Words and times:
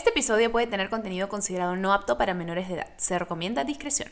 Este 0.00 0.08
episodio 0.08 0.50
puede 0.50 0.66
tener 0.66 0.88
contenido 0.88 1.28
considerado 1.28 1.76
no 1.76 1.92
apto 1.92 2.16
para 2.16 2.32
menores 2.32 2.68
de 2.68 2.76
edad. 2.76 2.86
Se 2.96 3.18
recomienda 3.18 3.64
discreción. 3.64 4.08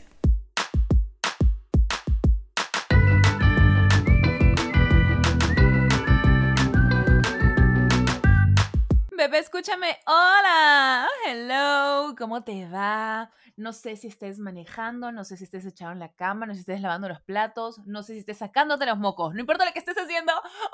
Bebé, 9.29 9.43
escúchame. 9.43 9.95
Hola. 10.07 11.07
Hello. 11.23 12.15
¿Cómo 12.17 12.43
te 12.43 12.67
va? 12.67 13.29
No 13.57 13.73
sé 13.73 13.95
si 13.95 14.07
estés 14.07 14.39
manejando, 14.39 15.11
no 15.11 15.23
sé 15.23 15.37
si 15.37 15.43
estés 15.43 15.67
echado 15.67 15.91
en 15.91 15.99
la 15.99 16.11
cama, 16.11 16.47
no 16.47 16.53
sé 16.53 16.57
si 16.57 16.61
estés 16.61 16.81
lavando 16.81 17.07
los 17.07 17.21
platos, 17.21 17.77
no 17.85 18.01
sé 18.01 18.13
si 18.13 18.19
estés 18.21 18.39
sacándote 18.39 18.87
los 18.87 18.97
mocos. 18.97 19.35
No 19.35 19.39
importa 19.39 19.65
lo 19.65 19.71
que 19.71 19.77
estés 19.77 19.97
haciendo. 19.99 20.33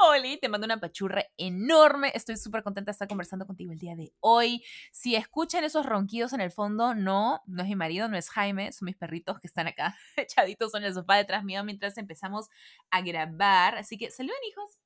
Oli, 0.09 0.37
te 0.37 0.47
mando 0.47 0.63
una 0.63 0.79
pachurra 0.79 1.25
enorme. 1.35 2.13
Estoy 2.15 2.37
súper 2.37 2.63
contenta 2.63 2.91
de 2.91 2.93
estar 2.93 3.09
conversando 3.09 3.45
contigo 3.45 3.73
el 3.73 3.77
día 3.79 3.97
de 3.97 4.13
hoy. 4.21 4.63
Si 4.93 5.17
escuchan 5.17 5.65
esos 5.65 5.85
ronquidos 5.85 6.31
en 6.31 6.39
el 6.39 6.51
fondo, 6.51 6.95
no, 6.95 7.41
no 7.47 7.61
es 7.61 7.67
mi 7.67 7.75
marido, 7.75 8.07
no 8.07 8.15
es 8.15 8.29
Jaime, 8.29 8.71
son 8.71 8.85
mis 8.85 8.95
perritos 8.95 9.37
que 9.41 9.47
están 9.47 9.67
acá 9.67 9.97
echaditos 10.15 10.73
en 10.75 10.85
el 10.85 10.93
sofá 10.93 11.17
detrás 11.17 11.43
mío 11.43 11.61
mientras 11.65 11.97
empezamos 11.97 12.47
a 12.89 13.01
grabar. 13.01 13.75
Así 13.75 13.97
que 13.97 14.11
saluden, 14.11 14.37
hijos. 14.47 14.79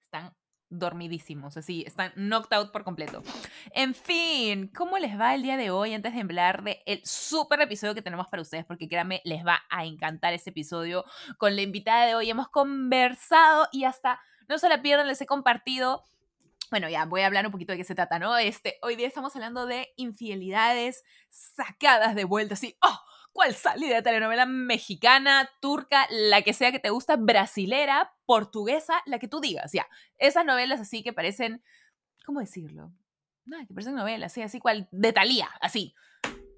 Están 0.00 0.34
dormidísimos, 0.72 1.56
así, 1.56 1.84
están 1.86 2.12
knocked 2.16 2.56
out 2.56 2.72
por 2.72 2.82
completo. 2.82 3.22
En 3.72 3.94
fin, 3.94 4.68
¿cómo 4.68 4.98
les 4.98 5.18
va 5.18 5.34
el 5.34 5.42
día 5.42 5.56
de 5.56 5.70
hoy 5.70 5.94
antes 5.94 6.14
de 6.14 6.20
hablar 6.20 6.64
de 6.64 6.82
el 6.86 7.04
súper 7.04 7.60
episodio 7.60 7.94
que 7.94 8.02
tenemos 8.02 8.26
para 8.28 8.42
ustedes? 8.42 8.64
Porque 8.64 8.88
créanme, 8.88 9.20
les 9.24 9.46
va 9.46 9.62
a 9.70 9.84
encantar 9.84 10.32
este 10.32 10.50
episodio. 10.50 11.04
Con 11.38 11.54
la 11.56 11.62
invitada 11.62 12.06
de 12.06 12.14
hoy 12.14 12.30
hemos 12.30 12.48
conversado 12.48 13.68
y 13.70 13.84
hasta, 13.84 14.20
no 14.48 14.58
se 14.58 14.68
la 14.68 14.82
pierdan, 14.82 15.06
les 15.06 15.20
he 15.20 15.26
compartido 15.26 16.04
bueno, 16.70 16.88
ya 16.88 17.04
voy 17.04 17.20
a 17.20 17.26
hablar 17.26 17.44
un 17.44 17.52
poquito 17.52 17.72
de 17.72 17.76
qué 17.76 17.84
se 17.84 17.94
trata, 17.94 18.18
¿no? 18.18 18.38
Este, 18.38 18.78
hoy 18.80 18.96
día 18.96 19.06
estamos 19.06 19.36
hablando 19.36 19.66
de 19.66 19.92
infidelidades 19.96 21.04
sacadas 21.28 22.14
de 22.14 22.24
vuelta, 22.24 22.54
así, 22.54 22.78
¡oh! 22.80 22.98
¿Cuál 23.32 23.54
salida 23.54 23.96
de 23.96 24.02
telenovela 24.02 24.46
mexicana, 24.46 25.50
turca, 25.60 26.06
la 26.10 26.42
que 26.42 26.52
sea 26.52 26.70
que 26.70 26.78
te 26.78 26.90
gusta, 26.90 27.16
brasilera, 27.16 28.14
portuguesa, 28.26 29.02
la 29.06 29.18
que 29.18 29.28
tú 29.28 29.40
digas, 29.40 29.72
ya. 29.72 29.88
Esas 30.18 30.44
novelas 30.44 30.80
así 30.80 31.02
que 31.02 31.12
parecen, 31.12 31.62
¿cómo 32.26 32.40
decirlo? 32.40 32.92
No, 33.44 33.58
que 33.66 33.74
parecen 33.74 33.94
novelas, 33.94 34.32
así, 34.32 34.42
así 34.42 34.60
cual, 34.60 34.88
de 34.92 35.12
Talía, 35.12 35.48
así. 35.60 35.94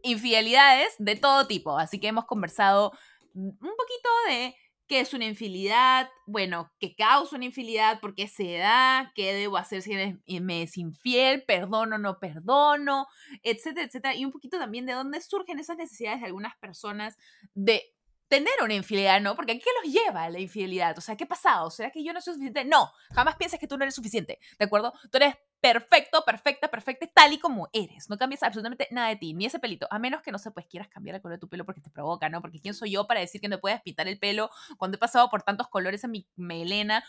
Infidelidades 0.03 0.95
de 0.99 1.17
todo 1.17 1.47
tipo. 1.47 1.79
Así 1.79 1.99
que 1.99 2.09
hemos 2.09 2.27
conversado 2.27 2.93
un 3.35 3.57
poquito 3.59 4.09
de 4.29 4.55
qué 4.87 5.01
es 5.01 5.15
una 5.15 5.25
infidelidad, 5.25 6.09
bueno, 6.27 6.73
qué 6.79 6.95
causa 6.95 7.37
una 7.37 7.47
infidelidad, 7.47 8.01
por 8.01 8.15
qué 8.15 8.29
se 8.29 8.59
da, 8.59 9.13
qué 9.15 9.33
debo 9.33 9.57
hacer 9.57 9.83
si 9.83 9.95
me 10.41 10.63
es 10.63 10.77
infiel, 10.77 11.45
perdono 11.45 11.97
o 11.97 11.99
no 11.99 12.19
perdono, 12.19 13.07
etcétera, 13.43 13.87
etcétera. 13.87 14.15
Y 14.15 14.25
un 14.25 14.33
poquito 14.33 14.59
también 14.59 14.87
de 14.87 14.93
dónde 14.93 15.21
surgen 15.21 15.59
esas 15.59 15.77
necesidades 15.77 16.21
de 16.21 16.27
algunas 16.27 16.57
personas 16.59 17.17
de 17.55 17.83
tener 18.29 18.55
una 18.63 18.75
infidelidad, 18.75 19.21
¿no? 19.21 19.37
Porque 19.37 19.59
¿qué 19.59 19.71
los 19.83 19.93
lleva 19.93 20.25
a 20.25 20.31
la 20.31 20.41
infidelidad? 20.41 20.97
O 20.99 21.01
sea, 21.01 21.17
¿qué 21.17 21.25
ha 21.25 21.29
pasado? 21.29 21.71
¿Será 21.71 21.91
que 21.91 22.03
yo 22.03 22.13
no 22.13 22.21
soy 22.21 22.35
suficiente? 22.35 22.65
No, 22.65 22.91
jamás 23.15 23.37
pienses 23.37 23.61
que 23.61 23.69
tú 23.69 23.77
no 23.77 23.85
eres 23.85 23.95
suficiente, 23.95 24.39
¿de 24.59 24.65
acuerdo? 24.65 24.93
Tú 25.11 25.19
eres 25.19 25.35
perfecto, 25.65 26.23
perfecta, 26.27 26.69
perfecta, 26.69 27.07
tal 27.07 27.33
y 27.33 27.39
como 27.39 27.71
eres. 27.73 28.11
No 28.11 28.19
cambias 28.19 28.43
absolutamente 28.43 28.87
nada 28.91 29.09
de 29.09 29.17
ti, 29.17 29.33
ni 29.33 29.47
ese 29.47 29.59
pelito, 29.59 29.87
a 29.91 29.99
menos 29.99 30.21
que 30.21 30.31
no 30.31 30.39
se 30.39 30.51
pues 30.51 30.67
quieras 30.67 30.89
cambiar 30.89 31.17
el 31.17 31.23
color 31.23 31.39
de 31.39 31.41
tu 31.41 31.49
pelo 31.49 31.65
porque 31.65 31.81
te 31.81 31.89
provoca, 31.89 32.29
¿no? 32.29 32.43
Porque 32.43 32.61
quién 32.61 32.75
soy 32.75 32.91
yo 32.91 33.07
para 33.07 33.21
decir 33.21 33.41
que 33.41 33.49
no 33.49 33.59
puedes 33.59 33.81
pintar 33.81 34.07
el 34.07 34.19
pelo 34.19 34.51
cuando 34.77 34.97
he 34.97 34.99
pasado 34.99 35.31
por 35.31 35.43
tantos 35.43 35.69
colores 35.69 36.05
en 36.05 36.11
mi 36.11 36.29
melena. 36.37 37.03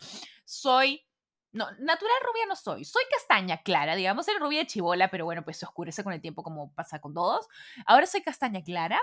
Soy 0.45 1.05
no, 1.51 1.65
natural 1.79 2.15
rubia 2.25 2.45
no 2.47 2.55
soy. 2.55 2.85
Soy 2.85 3.03
castaña 3.11 3.61
clara, 3.61 3.95
digamos, 3.95 4.25
el 4.29 4.39
rubia 4.39 4.59
de 4.59 4.67
chivola, 4.67 5.09
pero 5.09 5.25
bueno, 5.25 5.43
pues 5.43 5.57
se 5.57 5.65
oscurece 5.65 6.03
con 6.03 6.13
el 6.13 6.21
tiempo 6.21 6.41
como 6.41 6.73
pasa 6.73 6.99
con 6.99 7.13
todos. 7.13 7.47
Ahora 7.85 8.05
soy 8.05 8.21
castaña 8.21 8.63
clara, 8.63 9.01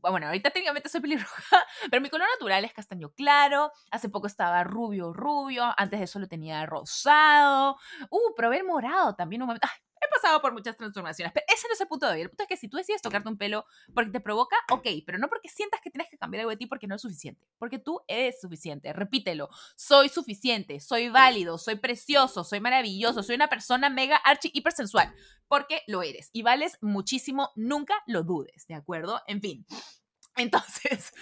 bueno, 0.00 0.26
ahorita 0.26 0.50
técnicamente 0.50 0.88
soy 0.88 1.00
pelirroja, 1.00 1.64
pero 1.90 2.00
mi 2.00 2.10
color 2.10 2.26
natural 2.34 2.64
es 2.64 2.72
castaño 2.72 3.10
claro. 3.10 3.72
Hace 3.90 4.08
poco 4.08 4.26
estaba 4.26 4.64
rubio, 4.64 5.12
rubio. 5.12 5.64
Antes 5.76 6.00
de 6.00 6.04
eso 6.04 6.18
lo 6.18 6.28
tenía 6.28 6.64
rosado. 6.66 7.76
Uh, 8.10 8.34
probé 8.36 8.58
el 8.58 8.64
morado 8.64 9.14
también 9.14 9.42
un 9.42 9.48
momento. 9.48 9.68
He 10.06 10.08
pasado 10.08 10.40
por 10.40 10.52
muchas 10.52 10.76
transformaciones, 10.76 11.32
pero 11.32 11.44
ese 11.52 11.68
no 11.68 11.74
es 11.74 11.80
el 11.80 11.88
punto 11.88 12.06
de 12.06 12.12
hoy. 12.12 12.20
El 12.22 12.30
punto 12.30 12.44
es 12.44 12.48
que 12.48 12.56
si 12.56 12.68
tú 12.68 12.76
decides 12.76 13.02
tocarte 13.02 13.28
un 13.28 13.36
pelo 13.36 13.66
porque 13.94 14.10
te 14.10 14.20
provoca, 14.20 14.56
ok, 14.70 14.86
pero 15.04 15.18
no 15.18 15.28
porque 15.28 15.48
sientas 15.48 15.80
que 15.80 15.90
tienes 15.90 16.08
que 16.10 16.18
cambiar 16.18 16.40
algo 16.40 16.50
de 16.50 16.56
ti 16.56 16.66
porque 16.66 16.86
no 16.86 16.94
es 16.94 17.02
suficiente. 17.02 17.46
Porque 17.58 17.78
tú 17.78 18.00
eres 18.08 18.40
suficiente. 18.40 18.92
Repítelo. 18.92 19.48
Soy 19.76 20.08
suficiente, 20.08 20.80
soy 20.80 21.08
válido, 21.08 21.58
soy 21.58 21.76
precioso, 21.76 22.44
soy 22.44 22.60
maravilloso, 22.60 23.22
soy 23.22 23.36
una 23.36 23.48
persona 23.48 23.90
mega 23.90 24.16
archi 24.16 24.50
hipersensual. 24.54 25.14
Porque 25.48 25.82
lo 25.86 26.02
eres 26.02 26.30
y 26.32 26.42
vales 26.42 26.78
muchísimo. 26.80 27.50
Nunca 27.56 27.94
lo 28.06 28.22
dudes, 28.22 28.66
¿de 28.66 28.74
acuerdo? 28.74 29.22
En 29.26 29.40
fin. 29.40 29.66
Entonces, 30.36 31.12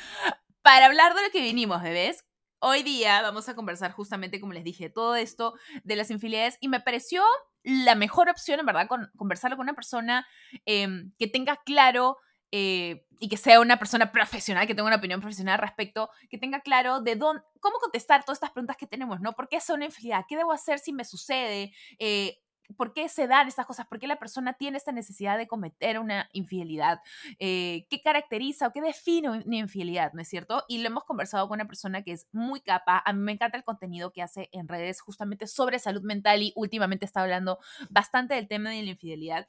para 0.63 0.87
hablar 0.87 1.15
de 1.15 1.23
lo 1.23 1.31
que 1.31 1.41
vinimos, 1.43 1.83
bebés, 1.83 2.25
hoy 2.59 2.83
día 2.83 3.21
vamos 3.21 3.49
a 3.49 3.55
conversar 3.55 3.93
justamente, 3.93 4.41
como 4.41 4.55
les 4.55 4.65
dije, 4.65 4.89
todo 4.89 5.15
esto 5.15 5.55
de 5.85 5.97
las 5.97 6.11
infidelidades 6.11 6.57
y 6.61 6.69
me 6.69 6.81
pareció 6.81 7.23
la 7.65 7.95
mejor 7.95 8.29
opción, 8.29 8.61
en 8.61 8.67
verdad, 8.67 8.87
con, 8.87 9.11
conversarlo 9.17 9.57
con 9.57 9.65
una 9.65 9.75
persona 9.75 10.27
em, 10.67 11.13
que 11.19 11.27
tenga 11.27 11.57
claro 11.65 12.19
eh, 12.53 13.05
y 13.19 13.29
que 13.29 13.37
sea 13.37 13.59
una 13.61 13.79
persona 13.79 14.13
profesional, 14.13 14.67
que 14.67 14.75
tenga 14.75 14.87
una 14.87 14.97
opinión 14.97 15.21
profesional 15.21 15.55
al 15.55 15.61
respecto, 15.61 16.11
que 16.29 16.39
tenga 16.39 16.61
claro 16.61 17.01
de 17.01 17.17
dónde, 17.17 17.43
cómo 17.59 17.79
contestar 17.79 18.25
todas 18.25 18.37
estas 18.37 18.53
preguntas 18.53 18.77
que 18.77 18.87
tenemos, 18.87 19.21
¿no? 19.21 19.33
¿Por 19.33 19.49
qué 19.49 19.57
es 19.57 19.69
una 19.71 19.87
infidelidad? 19.87 20.27
¿Qué 20.29 20.37
debo 20.37 20.53
hacer 20.53 20.79
si 20.79 20.93
me 20.93 21.05
sucede? 21.05 21.73
Eh, 21.99 22.39
¿Por 22.77 22.95
qué 22.95 23.09
se 23.09 23.27
dan 23.27 23.49
estas 23.49 23.67
cosas? 23.67 23.87
¿Por 23.87 23.99
qué 23.99 24.07
la 24.07 24.19
persona 24.19 24.55
tiene 24.55 24.79
esta 24.79 24.93
necesidad 24.93 25.39
de 25.39 25.47
cometer 25.47 25.99
una 25.99 26.29
infidelidad? 26.33 27.01
Eh, 27.39 27.87
¿Qué 27.91 28.01
caracteriza 28.01 28.69
o 28.69 28.73
qué 28.73 28.81
define 28.81 29.31
una 29.31 29.57
infidelidad? 29.57 30.13
¿No 30.13 30.23
es 30.23 30.29
cierto? 30.29 30.65
Y 30.69 30.79
lo 30.79 30.89
hemos 30.89 31.05
conversado 31.05 31.47
con 31.49 31.57
una 31.57 31.67
persona 31.67 32.03
que 32.03 32.13
es 32.13 32.27
muy 32.33 32.61
capa. 32.61 33.03
A 33.05 33.13
mí 33.13 33.21
me 33.21 33.33
encanta 33.33 33.57
el 33.57 33.65
contenido 33.65 34.13
que 34.13 34.23
hace 34.23 34.49
en 34.53 34.69
redes 34.69 35.01
justamente 35.01 35.47
sobre 35.47 35.79
salud 35.79 36.03
mental 36.03 36.43
y 36.43 36.53
últimamente 36.57 37.05
está 37.05 37.23
hablando 37.23 37.59
bastante 37.91 38.35
del 38.35 38.49
tema 38.49 38.71
de 38.71 38.83
la 38.83 38.91
infidelidad. 38.91 39.47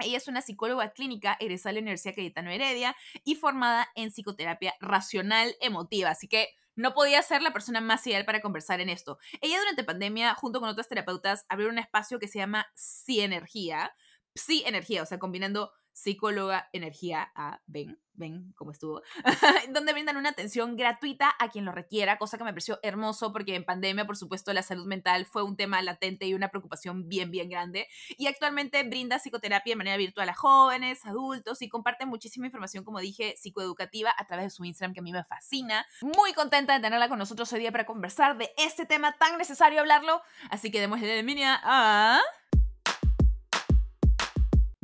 Ella 0.00 0.16
es 0.16 0.28
una 0.28 0.42
psicóloga 0.42 0.92
clínica 0.92 1.36
egresada 1.38 1.70
de 1.70 1.74
la 1.74 1.82
Universidad 1.82 2.16
Cayetano 2.16 2.50
Heredia 2.50 2.96
y 3.24 3.36
formada 3.36 3.88
en 3.94 4.10
psicoterapia 4.10 4.74
racional 4.80 5.54
emotiva. 5.60 6.10
Así 6.10 6.26
que 6.26 6.48
no 6.76 6.94
podía 6.94 7.22
ser 7.22 7.42
la 7.42 7.52
persona 7.52 7.80
más 7.80 8.06
ideal 8.06 8.24
para 8.24 8.40
conversar 8.40 8.80
en 8.80 8.88
esto. 8.88 9.18
Ella 9.40 9.58
durante 9.58 9.84
pandemia, 9.84 10.34
junto 10.34 10.60
con 10.60 10.68
otras 10.68 10.88
terapeutas, 10.88 11.46
abrió 11.48 11.68
un 11.68 11.78
espacio 11.78 12.18
que 12.18 12.28
se 12.28 12.38
llama 12.38 12.66
Psi-Energía. 12.74 13.94
Psi-Energía, 14.34 15.02
o 15.02 15.06
sea, 15.06 15.18
combinando 15.18 15.72
psicóloga, 15.94 16.68
energía 16.72 17.30
a 17.34 17.60
ven, 17.66 17.98
ven 18.14 18.52
cómo 18.56 18.72
estuvo, 18.72 19.02
donde 19.70 19.92
brindan 19.92 20.16
una 20.16 20.30
atención 20.30 20.76
gratuita 20.76 21.32
a 21.38 21.48
quien 21.48 21.64
lo 21.64 21.72
requiera, 21.72 22.18
cosa 22.18 22.36
que 22.36 22.44
me 22.44 22.50
pareció 22.50 22.80
hermoso 22.82 23.32
porque 23.32 23.54
en 23.54 23.64
pandemia, 23.64 24.04
por 24.04 24.16
supuesto, 24.16 24.52
la 24.52 24.62
salud 24.62 24.86
mental 24.86 25.24
fue 25.24 25.44
un 25.44 25.56
tema 25.56 25.80
latente 25.82 26.26
y 26.26 26.34
una 26.34 26.48
preocupación 26.48 27.08
bien, 27.08 27.30
bien 27.30 27.48
grande. 27.48 27.86
Y 28.18 28.26
actualmente 28.26 28.82
brinda 28.82 29.18
psicoterapia 29.18 29.72
de 29.72 29.76
manera 29.76 29.96
virtual 29.96 30.28
a 30.28 30.34
jóvenes, 30.34 31.06
adultos 31.06 31.62
y 31.62 31.68
comparte 31.68 32.06
muchísima 32.06 32.46
información, 32.46 32.84
como 32.84 32.98
dije, 32.98 33.34
psicoeducativa 33.36 34.12
a 34.16 34.26
través 34.26 34.46
de 34.46 34.50
su 34.50 34.64
Instagram 34.64 34.94
que 34.94 35.00
a 35.00 35.02
mí 35.02 35.12
me 35.12 35.24
fascina. 35.24 35.86
Muy 36.02 36.32
contenta 36.32 36.74
de 36.74 36.80
tenerla 36.80 37.08
con 37.08 37.18
nosotros 37.18 37.52
hoy 37.52 37.60
día 37.60 37.72
para 37.72 37.86
conversar 37.86 38.36
de 38.36 38.50
este 38.56 38.84
tema 38.84 39.16
tan 39.16 39.38
necesario 39.38 39.80
hablarlo. 39.80 40.20
Así 40.50 40.72
que 40.72 40.80
démosle 40.80 41.06
la 41.06 41.14
bienvenida 41.14 41.60
a... 41.62 42.20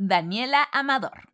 Daniela 0.03 0.67
Amador. 0.71 1.29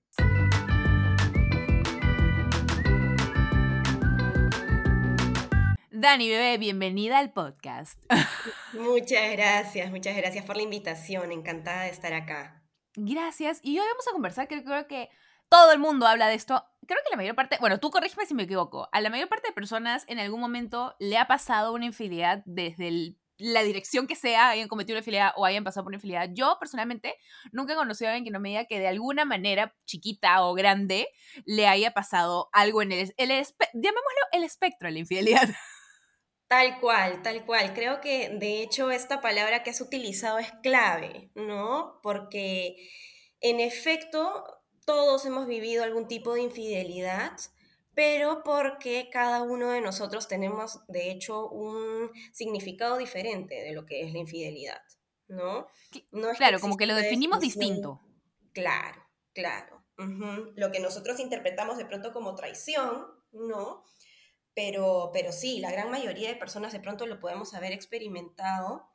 Dani, 5.90 6.28
bebé, 6.28 6.58
bienvenida 6.58 7.20
al 7.20 7.32
podcast. 7.32 7.98
Muchas 8.74 9.32
gracias, 9.32 9.90
muchas 9.90 10.18
gracias 10.18 10.44
por 10.44 10.58
la 10.58 10.64
invitación, 10.64 11.32
encantada 11.32 11.84
de 11.84 11.92
estar 11.92 12.12
acá. 12.12 12.62
Gracias, 12.96 13.62
y 13.64 13.80
hoy 13.80 13.86
vamos 13.88 14.06
a 14.10 14.12
conversar, 14.12 14.50
que 14.50 14.62
creo 14.62 14.86
que 14.86 15.10
todo 15.48 15.72
el 15.72 15.80
mundo 15.80 16.06
habla 16.06 16.28
de 16.28 16.36
esto. 16.36 16.62
Creo 16.86 17.00
que 17.06 17.12
la 17.12 17.16
mayor 17.16 17.36
parte, 17.36 17.56
bueno, 17.62 17.80
tú 17.80 17.90
corrígeme 17.90 18.26
si 18.26 18.34
me 18.34 18.44
equivoco, 18.44 18.90
a 18.92 19.00
la 19.00 19.10
mayor 19.10 19.30
parte 19.30 19.48
de 19.48 19.54
personas 19.54 20.04
en 20.10 20.20
algún 20.20 20.42
momento 20.42 20.94
le 21.00 21.18
ha 21.18 21.26
pasado 21.26 21.72
una 21.72 21.86
infidelidad 21.86 22.44
desde 22.46 22.90
el 22.90 23.18
la 23.38 23.64
dirección 23.64 24.08
que 24.08 24.16
sea, 24.16 24.50
hayan 24.50 24.68
cometido 24.68 24.96
una 24.96 25.00
infidelidad 25.00 25.34
o 25.36 25.46
hayan 25.46 25.64
pasado 25.64 25.84
por 25.84 25.92
una 25.92 25.98
infidelidad. 25.98 26.30
Yo 26.34 26.58
personalmente 26.60 27.16
nunca 27.52 27.74
he 27.74 27.76
conocido 27.76 28.10
a 28.10 28.14
alguien 28.14 28.26
que 28.26 28.32
no 28.32 28.40
me 28.40 28.50
diga 28.50 28.66
que 28.66 28.80
de 28.80 28.88
alguna 28.88 29.26
manera 29.26 29.76
chiquita 29.86 30.44
o 30.44 30.54
grande 30.54 31.08
le 31.46 31.68
haya 31.68 31.92
pasado 31.92 32.50
algo 32.52 32.82
en 32.82 32.92
el, 32.92 33.14
el 33.18 33.30
llamémoslo 33.30 34.22
el 34.32 34.44
espectro 34.44 34.88
de 34.88 34.94
la 34.94 35.00
infidelidad. 35.00 35.50
Tal 36.48 36.80
cual, 36.80 37.22
tal 37.24 37.46
cual. 37.46 37.74
Creo 37.74 38.00
que 38.00 38.30
de 38.30 38.62
hecho 38.62 38.90
esta 38.90 39.20
palabra 39.20 39.64
que 39.64 39.72
has 39.72 39.82
utilizado 39.82 40.40
es 40.40 40.50
clave, 40.64 41.30
¿no? 41.36 42.00
Porque 42.02 42.78
en 43.42 43.60
efecto 43.60 44.46
todos 44.86 45.26
hemos 45.26 45.46
vivido 45.46 45.84
algún 45.84 46.08
tipo 46.08 46.34
de 46.34 46.44
infidelidad 46.44 47.34
pero 47.98 48.44
porque 48.44 49.10
cada 49.12 49.42
uno 49.42 49.72
de 49.72 49.82
nosotros 49.82 50.28
tenemos, 50.28 50.82
de 50.88 51.10
hecho, 51.10 51.50
un 51.50 52.12
significado 52.32 52.96
diferente 52.96 53.56
de 53.56 53.74
lo 53.74 53.88
que 53.88 54.04
es 54.04 54.14
la 54.14 54.20
infidelidad, 54.20 54.80
¿no? 55.28 55.66
claro, 56.38 56.60
como 56.60 56.78
que 56.78 56.86
lo 56.86 56.94
definimos 56.94 57.40
distinto. 57.40 58.00
Claro, 58.54 59.02
claro. 59.34 59.84
Lo 60.56 60.72
que 60.72 60.80
nosotros 60.80 61.20
interpretamos 61.20 61.80
de 61.80 61.88
pronto 61.88 62.14
como 62.14 62.36
traición, 62.36 63.08
¿no? 63.32 63.84
Pero, 64.54 65.10
pero 65.12 65.32
sí, 65.32 65.60
la 65.60 65.72
gran 65.72 65.90
mayoría 65.90 66.30
de 66.30 66.36
personas 66.36 66.74
de 66.74 66.80
pronto 66.80 67.08
lo 67.08 67.20
podemos 67.20 67.56
haber 67.56 67.72
experimentado, 67.72 68.88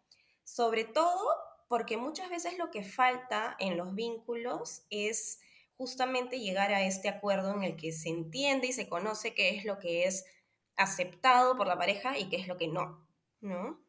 sobre 0.45 0.85
todo 0.85 1.29
porque 1.67 1.97
muchas 1.97 2.31
veces 2.31 2.57
lo 2.57 2.71
que 2.71 2.85
falta 2.85 3.57
en 3.59 3.77
los 3.77 3.97
vínculos 3.97 4.85
es 4.91 5.41
justamente 5.83 6.39
llegar 6.39 6.73
a 6.73 6.85
este 6.85 7.09
acuerdo 7.09 7.53
en 7.57 7.65
el 7.65 7.75
que 7.75 7.91
se 7.91 8.09
entiende 8.09 8.69
y 8.69 8.73
se 8.73 8.89
conoce 8.89 9.35
qué 9.35 9.57
es 9.57 9.65
lo 9.65 9.81
que 9.81 10.05
es 10.05 10.25
aceptado 10.77 11.57
por 11.57 11.67
la 11.67 11.77
pareja 11.77 12.17
y 12.17 12.29
qué 12.29 12.37
es 12.37 12.47
lo 12.47 12.57
que 12.57 12.69
no, 12.69 13.05
¿no? 13.41 13.81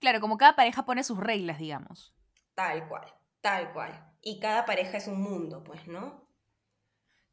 Claro, 0.00 0.20
como 0.20 0.36
cada 0.36 0.56
pareja 0.56 0.84
pone 0.84 1.04
sus 1.04 1.20
reglas, 1.20 1.60
digamos. 1.60 2.12
Tal 2.56 2.88
cual, 2.88 3.06
tal 3.40 3.72
cual. 3.72 4.12
Y 4.20 4.40
cada 4.40 4.64
pareja 4.64 4.96
es 4.96 5.06
un 5.06 5.22
mundo, 5.22 5.62
pues, 5.62 5.86
¿no? 5.86 6.28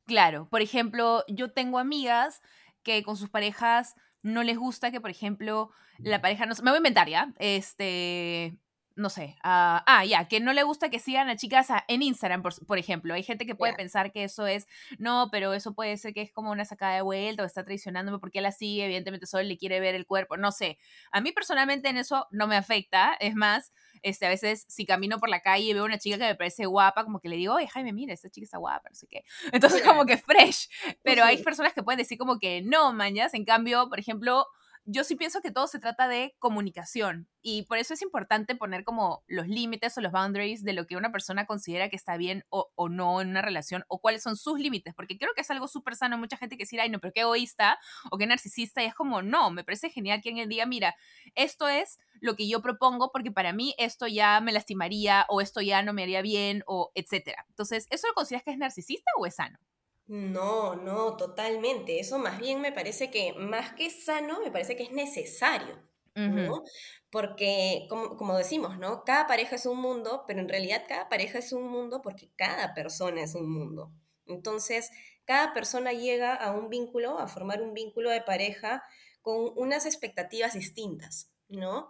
Claro, 0.06 0.48
por 0.52 0.62
ejemplo, 0.62 1.24
yo 1.28 1.52
tengo 1.52 1.80
amigas 1.80 2.44
que 2.84 3.02
con 3.02 3.18
sus 3.18 3.32
parejas 3.32 3.96
no 4.22 4.44
les 4.44 4.60
gusta 4.60 4.92
que, 4.92 5.02
por 5.02 5.10
ejemplo, 5.10 5.72
la 5.98 6.22
pareja, 6.22 6.46
no 6.46 6.54
me 6.62 6.70
voy 6.70 6.76
a 6.76 6.78
inventar 6.78 7.10
ya, 7.10 7.34
este, 7.40 8.60
no 8.96 9.10
sé, 9.10 9.36
ah, 9.44 9.84
ah, 9.88 10.06
ya, 10.06 10.28
que 10.28 10.40
no 10.40 10.54
le 10.54 10.64
gusta 10.64 10.90
que 10.90 11.00
sigan 11.00 11.30
a 11.30 11.36
chicas 11.36 11.68
en 11.88 12.02
Instagram, 12.02 12.42
por, 12.42 12.78
ejemplo. 12.78 13.14
Hay 13.14 13.24
gente 13.24 13.46
que 13.46 13.54
puede 13.54 13.74
pensar 13.74 14.12
que 14.12 14.24
eso 14.24 14.48
es, 14.48 14.68
no, 14.98 15.28
pero 15.32 15.54
eso 15.54 15.74
puede 15.74 15.98
ser 15.98 16.14
que 16.14 16.22
es 16.22 16.32
como 16.32 16.52
una 16.52 16.64
sacada 16.64 16.96
de 16.96 17.02
vuelta 17.02 17.44
o 17.44 17.46
está 17.46 17.66
traicionándome 17.66 18.20
porque 18.20 18.40
él 18.40 18.46
así, 18.46 18.80
evidentemente 18.82 19.26
solo 19.26 19.44
le 19.44 19.58
quiere 19.58 19.80
ver 19.82 19.96
el 19.96 20.06
cuerpo, 20.06 20.38
no 20.38 20.52
sé. 20.52 20.78
A 21.12 21.20
mí 21.20 21.32
personalmente 21.34 21.90
en 21.90 21.98
eso 21.98 22.28
no 22.32 22.48
me 22.48 22.56
afecta, 22.56 23.18
es 23.20 23.36
más, 23.36 23.74
este, 24.02 24.26
a 24.28 24.30
veces 24.30 24.66
si 24.70 24.86
camino 24.86 25.20
por 25.20 25.30
la 25.30 25.42
calle 25.42 25.66
y 25.66 25.74
veo 25.74 25.84
una 25.84 25.98
chica 25.98 26.18
que 26.18 26.26
me 26.26 26.36
parece 26.36 26.66
guapa, 26.66 27.04
como 27.04 27.20
que 27.20 27.28
le 27.28 27.36
digo, 27.36 27.56
oye, 27.56 27.68
Jaime, 27.68 27.92
mira, 27.92 28.14
esta 28.14 28.30
chica 28.30 28.46
está 28.46 28.60
guapa, 28.60 28.90
no 28.90 28.96
sé 28.96 29.08
qué. 29.08 29.26
Entonces 29.52 29.82
como 29.82 30.06
que 30.06 30.18
fresh, 30.18 30.70
pero 31.04 31.26
hay 31.26 31.44
personas 31.44 31.74
que 31.74 31.84
pueden 31.84 31.98
decir 31.98 32.18
como 32.18 32.40
que 32.40 32.62
no, 32.62 32.94
mañas, 32.94 33.34
en 33.34 33.44
cambio, 33.44 33.90
por 33.90 34.00
ejemplo, 34.00 34.48
yo 34.86 35.04
sí 35.04 35.16
pienso 35.16 35.42
que 35.42 35.52
todo 35.52 35.68
se 35.68 35.80
trata 35.80 36.08
de 36.08 36.36
comunicación 36.38 37.28
y 37.42 37.64
por 37.64 37.80
eso 37.80 37.96
es 37.96 38.04
importante 38.04 38.56
poner 38.56 38.84
como 38.84 39.24
los 39.28 39.48
límites 39.48 39.98
o 39.98 40.02
los 40.02 40.12
boundaries 40.12 40.64
de 40.64 40.74
lo 40.74 40.86
que 40.86 40.96
una 40.96 41.12
persona 41.12 41.48
considera 41.48 41.90
que 41.90 41.96
está 41.96 42.18
bien 42.18 42.46
o, 42.50 42.70
no 42.90 43.20
en 43.20 43.30
una 43.30 43.42
relación 43.42 43.84
o 43.88 44.00
cuáles 44.00 44.22
son 44.22 44.38
sus 44.38 44.60
límites, 44.60 44.94
porque 44.94 45.18
creo 45.18 45.32
que 45.36 45.42
es 45.42 45.50
algo 45.50 45.68
súper 45.68 45.96
sano. 45.96 46.20
Mucha 46.20 46.38
gente 46.38 46.56
que 46.56 46.64
dice, 46.64 46.80
ay, 46.80 46.90
no, 46.90 47.00
pero 47.00 47.14
qué 47.14 47.22
egoísta 47.22 47.80
o 48.12 48.18
qué 48.18 48.28
narcisista 48.28 48.84
y 48.84 48.86
es 48.86 48.94
como, 48.94 49.24
no, 49.24 49.50
me 49.50 49.64
parece 49.64 49.90
genial 49.90 50.22
que 50.22 50.30
alguien 50.30 50.50
diga, 50.50 50.68
mira, 50.68 50.96
esto 51.34 51.68
es 51.68 51.98
lo 52.22 52.36
que 52.36 52.48
yo 52.48 52.62
propongo 52.62 53.12
porque 53.12 53.32
para 53.32 53.54
mí 53.54 53.74
esto 53.80 54.06
ya 54.08 54.40
me 54.40 54.52
lastimaría 54.52 55.26
o 55.30 55.42
esto 55.42 55.62
ya 55.62 55.82
no 55.82 55.94
me 55.94 56.04
haría 56.04 56.22
bien 56.22 56.64
o 56.68 56.92
etcétera. 56.94 57.46
Entonces, 57.50 57.88
¿eso 57.90 58.08
lo 58.08 58.14
consideras 58.14 58.44
que 58.44 58.52
es 58.52 58.58
narcisista 58.58 59.10
o 59.18 59.26
es 59.26 59.36
sano? 59.36 59.58
No, 60.08 60.76
no, 60.76 61.18
totalmente. 61.18 62.00
Eso 62.00 62.20
más 62.20 62.40
bien 62.40 62.62
me 62.62 62.72
parece 62.72 63.10
que, 63.10 63.34
más 63.34 63.74
que 63.74 63.90
sano, 63.90 64.40
me 64.40 64.52
parece 64.52 64.76
que 64.76 64.84
es 64.84 64.92
necesario, 64.92 65.82
¿no? 66.14 66.64
Porque, 67.10 67.88
como, 67.90 68.16
como, 68.16 68.38
decimos, 68.38 68.78
¿no? 68.78 69.04
Cada 69.04 69.26
pareja 69.26 69.56
es 69.56 69.66
un 69.66 69.80
mundo, 69.80 70.24
pero 70.28 70.42
en 70.42 70.50
realidad 70.50 70.84
cada 70.88 71.10
pareja 71.10 71.40
es 71.40 71.52
un 71.54 71.68
mundo 71.68 72.02
porque 72.04 72.30
cada 72.36 72.74
persona 72.74 73.24
es 73.24 73.34
un 73.34 73.52
mundo. 73.52 73.92
Entonces, 74.28 74.92
cada 75.26 75.54
persona 75.54 75.92
llega 75.92 76.36
a 76.36 76.52
un 76.52 76.70
vínculo, 76.70 77.18
a 77.18 77.28
formar 77.28 77.62
un 77.62 77.74
vínculo 77.74 78.12
de 78.12 78.22
pareja 78.22 78.84
con 79.24 79.52
unas 79.56 79.88
expectativas 79.88 80.54
distintas, 80.54 81.32
¿no? 81.50 81.90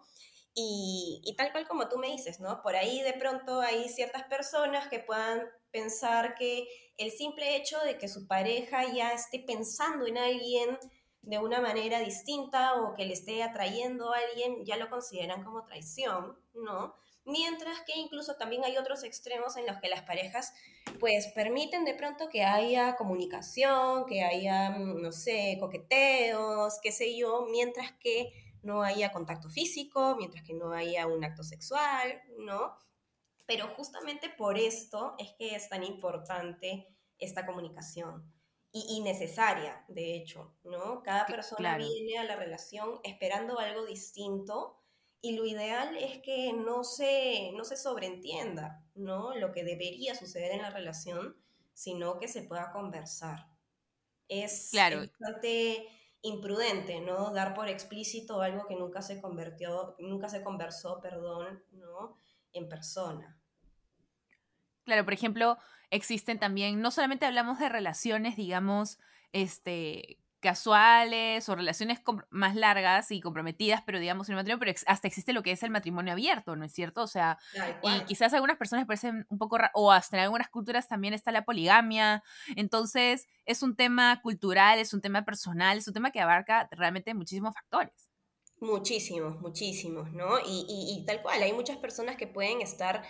Y, 0.53 1.21
y, 1.25 1.35
tal 1.35 1.51
cual 1.51 1.67
como 1.67 1.89
tú 1.89 1.97
me 1.97 2.07
dices, 2.07 2.39
¿no? 2.39 2.61
Por 2.61 2.77
ahí 2.77 3.01
de 3.01 3.11
pronto 3.11 3.59
hay 3.59 3.89
ciertas 3.89 4.23
personas 4.23 4.87
que 4.87 4.99
puedan 4.99 5.41
pensar 5.75 6.35
que 6.35 6.67
el 6.97 7.11
simple 7.11 7.57
hecho 7.57 7.77
de 7.81 7.97
que 7.97 8.07
su 8.07 8.27
pareja 8.27 8.85
ya 8.93 9.11
esté 9.11 9.39
pensando 9.39 10.07
en 10.07 10.17
alguien 10.17 10.77
de 11.21 11.37
una 11.39 11.59
manera 11.59 11.99
distinta 11.99 12.75
o 12.75 12.93
que 12.93 13.05
le 13.05 13.13
esté 13.13 13.43
atrayendo 13.43 14.13
a 14.13 14.19
alguien, 14.19 14.63
ya 14.63 14.77
lo 14.77 14.89
consideran 14.89 15.43
como 15.43 15.65
traición, 15.65 16.39
¿no? 16.53 16.95
Mientras 17.25 17.81
que 17.81 17.93
incluso 17.97 18.35
también 18.35 18.63
hay 18.63 18.77
otros 18.77 19.03
extremos 19.03 19.57
en 19.57 19.65
los 19.65 19.77
que 19.79 19.89
las 19.89 20.03
parejas 20.03 20.53
pues 20.99 21.27
permiten 21.33 21.83
de 21.83 21.95
pronto 21.95 22.29
que 22.29 22.43
haya 22.43 22.95
comunicación, 22.95 24.05
que 24.05 24.23
haya, 24.23 24.69
no 24.69 25.11
sé, 25.11 25.57
coqueteos, 25.59 26.79
qué 26.81 26.91
sé 26.91 27.17
yo, 27.17 27.47
mientras 27.51 27.91
que 27.99 28.31
no 28.61 28.81
haya 28.83 29.11
contacto 29.11 29.49
físico, 29.49 30.15
mientras 30.17 30.43
que 30.43 30.53
no 30.53 30.71
haya 30.71 31.07
un 31.07 31.23
acto 31.23 31.43
sexual, 31.43 32.21
¿no? 32.37 32.77
Pero 33.45 33.67
justamente 33.67 34.29
por 34.29 34.57
esto 34.57 35.15
es 35.19 35.33
que 35.37 35.55
es 35.55 35.69
tan 35.69 35.83
importante 35.83 36.87
esta 37.17 37.45
comunicación 37.45 38.33
y, 38.77 38.99
necesaria, 38.99 39.85
de 39.87 40.15
hecho, 40.15 40.53
¿no? 40.65 41.01
Cada 41.01 41.25
persona 41.25 41.77
viene 41.77 42.17
a 42.17 42.25
la 42.25 42.35
relación 42.35 42.99
esperando 43.03 43.57
algo 43.57 43.85
distinto 43.85 44.81
y 45.21 45.37
lo 45.37 45.45
ideal 45.45 45.95
es 45.95 46.21
que 46.21 46.51
no 46.51 46.83
se, 46.83 47.53
no 47.53 47.63
se 47.63 47.77
sobreentienda, 47.77 48.83
¿no? 48.93 49.33
Lo 49.33 49.53
que 49.53 49.63
debería 49.63 50.13
suceder 50.13 50.51
en 50.51 50.61
la 50.61 50.71
relación, 50.71 51.37
sino 51.73 52.17
que 52.17 52.27
se 52.27 52.41
pueda 52.41 52.73
conversar. 52.73 53.47
Es 54.27 54.71
bastante 54.73 55.87
imprudente, 56.21 56.99
¿no? 56.99 57.31
Dar 57.31 57.53
por 57.53 57.69
explícito 57.69 58.41
algo 58.41 58.67
que 58.67 58.75
nunca 58.75 59.01
se 59.01 59.21
convirtió, 59.21 59.95
nunca 59.99 60.27
se 60.27 60.43
conversó, 60.43 60.99
perdón, 60.99 61.63
¿no? 61.71 62.17
En 62.55 62.67
persona. 62.67 63.37
Claro, 64.85 65.03
por 65.03 65.13
ejemplo, 65.13 65.57
existen 65.91 66.39
también, 66.39 66.81
no 66.81 66.89
solamente 66.89 67.25
hablamos 67.25 67.59
de 67.59 67.69
relaciones, 67.69 68.35
digamos, 68.35 68.97
este, 69.33 70.19
casuales 70.39 71.49
o 71.49 71.55
relaciones 71.55 72.01
más 72.29 72.55
largas 72.55 73.09
y 73.09 73.19
comprometidas, 73.19 73.81
pero 73.83 73.99
digamos 73.99 74.29
en 74.29 74.33
el 74.33 74.37
matrimonio, 74.37 74.59
pero 74.59 74.77
hasta 74.85 75.07
existe 75.07 75.33
lo 75.33 75.41
que 75.41 75.51
es 75.51 75.63
el 75.63 75.71
matrimonio 75.71 76.13
abierto, 76.13 76.55
¿no 76.55 76.63
es 76.65 76.71
cierto? 76.71 77.01
O 77.01 77.07
sea, 77.07 77.39
y 77.81 78.01
quizás 78.01 78.31
algunas 78.31 78.57
personas 78.57 78.85
parecen 78.85 79.25
un 79.29 79.39
poco, 79.39 79.57
o 79.73 79.91
hasta 79.91 80.17
en 80.17 80.23
algunas 80.23 80.49
culturas 80.49 80.87
también 80.87 81.15
está 81.15 81.31
la 81.31 81.45
poligamia, 81.45 82.21
entonces 82.55 83.27
es 83.45 83.63
un 83.63 83.75
tema 83.75 84.21
cultural, 84.21 84.77
es 84.77 84.93
un 84.93 85.01
tema 85.01 85.25
personal, 85.25 85.79
es 85.79 85.87
un 85.87 85.95
tema 85.95 86.11
que 86.11 86.21
abarca 86.21 86.69
realmente 86.71 87.15
muchísimos 87.15 87.55
factores. 87.55 88.04
Muchísimos, 88.65 89.39
muchísimos, 89.39 90.11
¿no? 90.11 90.39
Y, 90.39 90.65
y, 90.67 90.99
y 90.99 91.05
tal 91.05 91.21
cual, 91.21 91.41
hay 91.43 91.53
muchas 91.53 91.77
personas 91.77 92.17
que 92.17 92.25
pueden 92.25 92.61
estar 92.61 93.03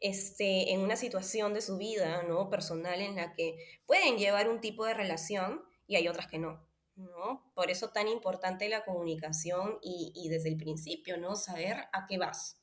este, 0.00 0.72
en 0.72 0.80
una 0.80 0.96
situación 0.96 1.52
de 1.52 1.60
su 1.60 1.76
vida, 1.76 2.22
¿no? 2.22 2.48
Personal 2.48 3.00
en 3.00 3.16
la 3.16 3.34
que 3.34 3.80
pueden 3.86 4.16
llevar 4.16 4.48
un 4.48 4.60
tipo 4.60 4.86
de 4.86 4.94
relación 4.94 5.62
y 5.86 5.96
hay 5.96 6.08
otras 6.08 6.26
que 6.26 6.38
no, 6.38 6.66
¿no? 6.96 7.52
Por 7.54 7.70
eso 7.70 7.90
tan 7.90 8.08
importante 8.08 8.68
la 8.68 8.84
comunicación 8.84 9.78
y, 9.82 10.28
desde 10.30 10.48
el 10.48 10.56
principio, 10.56 11.18
¿no? 11.18 11.36
Saber 11.36 11.88
a 11.92 12.06
qué 12.08 12.16
vas. 12.16 12.58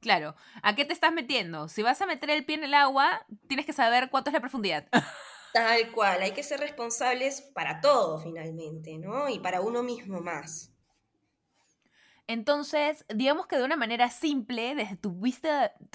Claro, 0.00 0.36
¿a 0.62 0.74
qué 0.74 0.84
te 0.84 0.92
estás 0.92 1.12
metiendo? 1.12 1.68
Si 1.68 1.82
vas 1.82 2.02
a 2.02 2.06
meter 2.06 2.28
el 2.30 2.44
pie 2.44 2.56
en 2.56 2.64
el 2.64 2.74
agua, 2.74 3.24
tienes 3.48 3.64
que 3.64 3.72
saber 3.72 4.10
cuánto 4.10 4.28
es 4.28 4.34
la 4.34 4.40
profundidad. 4.40 4.88
Tal 5.54 5.90
cual, 5.90 6.20
hay 6.20 6.32
que 6.32 6.42
ser 6.42 6.60
responsables 6.60 7.40
para 7.40 7.80
todo 7.80 8.18
finalmente, 8.18 8.98
¿no? 8.98 9.30
Y 9.30 9.38
para 9.38 9.62
uno 9.62 9.82
mismo 9.82 10.20
más. 10.20 10.75
Entonces, 12.28 13.04
digamos 13.14 13.46
que 13.46 13.56
de 13.56 13.62
una 13.62 13.76
manera 13.76 14.10
simple, 14.10 14.74
desde 14.74 14.96
tu, 14.96 15.12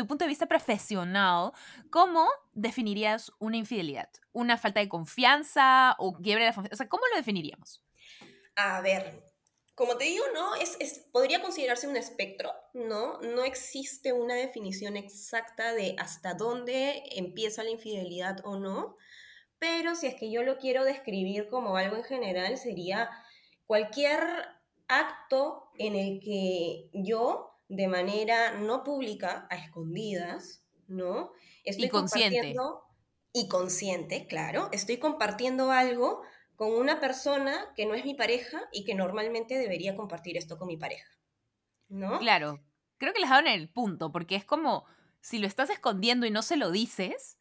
punto 0.07 0.23
de 0.23 0.27
vista 0.27 0.45
profesional, 0.45 1.51
¿cómo 1.89 2.29
definirías 2.53 3.33
una 3.39 3.57
infidelidad? 3.57 4.09
¿Una 4.31 4.57
falta 4.57 4.79
de 4.79 4.87
confianza 4.87 5.95
o 5.99 6.13
quiebre 6.13 6.45
de 6.45 6.53
confianza? 6.53 6.73
O 6.73 6.77
sea, 6.77 6.89
¿cómo 6.89 7.03
lo 7.11 7.17
definiríamos? 7.17 7.83
A 8.55 8.79
ver, 8.79 9.31
como 9.75 9.97
te 9.97 10.05
digo, 10.05 10.23
¿no? 10.33 10.55
Es, 10.55 11.05
podría 11.11 11.41
considerarse 11.41 11.87
un 11.87 11.97
espectro, 11.97 12.53
¿no? 12.73 13.19
No 13.21 13.43
existe 13.43 14.13
una 14.13 14.35
definición 14.35 14.95
exacta 14.95 15.73
de 15.73 15.95
hasta 15.97 16.33
dónde 16.33 17.03
empieza 17.15 17.63
la 17.63 17.71
infidelidad 17.71 18.37
o 18.45 18.57
no, 18.57 18.95
pero 19.59 19.95
si 19.95 20.07
es 20.07 20.15
que 20.15 20.31
yo 20.31 20.43
lo 20.43 20.57
quiero 20.57 20.85
describir 20.85 21.49
como 21.49 21.75
algo 21.75 21.97
en 21.97 22.03
general, 22.03 22.57
sería 22.57 23.09
cualquier 23.65 24.21
acto 24.91 25.69
en 25.77 25.95
el 25.95 26.19
que 26.19 26.89
yo, 26.93 27.59
de 27.67 27.87
manera 27.87 28.53
no 28.59 28.83
pública, 28.83 29.47
a 29.49 29.55
escondidas, 29.55 30.63
¿no? 30.87 31.31
Estoy 31.63 31.85
y 31.85 31.89
consciente. 31.89 32.55
Y 33.33 33.47
consciente, 33.47 34.27
claro, 34.27 34.67
estoy 34.73 34.97
compartiendo 34.97 35.71
algo 35.71 36.21
con 36.57 36.73
una 36.73 36.99
persona 36.99 37.73
que 37.75 37.85
no 37.85 37.93
es 37.93 38.03
mi 38.03 38.13
pareja 38.13 38.61
y 38.73 38.83
que 38.83 38.93
normalmente 38.93 39.57
debería 39.57 39.95
compartir 39.95 40.37
esto 40.37 40.57
con 40.57 40.67
mi 40.67 40.75
pareja, 40.75 41.09
¿no? 41.87 42.19
Claro, 42.19 42.61
creo 42.97 43.13
que 43.13 43.21
les 43.21 43.31
en 43.31 43.47
el 43.47 43.69
punto, 43.69 44.11
porque 44.11 44.35
es 44.35 44.43
como, 44.43 44.85
si 45.21 45.39
lo 45.39 45.47
estás 45.47 45.69
escondiendo 45.69 46.25
y 46.25 46.31
no 46.31 46.41
se 46.41 46.57
lo 46.57 46.71
dices, 46.71 47.39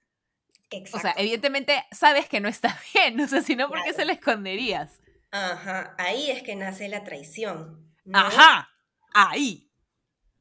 Exacto. 0.71 0.97
o 0.97 1.01
sea, 1.01 1.15
evidentemente 1.19 1.85
sabes 1.91 2.29
que 2.29 2.41
no 2.41 2.49
está 2.49 2.79
bien, 2.95 3.21
o 3.21 3.27
sea, 3.27 3.43
si 3.43 3.57
no, 3.57 3.69
¿por 3.69 3.83
qué 3.83 3.93
se 3.93 4.05
lo 4.05 4.13
esconderías? 4.13 5.01
Ajá, 5.31 5.95
ahí 5.99 6.31
es 6.31 6.43
que 6.43 6.57
nace 6.57 6.89
la 6.89 7.05
traición. 7.05 7.95
Ajá, 8.13 8.69
ahí. 9.15 9.71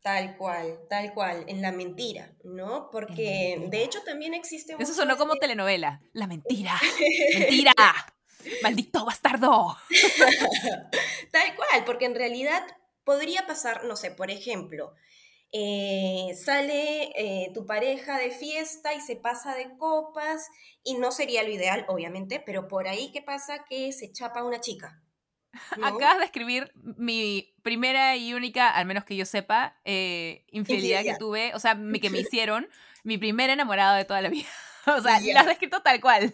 Tal 0.02 0.38
cual, 0.38 0.80
tal 0.90 1.14
cual, 1.14 1.44
en 1.48 1.62
la 1.62 1.72
mentira, 1.72 2.34
¿no? 2.44 2.90
Porque 2.90 3.68
de 3.70 3.84
hecho 3.84 4.02
también 4.04 4.34
existe 4.34 4.76
Eso 4.80 4.94
sonó 4.94 5.18
como 5.18 5.36
telenovela. 5.36 6.02
La 6.14 6.26
mentira. 6.26 6.80
mentira. 7.38 7.74
Maldito 8.64 9.06
bastardo. 9.06 9.78
tal 11.32 11.56
cual, 11.56 11.84
porque 11.86 12.06
en 12.06 12.16
realidad 12.16 12.64
podría 13.04 13.46
pasar, 13.46 13.84
no 13.84 13.96
sé, 13.96 14.12
por 14.12 14.32
ejemplo, 14.32 14.94
eh, 15.52 16.36
sale 16.36 17.12
eh, 17.16 17.52
tu 17.54 17.66
pareja 17.66 18.18
de 18.18 18.32
fiesta 18.32 18.94
y 18.94 19.02
se 19.02 19.16
pasa 19.16 19.56
de 19.56 19.76
copas 19.78 20.50
y 20.84 20.96
no 20.96 21.12
sería 21.12 21.44
lo 21.44 21.50
ideal, 21.50 21.86
obviamente, 21.88 22.42
pero 22.46 22.68
por 22.68 22.88
ahí 22.88 23.12
qué 23.12 23.22
pasa 23.22 23.66
que 23.68 23.92
se 23.92 24.12
chapa 24.12 24.44
una 24.44 24.62
chica, 24.62 25.02
Acabas 25.84 26.20
de 26.20 26.26
escribir 26.26 26.72
mi 26.76 27.56
primera 27.64 28.16
y 28.16 28.34
única, 28.34 28.70
al 28.70 28.86
menos 28.86 29.04
que 29.04 29.16
yo 29.16 29.26
sepa, 29.26 29.80
eh, 29.86 30.46
infidelidad, 30.52 31.04
que 31.04 31.16
tuve, 31.18 31.54
o 31.56 31.60
sea, 31.60 31.74
que 31.74 32.10
me 32.10 32.20
hicieron, 32.20 32.68
mi 33.04 33.18
primer 33.18 33.50
enamorado 33.50 33.96
de 33.96 34.06
toda 34.06 34.22
la 34.22 34.30
vida. 34.30 34.48
o 34.88 35.02
sea, 35.02 35.20
lo 35.20 35.40
has 35.40 35.46
descrito 35.48 35.82
tal 35.82 36.00
cual. 36.02 36.34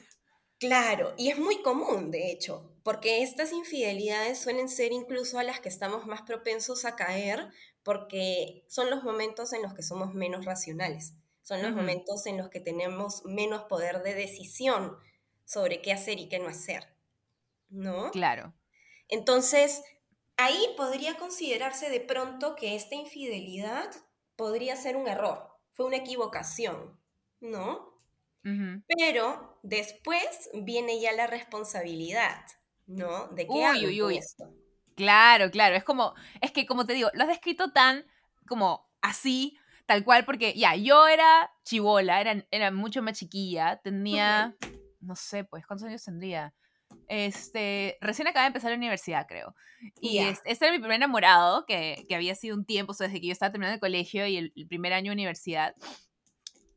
Claro, 0.58 1.14
y 1.18 1.30
es 1.30 1.38
muy 1.38 1.62
común, 1.62 2.12
de 2.12 2.32
hecho, 2.32 2.72
porque 2.84 3.24
estas 3.24 3.52
infidelidades 3.52 4.40
suelen 4.40 4.70
ser 4.70 4.94
incluso 4.94 5.38
a 5.38 5.44
las 5.44 5.60
que 5.60 5.70
estamos 5.70 6.06
más 6.06 6.22
propensos 6.22 6.86
a 6.86 6.96
caer, 6.96 7.50
porque 7.86 8.66
son 8.68 8.90
los 8.90 9.04
momentos 9.04 9.54
en 9.54 9.62
los 9.62 9.76
que 9.76 9.84
somos 9.84 10.16
menos 10.16 10.44
racionales, 10.44 11.14
son 11.44 11.62
los 11.62 11.72
momentos 11.74 12.26
en 12.26 12.36
los 12.36 12.50
que 12.50 12.60
tenemos 12.60 13.24
menos 13.26 13.66
poder 13.66 14.02
de 14.02 14.16
decisión 14.16 14.98
sobre 15.46 15.84
qué 15.84 15.94
hacer 15.94 16.20
y 16.20 16.28
qué 16.28 16.40
no 16.40 16.50
hacer, 16.50 16.98
¿no? 17.70 18.10
Claro. 18.10 18.56
Entonces, 19.08 19.84
ahí 20.36 20.74
podría 20.76 21.16
considerarse 21.18 21.92
de 21.92 22.02
pronto 22.02 22.56
que 22.56 22.76
esta 22.76 22.96
infidelidad 22.96 23.92
podría 24.36 24.76
ser 24.76 24.98
un 24.98 25.08
error, 25.08 25.48
fue 25.74 25.86
una 25.86 25.98
equivocación, 25.98 27.00
¿no? 27.40 27.94
Pero 28.98 29.60
después 29.62 30.50
viene 30.54 31.00
ya 31.00 31.14
la 31.14 31.28
responsabilidad, 31.28 32.46
¿no? 32.88 33.28
¿De 33.28 33.48
qué 33.48 33.64
hago 33.64 34.10
esto? 34.10 34.52
Claro, 34.96 35.52
claro, 35.52 35.76
es 35.76 35.84
como, 35.84 36.14
es 36.42 36.52
que 36.52 36.66
como 36.66 36.86
te 36.86 36.94
digo, 36.94 37.10
lo 37.14 37.24
has 37.24 37.30
descrito 37.30 37.72
tan 37.72 38.06
como 38.48 38.90
así, 39.02 39.58
tal 39.86 40.04
cual, 40.04 40.26
porque 40.26 40.54
ya, 40.54 40.76
yo 40.76 41.08
era 41.08 41.52
chivola, 41.64 42.22
era, 42.22 42.46
era 42.52 42.72
mucho 42.72 43.02
más 43.02 43.18
chiquilla, 43.18 43.80
tenía, 43.84 44.56
no 45.02 45.16
sé, 45.16 45.44
pues, 45.44 45.66
¿cuántos 45.68 45.88
años 45.88 46.04
tendría? 46.04 46.54
Este, 47.08 47.98
recién 48.02 48.28
acaba 48.28 48.44
de 48.44 48.48
empezar 48.48 48.72
la 48.72 48.78
universidad, 48.78 49.28
creo. 49.28 49.56
Y 50.02 50.20
este, 50.20 50.52
era 50.52 50.72
mi 50.72 50.80
primer 50.80 50.96
enamorado, 50.96 51.66
que, 51.66 52.06
que, 52.08 52.16
había 52.16 52.36
sido 52.36 52.56
un 52.56 52.66
tiempo, 52.66 52.94
desde 52.98 53.20
que 53.20 53.28
yo 53.28 53.34
estaba 53.34 53.52
terminando 53.52 53.76
el 53.76 53.80
colegio 53.80 54.26
y 54.26 54.38
el, 54.38 54.68
primer 54.68 54.94
año 54.94 55.12
de 55.12 55.14
universidad. 55.14 55.76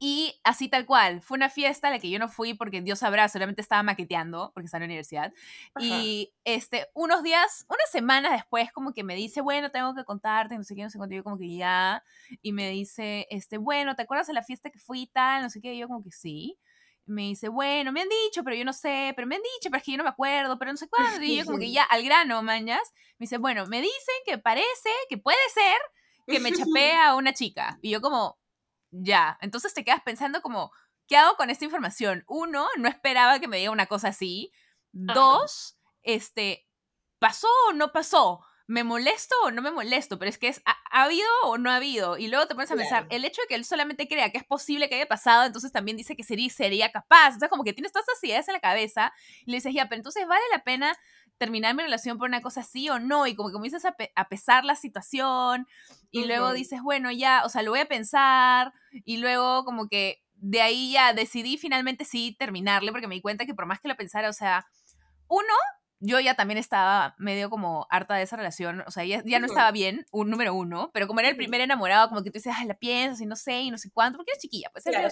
Y 0.00 0.40
así 0.44 0.68
tal 0.68 0.86
cual, 0.86 1.22
fue 1.22 1.36
una 1.36 1.50
fiesta 1.50 1.88
a 1.88 1.90
la 1.90 1.98
que 1.98 2.08
yo 2.08 2.18
no 2.18 2.28
fui 2.28 2.54
porque 2.54 2.80
Dios 2.82 3.00
sabrá, 3.00 3.28
solamente 3.28 3.60
estaba 3.60 3.82
maqueteando 3.82 4.52
porque 4.54 4.66
estaba 4.66 4.84
en 4.84 4.90
la 4.90 4.92
universidad. 4.92 5.32
Y 5.80 6.32
este, 6.44 6.86
unos 6.94 7.22
días, 7.22 7.66
unas 7.68 7.90
semanas 7.90 8.32
después, 8.32 8.70
como 8.72 8.92
que 8.92 9.02
me 9.02 9.16
dice, 9.16 9.40
bueno, 9.40 9.70
tengo 9.70 9.94
que 9.94 10.04
contarte, 10.04 10.56
no 10.56 10.62
sé 10.62 10.76
qué, 10.76 10.82
no 10.82 10.90
sé 10.90 10.98
cuánto, 10.98 11.16
yo 11.16 11.24
como 11.24 11.38
que 11.38 11.56
ya. 11.56 12.02
Y 12.42 12.52
me 12.52 12.70
dice, 12.70 13.26
este, 13.30 13.58
bueno, 13.58 13.96
¿te 13.96 14.02
acuerdas 14.02 14.28
de 14.28 14.34
la 14.34 14.42
fiesta 14.42 14.70
que 14.70 14.78
fui 14.78 15.02
y 15.02 15.06
tal? 15.08 15.42
No 15.42 15.50
sé 15.50 15.60
qué, 15.60 15.74
y 15.74 15.78
yo 15.78 15.88
como 15.88 16.02
que 16.02 16.12
sí 16.12 16.58
me 17.08 17.22
dice, 17.22 17.48
bueno, 17.48 17.90
me 17.90 18.02
han 18.02 18.08
dicho, 18.08 18.44
pero 18.44 18.54
yo 18.54 18.64
no 18.64 18.72
sé, 18.72 19.12
pero 19.16 19.26
me 19.26 19.36
han 19.36 19.42
dicho, 19.42 19.70
pero 19.70 19.78
es 19.78 19.82
que 19.82 19.92
yo 19.92 19.98
no 19.98 20.04
me 20.04 20.10
acuerdo, 20.10 20.58
pero 20.58 20.70
no 20.70 20.76
sé 20.76 20.88
cuándo. 20.88 21.24
Y 21.24 21.36
yo 21.36 21.44
como 21.44 21.58
que 21.58 21.70
ya 21.72 21.82
al 21.84 22.04
grano, 22.04 22.42
mañas, 22.42 22.92
me 23.18 23.24
dice, 23.24 23.38
bueno, 23.38 23.66
me 23.66 23.80
dicen 23.80 24.14
que 24.26 24.38
parece, 24.38 24.90
que 25.08 25.18
puede 25.18 25.38
ser 25.52 25.76
que 26.26 26.40
me 26.40 26.52
chapea 26.52 27.08
a 27.08 27.14
una 27.16 27.32
chica. 27.32 27.78
Y 27.80 27.90
yo 27.90 28.02
como, 28.02 28.37
ya. 28.90 29.38
Entonces 29.40 29.74
te 29.74 29.84
quedas 29.84 30.02
pensando 30.02 30.42
como, 30.42 30.72
¿qué 31.06 31.16
hago 31.16 31.36
con 31.36 31.50
esta 31.50 31.64
información? 31.64 32.24
Uno, 32.28 32.68
no 32.78 32.88
esperaba 32.88 33.40
que 33.40 33.48
me 33.48 33.58
diga 33.58 33.70
una 33.70 33.86
cosa 33.86 34.08
así. 34.08 34.52
Dos, 34.92 35.78
este, 36.02 36.66
¿pasó 37.18 37.48
o 37.68 37.72
no 37.72 37.92
pasó? 37.92 38.44
¿me 38.68 38.84
molesto 38.84 39.34
o 39.44 39.50
no 39.50 39.62
me 39.62 39.72
molesto? 39.72 40.18
Pero 40.18 40.28
es 40.28 40.38
que 40.38 40.48
es, 40.48 40.62
¿ha, 40.66 41.02
habido 41.02 41.26
o 41.44 41.56
no 41.56 41.70
ha 41.70 41.76
habido? 41.76 42.18
Y 42.18 42.28
luego 42.28 42.46
te 42.46 42.54
pones 42.54 42.70
a 42.70 42.76
pensar, 42.76 43.06
el 43.08 43.24
hecho 43.24 43.40
de 43.42 43.48
que 43.48 43.54
él 43.54 43.64
solamente 43.64 44.06
crea 44.06 44.30
que 44.30 44.38
es 44.38 44.44
posible 44.44 44.88
que 44.88 44.96
haya 44.96 45.08
pasado, 45.08 45.46
entonces 45.46 45.72
también 45.72 45.96
dice 45.96 46.14
que 46.14 46.22
sería, 46.22 46.50
sería 46.50 46.92
capaz. 46.92 47.28
Entonces, 47.28 47.48
como 47.48 47.64
que 47.64 47.72
tienes 47.72 47.92
todas 47.92 48.06
esas 48.08 48.22
ideas 48.22 48.46
en 48.46 48.54
la 48.54 48.60
cabeza 48.60 49.12
y 49.46 49.50
le 49.50 49.56
dices, 49.56 49.72
ya, 49.74 49.88
pero 49.88 49.98
entonces 49.98 50.28
vale 50.28 50.44
la 50.52 50.62
pena 50.62 50.94
terminar 51.38 51.74
mi 51.74 51.82
relación 51.82 52.18
por 52.18 52.28
una 52.28 52.42
cosa 52.42 52.60
así 52.60 52.88
o 52.90 52.98
no, 52.98 53.26
y 53.26 53.34
como 53.34 53.48
que 53.48 53.54
comienzas 53.54 53.84
a, 53.84 53.96
a 54.14 54.28
pesar 54.28 54.64
la 54.64 54.74
situación, 54.74 55.66
y 56.10 56.24
luego 56.24 56.52
dices, 56.52 56.82
bueno, 56.82 57.10
ya, 57.10 57.42
o 57.44 57.48
sea, 57.48 57.62
lo 57.62 57.70
voy 57.70 57.80
a 57.80 57.86
pensar, 57.86 58.72
y 59.04 59.18
luego 59.18 59.64
como 59.64 59.88
que 59.88 60.22
de 60.40 60.60
ahí 60.60 60.92
ya 60.92 61.12
decidí 61.12 61.58
finalmente 61.58 62.04
sí 62.04 62.36
terminarle, 62.38 62.92
porque 62.92 63.08
me 63.08 63.14
di 63.14 63.20
cuenta 63.20 63.46
que 63.46 63.54
por 63.54 63.66
más 63.66 63.80
que 63.80 63.88
lo 63.88 63.96
pensara, 63.96 64.28
o 64.28 64.32
sea, 64.32 64.66
uno, 65.28 65.52
yo 66.00 66.20
ya 66.20 66.34
también 66.34 66.58
estaba 66.58 67.14
medio 67.18 67.50
como 67.50 67.86
harta 67.90 68.14
de 68.14 68.22
esa 68.22 68.36
relación, 68.36 68.84
o 68.86 68.90
sea, 68.90 69.04
ya, 69.04 69.22
ya 69.24 69.40
no 69.40 69.46
estaba 69.46 69.70
bien, 69.72 70.06
un 70.12 70.30
número 70.30 70.54
uno, 70.54 70.90
pero 70.94 71.08
como 71.08 71.20
era 71.20 71.28
el 71.28 71.36
primer 71.36 71.60
enamorado, 71.60 72.08
como 72.08 72.22
que 72.22 72.30
tú 72.30 72.38
dices, 72.38 72.54
ay, 72.56 72.66
la 72.66 72.74
piensas 72.74 73.20
y 73.20 73.26
no 73.26 73.36
sé, 73.36 73.62
y 73.62 73.70
no 73.70 73.78
sé 73.78 73.90
cuánto, 73.92 74.16
porque 74.16 74.32
eres 74.32 74.42
chiquilla, 74.42 74.70
pues. 74.72 74.84
Claro, 74.84 75.08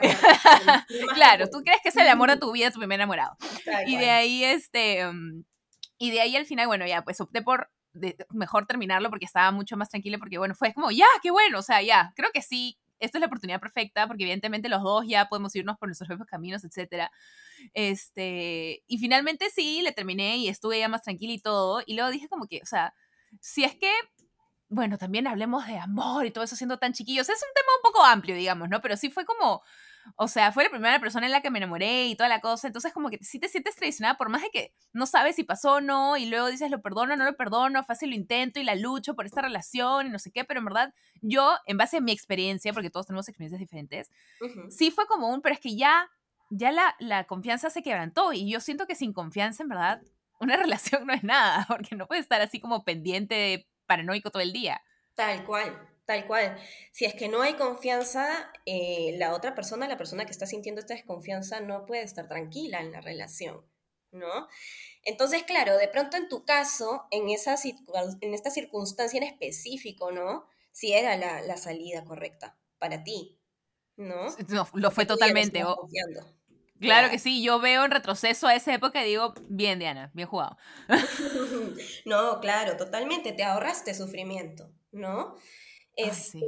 claro, 1.14 1.50
tú 1.50 1.62
crees 1.62 1.80
que 1.82 1.88
es 1.88 1.96
el 1.96 2.08
amor 2.08 2.30
de 2.30 2.36
tu 2.36 2.52
vida, 2.52 2.70
tu 2.70 2.78
primer 2.78 2.96
enamorado. 2.96 3.36
y 3.86 3.96
de 3.96 4.10
ahí, 4.10 4.44
este, 4.44 5.10
mm, 5.10 5.44
y 5.98 6.10
de 6.10 6.20
ahí 6.20 6.36
al 6.36 6.46
final, 6.46 6.66
bueno, 6.66 6.86
ya, 6.86 7.02
pues 7.02 7.20
opté 7.20 7.42
por 7.42 7.70
mejor 8.30 8.66
terminarlo 8.66 9.10
porque 9.10 9.24
estaba 9.24 9.50
mucho 9.50 9.76
más 9.76 9.90
tranquila, 9.90 10.18
porque 10.18 10.38
bueno, 10.38 10.54
fue 10.54 10.72
como, 10.72 10.90
ya, 10.90 11.06
qué 11.22 11.30
bueno, 11.30 11.58
o 11.58 11.62
sea, 11.62 11.82
ya, 11.82 12.12
creo 12.16 12.30
que 12.32 12.42
sí, 12.42 12.78
esta 13.00 13.18
es 13.18 13.20
la 13.20 13.26
oportunidad 13.26 13.60
perfecta, 13.60 14.06
porque 14.06 14.24
evidentemente 14.24 14.68
los 14.68 14.82
dos 14.82 15.04
ya 15.06 15.28
podemos 15.28 15.54
irnos 15.54 15.78
por 15.78 15.88
nuestros 15.88 16.08
propios 16.08 16.28
caminos, 16.28 16.64
etcétera. 16.64 17.10
Este, 17.74 18.82
y 18.86 18.98
finalmente 18.98 19.50
sí, 19.50 19.82
le 19.82 19.92
terminé 19.92 20.36
y 20.38 20.48
estuve 20.48 20.78
ya 20.80 20.88
más 20.88 21.02
tranquila 21.02 21.32
y 21.32 21.38
todo. 21.38 21.82
Y 21.86 21.94
luego 21.94 22.10
dije 22.10 22.28
como 22.28 22.46
que, 22.46 22.60
o 22.62 22.66
sea, 22.66 22.94
si 23.40 23.64
es 23.64 23.74
que, 23.76 23.90
bueno, 24.68 24.98
también 24.98 25.26
hablemos 25.26 25.66
de 25.66 25.78
amor 25.78 26.26
y 26.26 26.30
todo 26.30 26.44
eso 26.44 26.56
siendo 26.56 26.78
tan 26.78 26.92
chiquillos. 26.92 27.28
Es 27.28 27.42
un 27.42 27.54
tema 27.54 27.68
un 27.76 27.82
poco 27.82 28.04
amplio, 28.04 28.34
digamos, 28.34 28.68
¿no? 28.68 28.80
Pero 28.80 28.96
sí 28.96 29.10
fue 29.10 29.24
como, 29.24 29.62
o 30.16 30.28
sea, 30.28 30.52
fue 30.52 30.64
la 30.64 30.70
primera 30.70 31.00
persona 31.00 31.26
en 31.26 31.32
la 31.32 31.40
que 31.40 31.50
me 31.50 31.58
enamoré 31.58 32.06
y 32.06 32.16
toda 32.16 32.28
la 32.28 32.40
cosa. 32.40 32.66
Entonces, 32.66 32.92
como 32.92 33.10
que 33.10 33.18
sí 33.22 33.38
te 33.38 33.48
sientes 33.48 33.76
traicionada 33.76 34.16
por 34.16 34.28
más 34.28 34.42
de 34.42 34.50
que 34.50 34.72
no 34.92 35.06
sabes 35.06 35.36
si 35.36 35.44
pasó 35.44 35.74
o 35.74 35.80
no. 35.80 36.16
Y 36.16 36.26
luego 36.26 36.48
dices, 36.48 36.70
lo 36.70 36.80
perdono, 36.80 37.16
no 37.16 37.24
lo 37.24 37.36
perdono, 37.36 37.84
fácil 37.84 38.10
lo 38.10 38.16
intento 38.16 38.60
y 38.60 38.64
la 38.64 38.74
lucho 38.74 39.14
por 39.14 39.26
esta 39.26 39.42
relación 39.42 40.06
y 40.06 40.10
no 40.10 40.18
sé 40.18 40.30
qué. 40.30 40.44
Pero 40.44 40.60
en 40.60 40.66
verdad, 40.66 40.94
yo, 41.20 41.56
en 41.66 41.76
base 41.76 41.98
a 41.98 42.00
mi 42.00 42.12
experiencia, 42.12 42.72
porque 42.72 42.90
todos 42.90 43.06
tenemos 43.06 43.28
experiencias 43.28 43.60
diferentes, 43.60 44.10
sí 44.70 44.90
fue 44.90 45.06
como 45.06 45.28
un, 45.28 45.42
pero 45.42 45.54
es 45.54 45.60
que 45.60 45.76
ya 45.76 46.08
ya 46.50 46.72
la, 46.72 46.94
la 46.98 47.24
confianza 47.24 47.70
se 47.70 47.82
quebrantó 47.82 48.32
y 48.32 48.50
yo 48.50 48.60
siento 48.60 48.86
que 48.86 48.94
sin 48.94 49.12
confianza, 49.12 49.62
en 49.62 49.68
verdad, 49.68 50.02
una 50.40 50.56
relación 50.56 51.06
no 51.06 51.12
es 51.12 51.24
nada, 51.24 51.64
porque 51.68 51.96
no 51.96 52.06
puedes 52.06 52.22
estar 52.22 52.40
así 52.40 52.60
como 52.60 52.84
pendiente, 52.84 53.68
paranoico 53.86 54.30
todo 54.30 54.42
el 54.42 54.52
día. 54.52 54.80
Tal 55.14 55.44
cual, 55.44 55.76
tal 56.08 56.26
cual. 56.26 56.56
Si 56.90 57.04
es 57.04 57.12
que 57.14 57.28
no 57.28 57.42
hay 57.42 57.52
confianza, 57.52 58.50
eh, 58.64 59.14
la 59.18 59.34
otra 59.34 59.54
persona, 59.54 59.86
la 59.86 59.98
persona 59.98 60.24
que 60.24 60.32
está 60.32 60.46
sintiendo 60.46 60.80
esta 60.80 60.94
desconfianza, 60.94 61.60
no 61.60 61.84
puede 61.84 62.02
estar 62.02 62.26
tranquila 62.26 62.80
en 62.80 62.92
la 62.92 63.02
relación, 63.02 63.62
¿no? 64.10 64.48
Entonces, 65.04 65.42
claro, 65.42 65.76
de 65.76 65.86
pronto 65.86 66.16
en 66.16 66.30
tu 66.30 66.46
caso, 66.46 67.06
en, 67.10 67.28
esa, 67.28 67.56
en 68.22 68.32
esta 68.32 68.50
circunstancia 68.50 69.18
en 69.18 69.24
específico, 69.24 70.10
¿no? 70.10 70.46
Si 70.72 70.94
era 70.94 71.14
la, 71.18 71.42
la 71.42 71.58
salida 71.58 72.02
correcta 72.06 72.58
para 72.78 73.04
ti, 73.04 73.38
¿no? 73.96 74.34
No, 74.48 74.66
lo 74.72 74.90
fue 74.90 75.04
totalmente. 75.04 75.62
Claro 76.80 77.10
que 77.10 77.18
sí, 77.18 77.42
yo 77.42 77.60
veo 77.60 77.84
en 77.84 77.90
retroceso 77.90 78.46
a 78.46 78.54
esa 78.54 78.72
época 78.72 79.04
y 79.04 79.10
digo, 79.10 79.34
bien 79.50 79.78
Diana, 79.78 80.10
bien 80.14 80.26
jugado. 80.26 80.56
no, 82.06 82.40
claro, 82.40 82.78
totalmente, 82.78 83.32
te 83.32 83.44
ahorraste 83.44 83.92
sufrimiento, 83.92 84.72
¿no? 84.90 85.36
Este, 85.98 86.40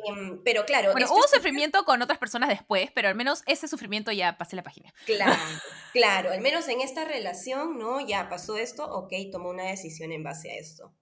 pero 0.45 0.65
claro. 0.65 0.93
Bueno, 0.93 1.09
hubo 1.11 1.27
sufrimiento 1.27 1.85
con 1.85 2.01
otras 2.01 2.19
personas 2.19 2.49
después, 2.49 2.91
pero 2.95 3.09
al 3.09 3.15
menos 3.15 3.43
ese 3.47 3.69
sufrimiento 3.69 4.13
ya 4.13 4.39
pasé 4.39 4.57
la 4.57 4.63
página. 4.63 4.95
Claro, 5.07 5.33
claro, 5.93 6.31
al 6.31 6.41
menos 6.41 6.69
en 6.69 6.81
esta 6.81 7.05
relación, 7.05 7.79
¿no? 7.79 8.01
Ya 8.01 8.29
pasó 8.29 8.57
esto, 8.57 8.85
ok, 8.85 9.13
tomó 9.33 9.51
una 9.51 9.65
decisión 9.65 10.13
en 10.13 10.23
base 10.23 10.51
a 10.51 10.55
esto. 10.57 10.95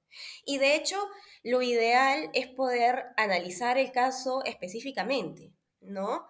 Y 0.44 0.58
de 0.58 0.74
hecho, 0.74 0.96
lo 1.44 1.62
ideal 1.62 2.30
es 2.32 2.48
poder 2.48 3.04
analizar 3.16 3.76
el 3.76 3.92
caso 3.92 4.42
específicamente, 4.44 5.52
¿no? 5.80 6.26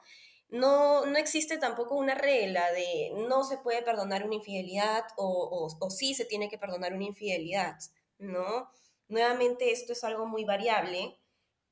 no, 0.51 1.05
no 1.05 1.19
existe 1.19 1.59
tampoco 1.59 1.95
una 1.95 2.15
regla 2.15 2.73
de 2.73 3.13
no 3.29 3.45
se 3.45 3.59
puede 3.59 3.83
perdonar 3.83 4.25
una 4.25 4.37
infidelidad 4.37 5.05
o, 5.17 5.69
o, 5.79 5.91
sí 5.91 6.15
se 6.15 6.25
tiene 6.25 6.49
que 6.49 6.59
perdonar 6.59 6.95
una 6.95 7.05
infidelidad, 7.05 7.77
¿no? 8.19 8.71
Nuevamente 9.09 9.73
esto 9.73 9.93
es 9.93 10.05
algo 10.05 10.27
muy 10.27 10.45
variable, 10.45 11.18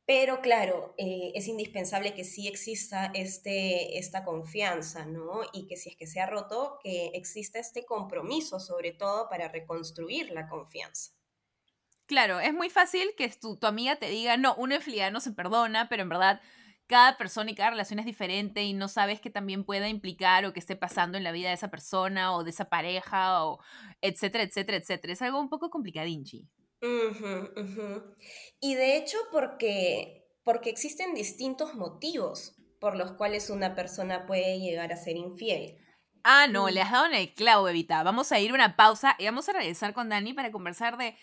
pero 0.07 0.41
claro, 0.41 0.95
eh, 0.97 1.33
es 1.35 1.49
indispensable 1.49 2.15
que 2.15 2.23
sí 2.23 2.47
exista 2.47 3.11
este, 3.13 3.99
esta 3.99 4.25
confianza, 4.25 5.05
¿no? 5.05 5.41
Y 5.53 5.67
que 5.67 5.77
si 5.77 5.91
es 5.91 5.97
que 5.97 6.07
se 6.07 6.21
ha 6.21 6.27
roto, 6.27 6.79
que 6.83 7.09
exista 7.15 7.59
este 7.59 7.85
compromiso 7.85 8.61
sobre 8.61 8.93
todo 8.93 9.29
para 9.29 9.49
reconstruir 9.49 10.31
la 10.31 10.49
confianza. 10.49 11.13
Claro, 12.07 12.39
es 12.39 12.55
muy 12.55 12.71
fácil 12.71 13.11
que 13.17 13.29
tu, 13.31 13.57
tu 13.57 13.67
amiga 13.67 13.97
te 13.97 14.09
diga, 14.09 14.37
no, 14.37 14.55
una 14.55 14.77
infidelidad 14.77 15.11
no 15.11 15.21
se 15.21 15.33
perdona, 15.33 15.89
pero 15.89 16.05
en 16.05 16.09
verdad 16.09 16.41
cada 16.87 17.19
persona 17.19 17.51
y 17.51 17.57
cada 17.57 17.71
relación 17.71 17.99
es 17.99 18.07
diferente 18.07 18.63
y 18.63 18.73
no 18.73 18.87
sabes 18.87 19.21
que 19.21 19.31
también 19.31 19.65
pueda 19.65 19.89
implicar 19.89 20.45
o 20.45 20.53
que 20.53 20.61
esté 20.61 20.77
pasando 20.77 21.19
en 21.19 21.25
la 21.25 21.33
vida 21.33 21.49
de 21.49 21.55
esa 21.55 21.69
persona 21.69 22.33
o 22.37 22.45
de 22.45 22.51
esa 22.51 22.69
pareja 22.69 23.45
o 23.45 23.59
etcétera, 24.01 24.45
etcétera, 24.45 24.79
etcétera. 24.79 25.13
Es 25.13 25.23
algo 25.23 25.41
un 25.41 25.49
poco 25.49 25.69
complicadinchi. 25.69 26.49
Y 28.61 28.75
de 28.75 28.97
hecho 28.97 29.19
porque, 29.33 30.29
porque 30.45 30.71
existen 30.71 31.15
distintos 31.15 31.75
motivos 31.75 32.55
por 32.81 32.97
los 32.97 33.13
cuales 33.13 33.51
una 33.51 33.75
persona 33.75 34.27
puede 34.27 34.61
llegar 34.61 34.93
a 34.93 34.97
ser 34.97 35.17
infiel. 35.17 35.79
Ah, 36.23 36.47
no, 36.49 36.69
le 36.69 36.83
has 36.83 36.91
dado 36.91 37.07
en 37.07 37.15
el 37.15 37.35
clavo, 37.35 37.69
Evita. 37.69 38.03
Vamos 38.03 38.33
a 38.33 38.41
ir 38.41 38.51
a 38.51 38.55
una 38.55 38.77
pausa 38.77 39.15
y 39.19 39.25
vamos 39.25 39.49
a 39.49 39.53
regresar 39.53 39.95
con 39.95 40.09
Dani 40.09 40.35
para 40.35 40.51
conversar 40.51 40.99
de 40.99 41.17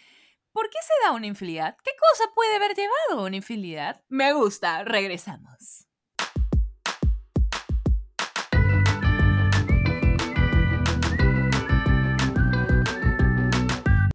¿Por 0.54 0.70
qué 0.70 0.78
se 0.84 0.94
da 1.04 1.14
una 1.14 1.26
infidelidad? 1.26 1.76
¿Qué 1.84 1.90
cosa 2.00 2.32
puede 2.36 2.56
haber 2.56 2.76
llevado 2.76 3.20
a 3.20 3.26
una 3.26 3.38
infidelidad? 3.38 4.04
Me 4.08 4.34
gusta, 4.34 4.84
regresamos. 4.84 5.88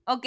Ok, 0.06 0.26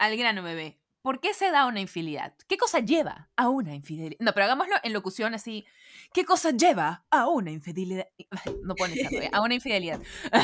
al 0.00 0.16
grano 0.16 0.42
bebé. 0.42 0.80
¿Por 1.02 1.20
qué 1.20 1.32
se 1.32 1.50
da 1.50 1.66
una 1.66 1.80
infidelidad? 1.80 2.34
¿Qué 2.48 2.56
cosa 2.56 2.80
lleva 2.80 3.30
a 3.36 3.48
una 3.48 3.74
infidelidad? 3.74 4.18
No, 4.18 4.32
pero 4.32 4.44
hagámoslo 4.44 4.74
en 4.82 4.92
locución 4.92 5.34
así. 5.34 5.64
¿Qué 6.12 6.24
cosa 6.24 6.50
lleva 6.50 7.06
a 7.10 7.28
una 7.28 7.52
infidelidad? 7.52 8.08
No 8.64 8.74
pones 8.74 8.98
¿eh? 8.98 9.30
a 9.32 9.40
una 9.40 9.54
infidelidad. 9.54 10.00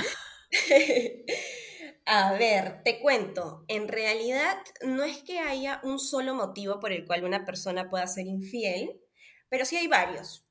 A 2.09 2.35
ver, 2.35 2.83
te 2.85 3.01
cuento, 3.01 3.65
en 3.67 3.89
realidad 3.89 4.57
no 4.83 5.03
es 5.03 5.25
que 5.25 5.41
haya 5.41 5.81
un 5.83 5.99
solo 5.99 6.35
motivo 6.35 6.79
por 6.79 6.93
el 6.93 7.05
cual 7.05 7.25
una 7.25 7.45
persona 7.45 7.91
pueda 7.91 8.07
ser 8.07 8.29
infiel, 8.29 9.01
pero 9.49 9.65
sí 9.65 9.77
hay 9.77 9.89
varios. 9.89 10.47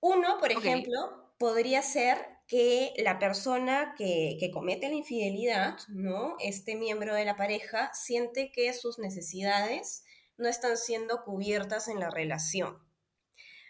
Uno, 0.00 0.38
por 0.38 0.50
ejemplo, 0.50 1.34
podría 1.38 1.82
ser 1.82 2.39
que 2.50 2.92
la 2.96 3.20
persona 3.20 3.94
que, 3.96 4.36
que, 4.40 4.50
comete 4.50 4.88
la 4.88 4.96
infidelidad, 4.96 5.78
¿no? 5.86 6.34
Este 6.40 6.74
miembro 6.74 7.14
de 7.14 7.24
la 7.24 7.36
pareja 7.36 7.92
siente 7.94 8.50
que 8.50 8.72
sus 8.72 8.98
necesidades 8.98 10.02
no 10.36 10.48
están 10.48 10.76
siendo 10.76 11.22
cubiertas 11.22 11.86
en 11.86 12.00
la 12.00 12.10
relación. 12.10 12.76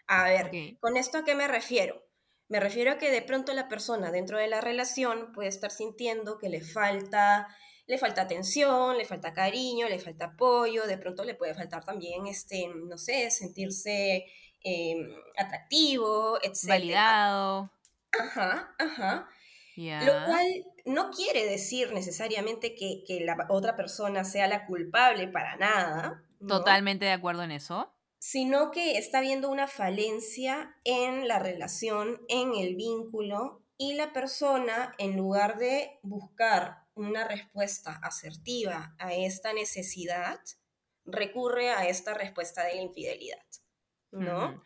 A 0.06 0.24
ver, 0.24 0.50
¿con 0.80 0.96
esto 0.96 1.18
a 1.18 1.24
qué 1.24 1.34
me 1.34 1.46
refiero? 1.46 2.02
Me 2.48 2.58
refiero 2.58 2.92
a 2.92 2.96
que 2.96 3.10
de 3.10 3.20
pronto 3.20 3.52
la 3.52 3.68
persona 3.68 4.10
dentro 4.10 4.38
de 4.38 4.48
la 4.48 4.62
relación 4.62 5.32
puede 5.32 5.50
estar 5.50 5.70
sintiendo 5.70 6.38
que 6.38 6.48
le 6.48 6.62
falta, 6.62 7.54
le 7.86 7.98
falta 7.98 8.22
atención, 8.22 8.96
le 8.96 9.04
falta 9.04 9.34
cariño, 9.34 9.90
le 9.90 9.98
falta 9.98 10.24
apoyo, 10.24 10.86
de 10.86 10.96
pronto 10.96 11.22
le 11.22 11.34
puede 11.34 11.54
faltar 11.54 11.84
también, 11.84 12.26
este, 12.26 12.66
no 12.66 12.96
sé, 12.96 13.30
sentirse 13.30 14.24
em, 14.64 15.06
atractivo, 15.36 16.38
etc. 16.42 16.66
Validado. 16.66 17.70
Ajá, 18.18 18.74
ajá. 18.78 19.28
Lo 19.76 20.26
cual 20.26 20.46
no 20.84 21.10
quiere 21.10 21.46
decir 21.46 21.92
necesariamente 21.92 22.74
que, 22.74 23.20
la 23.24 23.46
otra 23.48 23.76
persona 23.76 24.24
sea 24.24 24.46
la 24.46 24.66
culpable 24.66 25.28
para 25.28 25.56
nada. 25.56 26.22
Totalmente 26.46 27.06
de 27.06 27.12
acuerdo 27.12 27.42
en 27.42 27.52
eso 27.52 27.94
sino 28.20 28.70
que 28.70 28.98
está 28.98 29.22
viendo 29.22 29.50
una 29.50 29.66
falencia 29.66 30.76
en 30.84 31.26
la 31.26 31.38
relación, 31.38 32.20
en 32.28 32.54
el 32.54 32.76
vínculo, 32.76 33.64
y 33.78 33.94
la 33.94 34.12
persona, 34.12 34.94
en 34.98 35.16
lugar 35.16 35.56
de 35.56 35.98
buscar 36.02 36.84
una 36.94 37.26
respuesta 37.26 37.98
asertiva 38.02 38.94
a 38.98 39.14
esta 39.14 39.54
necesidad, 39.54 40.38
recurre 41.06 41.70
a 41.70 41.88
esta 41.88 42.12
respuesta 42.12 42.62
de 42.62 42.74
la 42.74 42.82
infidelidad, 42.82 43.46
¿no? 44.10 44.62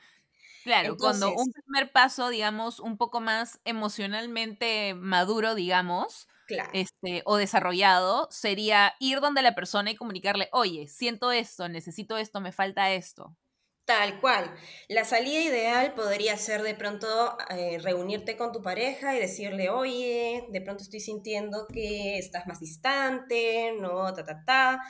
Claro, 0.65 0.97
cuando 0.97 1.35
un 1.35 1.53
primer 1.53 1.93
paso, 1.93 2.31
digamos, 2.31 2.81
un 2.81 2.97
poco 2.97 3.21
más 3.21 3.61
emocionalmente 3.65 4.95
maduro, 4.95 5.55
digamos, 5.55 6.27
este, 6.73 7.23
o 7.27 7.37
desarrollado, 7.37 8.29
sería 8.31 8.95
ir 8.99 9.21
donde 9.21 9.43
la 9.43 9.55
persona 9.55 9.91
y 9.91 9.97
comunicarle, 9.97 10.49
oye, 10.53 10.89
siento 10.89 11.33
esto, 11.33 11.69
necesito 11.69 12.17
esto, 12.17 12.41
me 12.41 12.51
falta 12.51 12.93
esto. 12.93 13.37
Tal 13.85 14.19
cual. 14.19 14.51
La 14.89 15.05
salida 15.05 15.41
ideal 15.43 15.93
podría 15.93 16.39
ser 16.39 16.63
de 16.63 16.75
pronto 16.75 17.37
eh, 17.51 17.79
reunirte 17.79 18.35
con 18.39 18.51
tu 18.51 18.63
pareja 18.63 19.15
y 19.15 19.21
decirle, 19.21 19.69
oye, 19.69 20.47
de 20.51 20.61
pronto 20.63 20.83
estoy 20.83 21.01
sintiendo 21.01 21.67
que 21.71 22.17
estás 22.17 22.47
más 22.47 22.61
distante, 22.61 23.75
no, 23.79 24.15
ta, 24.15 24.25
ta, 24.25 24.43
ta. 24.47 24.81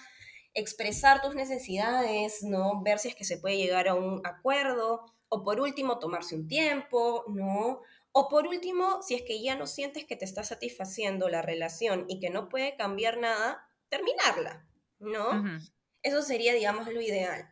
Expresar 0.54 1.20
tus 1.22 1.34
necesidades, 1.34 2.44
¿no? 2.44 2.82
Ver 2.84 3.00
si 3.00 3.08
es 3.08 3.16
que 3.16 3.24
se 3.24 3.38
puede 3.38 3.56
llegar 3.56 3.88
a 3.88 3.94
un 3.94 4.20
acuerdo. 4.24 5.06
O 5.34 5.42
por 5.42 5.60
último, 5.60 5.98
tomarse 5.98 6.36
un 6.36 6.46
tiempo, 6.46 7.24
¿no? 7.28 7.80
O 8.12 8.28
por 8.28 8.46
último, 8.46 9.02
si 9.02 9.14
es 9.14 9.22
que 9.22 9.42
ya 9.42 9.56
no 9.56 9.66
sientes 9.66 10.04
que 10.04 10.16
te 10.16 10.24
está 10.24 10.44
satisfaciendo 10.44 11.28
la 11.28 11.42
relación 11.42 12.06
y 12.08 12.20
que 12.20 12.30
no 12.30 12.48
puede 12.48 12.76
cambiar 12.76 13.18
nada, 13.18 13.68
terminarla, 13.88 14.66
¿no? 14.98 15.44
Eso 16.02 16.22
sería, 16.22 16.54
digamos, 16.54 16.86
lo 16.92 17.00
ideal 17.00 17.48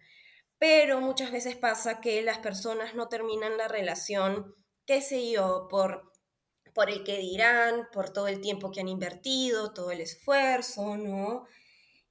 pero 0.62 1.01
muchas 1.01 1.33
veces 1.33 1.57
pasa 1.57 2.01
que 2.01 2.23
las 2.23 2.38
personas 2.38 2.95
no 2.95 3.09
terminan 3.09 3.57
la 3.57 3.66
relación, 3.66 4.55
qué 4.87 5.03
sé 5.03 5.29
yo, 5.29 5.66
por, 5.68 6.12
por 6.73 6.88
el 6.88 7.03
que 7.03 7.18
dirán, 7.18 7.88
por 7.92 8.12
todo 8.12 8.29
el 8.29 8.40
tiempo 8.40 8.71
que 8.71 8.79
han 8.79 8.87
invertido, 8.87 9.75
todo 9.75 9.90
el 9.90 10.01
esfuerzo, 10.01 10.97
¿no? 10.97 11.49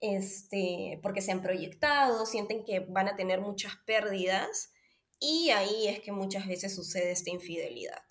Este, 0.02 1.00
porque 1.02 1.22
se 1.22 1.32
han 1.32 1.42
proyectado, 1.42 2.26
sienten 2.26 2.66
que 2.66 2.82
van 2.82 3.08
a 3.08 3.16
tener 3.16 3.40
muchas 3.40 3.78
pérdidas 3.86 4.74
y 5.22 5.52
ahí 5.52 5.88
es 5.88 6.02
que 6.02 6.12
muchas 6.12 6.46
veces 6.46 6.76
sucede 6.76 7.12
esta 7.12 7.30
infidelidad, 7.30 8.04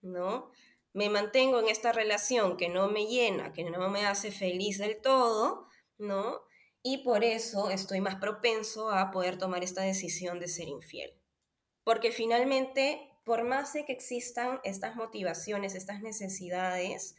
¿no? 0.00 0.50
Me 0.94 1.10
mantengo 1.10 1.60
en 1.60 1.68
esta 1.68 1.92
relación 1.92 2.56
que 2.56 2.70
no 2.70 2.88
me 2.88 3.06
llena, 3.06 3.52
que 3.52 3.64
no 3.64 3.90
me 3.90 4.06
hace 4.06 4.32
feliz 4.32 4.78
del 4.78 5.02
todo, 5.02 5.66
¿no? 5.98 6.40
y 6.82 6.98
por 6.98 7.22
eso 7.22 7.70
estoy 7.70 8.00
más 8.00 8.16
propenso 8.16 8.90
a 8.90 9.10
poder 9.10 9.38
tomar 9.38 9.62
esta 9.62 9.82
decisión 9.82 10.40
de 10.40 10.48
ser 10.48 10.68
infiel. 10.68 11.12
Porque 11.84 12.10
finalmente, 12.10 13.08
por 13.24 13.44
más 13.44 13.72
de 13.72 13.84
que 13.84 13.92
existan 13.92 14.60
estas 14.64 14.96
motivaciones, 14.96 15.74
estas 15.74 16.02
necesidades, 16.02 17.16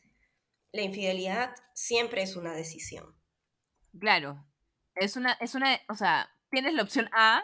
la 0.73 0.81
infidelidad 0.81 1.55
siempre 1.73 2.23
es 2.23 2.35
una 2.35 2.53
decisión. 2.53 3.15
Claro, 3.99 4.45
es 4.95 5.15
una, 5.15 5.33
es 5.33 5.55
una, 5.55 5.79
o 5.87 5.95
sea, 5.95 6.29
tienes 6.49 6.73
la 6.73 6.83
opción 6.83 7.09
A 7.13 7.43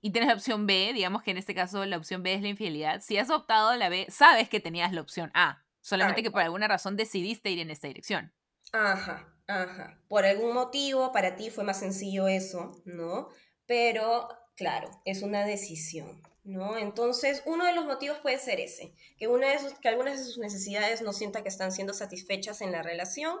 y 0.00 0.10
tienes 0.10 0.28
la 0.28 0.34
opción 0.34 0.66
B, 0.66 0.92
digamos 0.94 1.22
que 1.22 1.30
en 1.30 1.38
este 1.38 1.54
caso 1.54 1.84
la 1.84 1.96
opción 1.96 2.22
B 2.22 2.34
es 2.34 2.42
la 2.42 2.48
infidelidad. 2.48 3.00
Si 3.00 3.18
has 3.18 3.30
optado 3.30 3.74
la 3.76 3.88
B, 3.88 4.06
sabes 4.08 4.48
que 4.48 4.60
tenías 4.60 4.92
la 4.92 5.00
opción 5.00 5.30
A, 5.34 5.64
solamente 5.80 6.22
que 6.22 6.30
por 6.30 6.42
alguna 6.42 6.68
razón 6.68 6.96
decidiste 6.96 7.50
ir 7.50 7.60
en 7.60 7.70
esta 7.70 7.88
dirección. 7.88 8.32
Ajá, 8.72 9.30
Ajá. 9.50 9.98
Por 10.08 10.24
algún 10.24 10.54
motivo 10.54 11.10
para 11.12 11.34
ti 11.34 11.50
fue 11.50 11.64
más 11.64 11.80
sencillo 11.80 12.28
eso, 12.28 12.80
¿no? 12.84 13.30
Pero, 13.66 14.28
claro, 14.54 14.90
es 15.04 15.22
una 15.22 15.44
decisión, 15.44 16.22
¿no? 16.44 16.78
Entonces, 16.78 17.42
uno 17.46 17.64
de 17.64 17.74
los 17.74 17.84
motivos 17.84 18.18
puede 18.18 18.38
ser 18.38 18.60
ese, 18.60 18.94
que, 19.18 19.26
una 19.26 19.48
de 19.48 19.58
que 19.80 19.88
algunas 19.88 20.18
de 20.18 20.24
sus 20.24 20.38
necesidades 20.38 21.02
no 21.02 21.12
sienta 21.12 21.42
que 21.42 21.48
están 21.48 21.72
siendo 21.72 21.94
satisfechas 21.94 22.60
en 22.60 22.70
la 22.70 22.82
relación, 22.82 23.38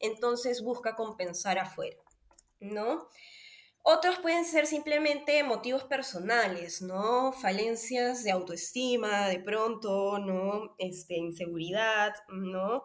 entonces 0.00 0.62
busca 0.62 0.96
compensar 0.96 1.60
afuera, 1.60 1.96
¿no? 2.58 3.08
Otros 3.82 4.18
pueden 4.20 4.44
ser 4.44 4.66
simplemente 4.66 5.42
motivos 5.42 5.84
personales, 5.84 6.82
¿no? 6.82 7.32
Falencias 7.32 8.22
de 8.22 8.30
autoestima, 8.30 9.28
de 9.28 9.40
pronto, 9.40 10.18
¿no? 10.18 10.74
Este, 10.78 11.16
inseguridad, 11.16 12.14
¿no? 12.28 12.84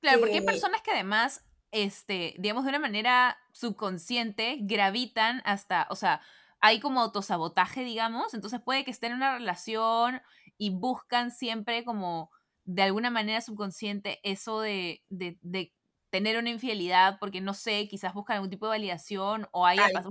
Claro, 0.00 0.20
porque 0.20 0.36
hay 0.36 0.44
personas 0.44 0.82
que 0.82 0.92
además 0.92 1.42
este, 1.70 2.34
digamos, 2.38 2.64
de 2.64 2.70
una 2.70 2.78
manera 2.78 3.38
subconsciente, 3.52 4.58
gravitan 4.60 5.42
hasta, 5.44 5.86
o 5.90 5.96
sea, 5.96 6.20
hay 6.60 6.80
como 6.80 7.00
autosabotaje, 7.00 7.84
digamos, 7.84 8.32
entonces 8.34 8.60
puede 8.64 8.84
que 8.84 8.90
estén 8.90 9.12
en 9.12 9.18
una 9.18 9.34
relación 9.34 10.22
y 10.56 10.70
buscan 10.70 11.30
siempre 11.30 11.84
como 11.84 12.30
de 12.64 12.82
alguna 12.82 13.10
manera 13.10 13.40
subconsciente 13.40 14.20
eso 14.22 14.60
de, 14.60 15.04
de, 15.08 15.38
de 15.42 15.74
tener 16.16 16.38
una 16.38 16.48
infidelidad 16.48 17.18
porque 17.20 17.42
no 17.42 17.52
sé, 17.52 17.88
quizás 17.88 18.14
buscan 18.14 18.36
algún 18.36 18.48
tipo 18.48 18.66
de 18.66 18.70
validación 18.70 19.48
o 19.52 19.66
haya 19.66 19.88
pasado 19.92 20.10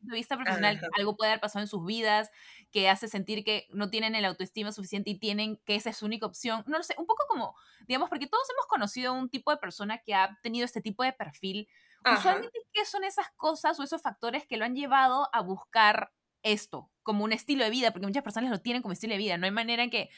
de 0.00 0.14
vista 0.14 0.36
profesional 0.36 0.78
algo 0.98 1.16
puede 1.16 1.30
haber 1.32 1.40
pasado 1.40 1.62
en 1.62 1.68
sus 1.68 1.84
vidas 1.84 2.30
que 2.70 2.90
hace 2.90 3.08
sentir 3.08 3.42
que 3.42 3.66
no 3.70 3.88
tienen 3.88 4.14
el 4.14 4.26
autoestima 4.26 4.70
suficiente 4.70 5.10
y 5.10 5.18
tienen 5.18 5.60
que 5.64 5.74
esa 5.74 5.90
es 5.90 5.96
su 5.96 6.06
única 6.06 6.26
opción. 6.26 6.62
No 6.66 6.76
lo 6.76 6.84
sé, 6.84 6.94
un 6.98 7.06
poco 7.06 7.24
como, 7.26 7.54
digamos, 7.88 8.10
porque 8.10 8.26
todos 8.26 8.46
hemos 8.50 8.66
conocido 8.66 9.14
un 9.14 9.30
tipo 9.30 9.50
de 9.50 9.56
persona 9.56 9.98
que 9.98 10.14
ha 10.14 10.38
tenido 10.42 10.66
este 10.66 10.82
tipo 10.82 11.02
de 11.02 11.12
perfil. 11.12 11.68
Usualmente, 12.04 12.58
¿qué 12.72 12.84
son 12.84 13.02
esas 13.02 13.30
cosas 13.36 13.80
o 13.80 13.82
esos 13.82 14.02
factores 14.02 14.46
que 14.46 14.56
lo 14.56 14.64
han 14.64 14.76
llevado 14.76 15.28
a 15.32 15.40
buscar 15.40 16.12
esto 16.42 16.90
como 17.02 17.24
un 17.24 17.32
estilo 17.32 17.64
de 17.64 17.70
vida? 17.70 17.90
Porque 17.90 18.06
muchas 18.06 18.22
personas 18.22 18.50
lo 18.50 18.60
tienen 18.60 18.82
como 18.82 18.92
estilo 18.92 19.14
de 19.14 19.18
vida. 19.18 19.38
No 19.38 19.46
hay 19.46 19.50
manera 19.50 19.82
en 19.82 19.90
que 19.90 20.10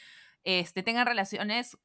este, 0.43 0.83
tengan 0.83 1.07
relaciones 1.07 1.77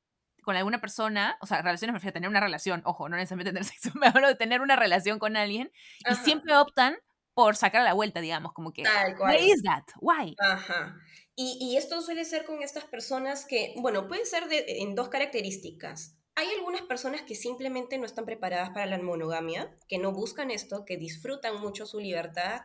con 0.44 0.56
alguna 0.56 0.80
persona, 0.80 1.36
o 1.40 1.46
sea, 1.46 1.62
relaciones 1.62 1.92
me 1.92 1.98
refiero 1.98 2.12
a 2.12 2.14
tener 2.14 2.28
una 2.28 2.40
relación, 2.40 2.82
ojo, 2.84 3.08
no 3.08 3.16
necesariamente 3.16 3.52
tener 3.52 3.64
sexo, 3.72 3.90
me 3.98 4.06
hablo 4.06 4.28
de 4.28 4.34
tener 4.34 4.60
una 4.60 4.76
relación 4.76 5.18
con 5.18 5.36
alguien, 5.36 5.72
y 6.10 6.14
siempre 6.16 6.56
optan 6.56 6.96
por 7.34 7.56
sacar 7.56 7.80
a 7.80 7.84
la 7.84 7.94
vuelta, 7.94 8.20
digamos, 8.20 8.52
como 8.52 8.72
que, 8.72 8.84
Tal 8.84 9.16
cual. 9.16 9.36
Why 9.36 9.50
is 9.50 9.62
that? 9.62 9.84
Why? 10.00 10.36
Ajá. 10.38 10.96
Y, 11.34 11.58
y 11.60 11.76
esto 11.76 12.00
suele 12.00 12.24
ser 12.24 12.44
con 12.44 12.62
estas 12.62 12.84
personas 12.84 13.44
que, 13.44 13.74
bueno, 13.78 14.06
puede 14.06 14.24
ser 14.24 14.46
de, 14.48 14.64
en 14.82 14.94
dos 14.94 15.08
características. 15.08 16.16
Hay 16.36 16.48
algunas 16.56 16.82
personas 16.82 17.22
que 17.22 17.34
simplemente 17.34 17.98
no 17.98 18.06
están 18.06 18.24
preparadas 18.24 18.70
para 18.70 18.86
la 18.86 18.98
monogamia, 18.98 19.74
que 19.88 19.98
no 19.98 20.12
buscan 20.12 20.50
esto, 20.50 20.84
que 20.84 20.96
disfrutan 20.96 21.60
mucho 21.60 21.86
su 21.86 21.98
libertad 21.98 22.62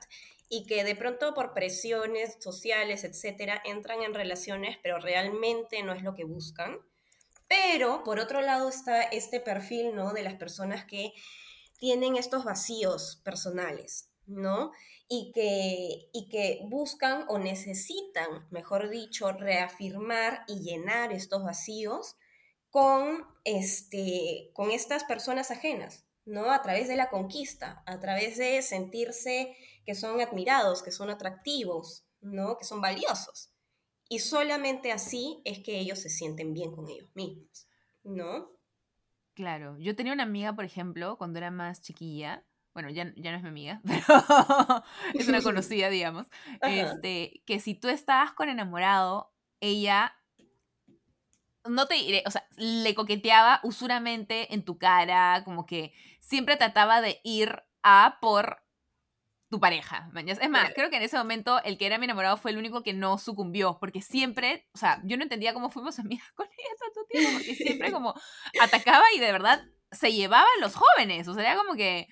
y 0.49 0.65
que 0.65 0.83
de 0.83 0.95
pronto 0.95 1.33
por 1.35 1.53
presiones 1.53 2.37
sociales, 2.39 3.03
etcétera, 3.03 3.61
entran 3.63 4.01
en 4.01 4.15
relaciones, 4.15 4.77
pero 4.81 4.99
realmente 4.99 5.83
no 5.83 5.93
es 5.93 6.01
lo 6.01 6.15
que 6.15 6.23
buscan. 6.23 6.79
Pero 7.49 8.03
por 8.03 8.19
otro 8.19 8.41
lado 8.41 8.69
está 8.69 9.01
este 9.01 9.41
perfil, 9.41 9.95
¿no? 9.95 10.13
De 10.13 10.21
las 10.21 10.35
personas 10.35 10.85
que 10.85 11.13
tienen 11.79 12.15
estos 12.15 12.43
vacíos 12.45 13.21
personales, 13.25 14.11
¿no? 14.27 14.71
Y 15.07 15.31
que, 15.33 16.09
y 16.13 16.29
que 16.29 16.59
buscan 16.69 17.25
o 17.27 17.39
necesitan, 17.39 18.47
mejor 18.51 18.89
dicho, 18.89 19.31
reafirmar 19.31 20.43
y 20.47 20.59
llenar 20.59 21.11
estos 21.11 21.43
vacíos 21.43 22.15
con, 22.69 23.25
este, 23.43 24.51
con 24.53 24.69
estas 24.69 25.03
personas 25.03 25.49
ajenas, 25.49 26.05
¿no? 26.25 26.51
A 26.51 26.61
través 26.61 26.87
de 26.87 26.97
la 26.97 27.09
conquista, 27.09 27.81
a 27.87 27.99
través 27.99 28.37
de 28.37 28.61
sentirse 28.61 29.55
que 29.85 29.95
son 29.95 30.21
admirados, 30.21 30.83
que 30.83 30.91
son 30.91 31.09
atractivos, 31.09 32.05
¿no? 32.21 32.57
Que 32.57 32.65
son 32.65 32.79
valiosos. 32.79 33.48
Y 34.09 34.19
solamente 34.19 34.91
así 34.91 35.39
es 35.45 35.59
que 35.59 35.79
ellos 35.79 35.99
se 35.99 36.09
sienten 36.09 36.53
bien 36.53 36.71
con 36.71 36.89
ellos 36.89 37.09
mismos, 37.13 37.69
¿no? 38.03 38.49
Claro, 39.35 39.77
yo 39.77 39.95
tenía 39.95 40.11
una 40.13 40.23
amiga, 40.23 40.53
por 40.53 40.65
ejemplo, 40.65 41.17
cuando 41.17 41.37
era 41.37 41.51
más 41.51 41.81
chiquilla, 41.81 42.43
bueno, 42.73 42.89
ya, 42.89 43.13
ya 43.15 43.31
no 43.31 43.37
es 43.37 43.43
mi 43.43 43.49
amiga, 43.49 43.81
pero 43.85 44.83
es 45.13 45.27
una 45.27 45.41
conocida, 45.43 45.89
digamos, 45.89 46.27
este, 46.61 47.43
que 47.45 47.59
si 47.59 47.75
tú 47.75 47.87
estabas 47.87 48.33
con 48.33 48.49
enamorado, 48.49 49.31
ella 49.61 50.15
no 51.65 51.87
te 51.87 51.95
diré, 51.95 52.23
o 52.25 52.31
sea, 52.31 52.47
le 52.57 52.95
coqueteaba 52.95 53.59
usuramente 53.63 54.53
en 54.53 54.65
tu 54.65 54.77
cara, 54.77 55.43
como 55.45 55.65
que 55.65 55.93
siempre 56.19 56.57
trataba 56.57 57.01
de 57.01 57.21
ir 57.23 57.63
a 57.83 58.17
por 58.21 58.63
tu 59.49 59.59
pareja. 59.59 60.09
Es 60.15 60.49
más, 60.49 60.71
creo 60.73 60.89
que 60.89 60.97
en 60.97 61.03
ese 61.03 61.17
momento 61.17 61.61
el 61.63 61.77
que 61.77 61.87
era 61.87 61.97
mi 61.97 62.05
enamorado 62.05 62.37
fue 62.37 62.51
el 62.51 62.57
único 62.57 62.83
que 62.83 62.93
no 62.93 63.17
sucumbió, 63.17 63.77
porque 63.79 64.01
siempre, 64.01 64.67
o 64.73 64.77
sea, 64.77 65.01
yo 65.03 65.17
no 65.17 65.23
entendía 65.23 65.53
cómo 65.53 65.71
fuimos 65.71 65.97
amigas 65.99 66.31
con 66.35 66.47
ella 66.47 66.69
tanto 66.79 67.05
tiempo, 67.09 67.31
porque 67.33 67.55
siempre 67.55 67.91
como 67.91 68.13
atacaba 68.61 69.03
y 69.15 69.19
de 69.19 69.31
verdad 69.31 69.63
se 69.91 70.13
llevaba 70.13 70.47
a 70.57 70.61
los 70.61 70.75
jóvenes, 70.75 71.27
o 71.27 71.33
sea, 71.33 71.43
era 71.43 71.55
como 71.55 71.73
que 71.75 72.07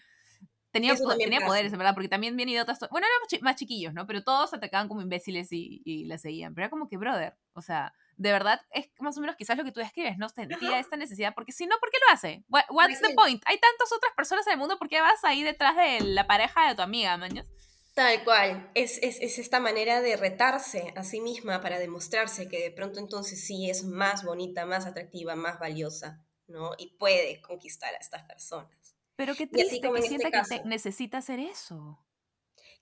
tenía, 0.72 0.96
tenía 1.18 1.42
poderes, 1.42 1.72
en 1.72 1.78
verdad, 1.78 1.94
porque 1.94 2.10
también 2.10 2.36
bien 2.36 2.50
idiotas, 2.50 2.80
bueno, 2.90 3.06
eran 3.06 3.44
más 3.44 3.56
chiquillos, 3.56 3.94
¿no? 3.94 4.08
Pero 4.08 4.24
todos 4.24 4.54
atacaban 4.54 4.88
como 4.88 5.02
imbéciles 5.02 5.52
y, 5.52 5.82
y 5.86 6.06
la 6.06 6.18
seguían, 6.18 6.56
pero 6.56 6.66
era 6.66 6.70
como 6.72 6.88
que, 6.88 6.98
brother, 6.98 7.38
o 7.54 7.62
sea, 7.62 7.94
de 8.18 8.32
verdad 8.32 8.62
es 8.72 8.90
más 9.00 9.18
o 9.18 9.22
menos 9.22 9.36
quizás 9.36 9.58
lo 9.58 9.64
que 9.64 9.72
tú 9.72 9.80
describes, 9.80 10.18
¿no? 10.18 10.28
Sentía 10.28 10.80
esta 10.80 10.98
necesidad, 10.98 11.34
porque 11.34 11.52
si 11.52 11.66
no, 11.68 11.78
¿por 11.80 11.90
qué 11.92 11.98
lo 12.06 12.14
hace? 12.14 12.44
what's 12.50 13.02
the 13.02 13.14
point? 13.14 13.42
Hay 13.46 13.60
tantas 13.60 13.92
otras 13.92 14.12
personas 14.16 14.46
en 14.48 14.54
el 14.54 14.60
mundo, 14.60 14.78
¿por 14.78 14.90
qué 14.90 15.00
vas 15.02 15.24
ahí 15.24 15.44
detrás 15.44 15.76
de 15.76 16.02
la 16.02 16.28
pareja 16.28 16.68
de 16.68 16.76
tu 16.76 16.82
amiga, 16.82 17.16
mañas? 17.18 17.48
Tal 17.94 18.24
cual, 18.24 18.70
es, 18.76 19.00
es, 19.02 19.20
es, 19.22 19.40
esta 19.40 19.60
manera 19.60 20.02
de 20.02 20.18
retarse 20.18 20.94
a 20.96 21.04
sí 21.04 21.20
misma 21.20 21.62
para 21.62 21.80
demostrarse 21.80 22.48
que 22.48 22.62
de 22.62 22.72
pronto 22.72 23.00
entonces 23.00 23.44
sí 23.44 23.72
es 23.72 23.84
más 23.84 24.24
bonita, 24.24 24.68
más 24.68 24.86
atractiva, 24.86 25.36
más 25.36 25.60
valiosa, 25.60 26.24
¿no? 26.48 26.72
Y 26.78 26.96
puede 26.98 27.42
conquistar 27.42 27.94
a 27.96 27.98
estas 27.98 28.24
personas. 28.24 28.96
Pero 29.16 29.34
qué 29.34 29.48
triste 29.48 29.82
que 29.82 29.88
este 29.88 30.08
sienta 30.10 30.30
que 30.44 30.64
necesita 30.66 31.18
hacer 31.18 31.40
eso. 31.40 32.00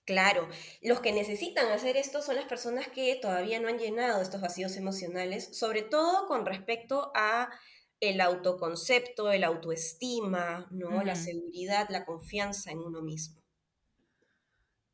Claro, 0.06 0.48
los 0.82 1.00
que 1.00 1.12
necesitan 1.12 1.68
hacer 1.72 1.96
esto 1.96 2.22
son 2.22 2.36
las 2.36 2.44
personas 2.44 2.86
que 2.86 3.18
todavía 3.20 3.58
no 3.58 3.66
han 3.66 3.78
llenado 3.78 4.22
estos 4.22 4.40
vacíos 4.40 4.76
emocionales, 4.76 5.58
sobre 5.58 5.82
todo 5.82 6.28
con 6.28 6.46
respecto 6.46 7.10
a 7.16 7.50
el 7.98 8.20
autoconcepto, 8.20 9.32
el 9.32 9.42
autoestima, 9.42 10.68
¿no? 10.70 11.02
La 11.02 11.16
seguridad, 11.16 11.88
la 11.90 12.04
confianza 12.04 12.70
en 12.70 12.78
uno 12.78 13.02
mismo. 13.02 13.42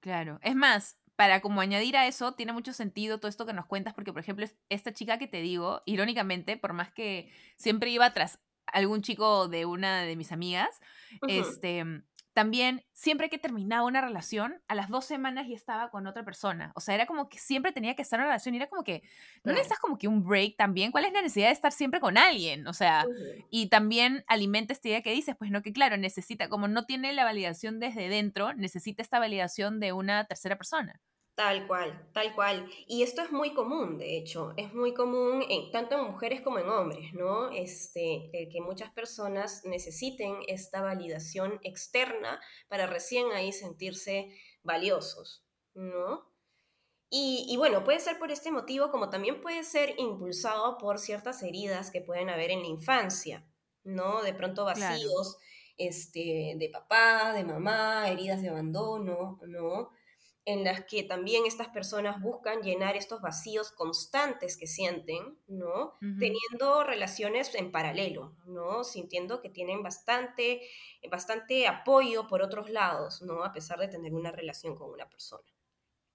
Claro, 0.00 0.38
es 0.42 0.54
más, 0.56 0.98
para 1.14 1.42
como 1.42 1.60
añadir 1.60 1.96
a 1.98 2.06
eso, 2.06 2.32
tiene 2.32 2.54
mucho 2.54 2.72
sentido 2.72 3.18
todo 3.18 3.28
esto 3.28 3.44
que 3.44 3.52
nos 3.52 3.66
cuentas, 3.66 3.92
porque 3.92 4.14
por 4.14 4.22
ejemplo, 4.22 4.46
esta 4.70 4.92
chica 4.94 5.18
que 5.18 5.28
te 5.28 5.42
digo, 5.42 5.82
irónicamente, 5.84 6.56
por 6.56 6.72
más 6.72 6.90
que 6.90 7.30
siempre 7.56 7.90
iba 7.90 8.14
tras 8.14 8.40
algún 8.66 9.02
chico 9.02 9.48
de 9.48 9.66
una 9.66 10.02
de 10.02 10.16
mis 10.16 10.32
amigas, 10.32 10.80
este 11.26 11.84
también 12.32 12.84
siempre 12.92 13.28
que 13.28 13.38
terminaba 13.38 13.86
una 13.86 14.00
relación, 14.00 14.62
a 14.68 14.74
las 14.74 14.88
dos 14.88 15.04
semanas 15.04 15.46
ya 15.48 15.54
estaba 15.54 15.90
con 15.90 16.06
otra 16.06 16.24
persona. 16.24 16.72
O 16.74 16.80
sea, 16.80 16.94
era 16.94 17.06
como 17.06 17.28
que 17.28 17.38
siempre 17.38 17.72
tenía 17.72 17.94
que 17.94 18.02
estar 18.02 18.18
en 18.18 18.22
una 18.24 18.30
relación 18.30 18.54
y 18.54 18.58
era 18.58 18.68
como 18.68 18.84
que, 18.84 19.02
¿no 19.44 19.52
necesitas 19.52 19.78
como 19.78 19.98
que 19.98 20.08
un 20.08 20.24
break 20.24 20.56
también? 20.56 20.92
¿Cuál 20.92 21.04
es 21.04 21.12
la 21.12 21.22
necesidad 21.22 21.48
de 21.48 21.52
estar 21.52 21.72
siempre 21.72 22.00
con 22.00 22.16
alguien? 22.18 22.66
O 22.66 22.72
sea, 22.72 23.04
y 23.50 23.68
también 23.68 24.24
alimenta 24.26 24.72
esta 24.72 24.88
idea 24.88 25.02
que 25.02 25.12
dices, 25.12 25.36
pues 25.38 25.50
no, 25.50 25.62
que 25.62 25.72
claro, 25.72 25.96
necesita, 25.96 26.48
como 26.48 26.68
no 26.68 26.86
tiene 26.86 27.12
la 27.12 27.24
validación 27.24 27.78
desde 27.80 28.08
dentro, 28.08 28.54
necesita 28.54 29.02
esta 29.02 29.18
validación 29.18 29.80
de 29.80 29.92
una 29.92 30.24
tercera 30.24 30.56
persona. 30.56 31.00
Tal 31.34 31.66
cual, 31.66 32.10
tal 32.12 32.34
cual. 32.34 32.68
Y 32.86 33.02
esto 33.02 33.22
es 33.22 33.32
muy 33.32 33.54
común, 33.54 33.96
de 33.96 34.18
hecho, 34.18 34.52
es 34.58 34.74
muy 34.74 34.92
común 34.92 35.42
en, 35.48 35.70
tanto 35.70 35.96
en 35.96 36.04
mujeres 36.04 36.42
como 36.42 36.58
en 36.58 36.68
hombres, 36.68 37.14
¿no? 37.14 37.50
Este, 37.50 38.30
que 38.52 38.60
muchas 38.60 38.90
personas 38.92 39.62
necesiten 39.64 40.36
esta 40.46 40.82
validación 40.82 41.58
externa 41.62 42.38
para 42.68 42.86
recién 42.86 43.32
ahí 43.32 43.50
sentirse 43.50 44.28
valiosos, 44.62 45.42
¿no? 45.72 46.30
Y, 47.08 47.46
y, 47.48 47.56
bueno, 47.56 47.82
puede 47.82 48.00
ser 48.00 48.18
por 48.18 48.30
este 48.30 48.50
motivo, 48.50 48.90
como 48.90 49.08
también 49.08 49.40
puede 49.40 49.64
ser 49.64 49.94
impulsado 49.98 50.76
por 50.76 50.98
ciertas 50.98 51.42
heridas 51.42 51.90
que 51.90 52.02
pueden 52.02 52.28
haber 52.28 52.50
en 52.50 52.60
la 52.60 52.68
infancia, 52.68 53.46
¿no? 53.84 54.22
De 54.22 54.34
pronto 54.34 54.64
vacíos 54.64 55.38
este, 55.78 56.54
de 56.58 56.70
papá, 56.70 57.32
de 57.32 57.44
mamá, 57.44 58.08
heridas 58.08 58.42
de 58.42 58.50
abandono, 58.50 59.38
¿no? 59.46 59.90
En 60.44 60.64
las 60.64 60.84
que 60.86 61.04
también 61.04 61.46
estas 61.46 61.68
personas 61.68 62.20
buscan 62.20 62.62
llenar 62.62 62.96
estos 62.96 63.20
vacíos 63.20 63.70
constantes 63.70 64.56
que 64.56 64.66
sienten, 64.66 65.38
¿no? 65.46 65.94
Teniendo 66.18 66.82
relaciones 66.84 67.54
en 67.54 67.70
paralelo, 67.70 68.36
¿no? 68.46 68.82
Sintiendo 68.82 69.40
que 69.40 69.50
tienen 69.50 69.82
bastante, 69.82 70.62
bastante 71.10 71.68
apoyo 71.68 72.26
por 72.26 72.42
otros 72.42 72.70
lados, 72.70 73.22
¿no? 73.22 73.44
A 73.44 73.52
pesar 73.52 73.78
de 73.78 73.88
tener 73.88 74.14
una 74.14 74.32
relación 74.32 74.74
con 74.74 74.90
una 74.90 75.08
persona. 75.08 75.48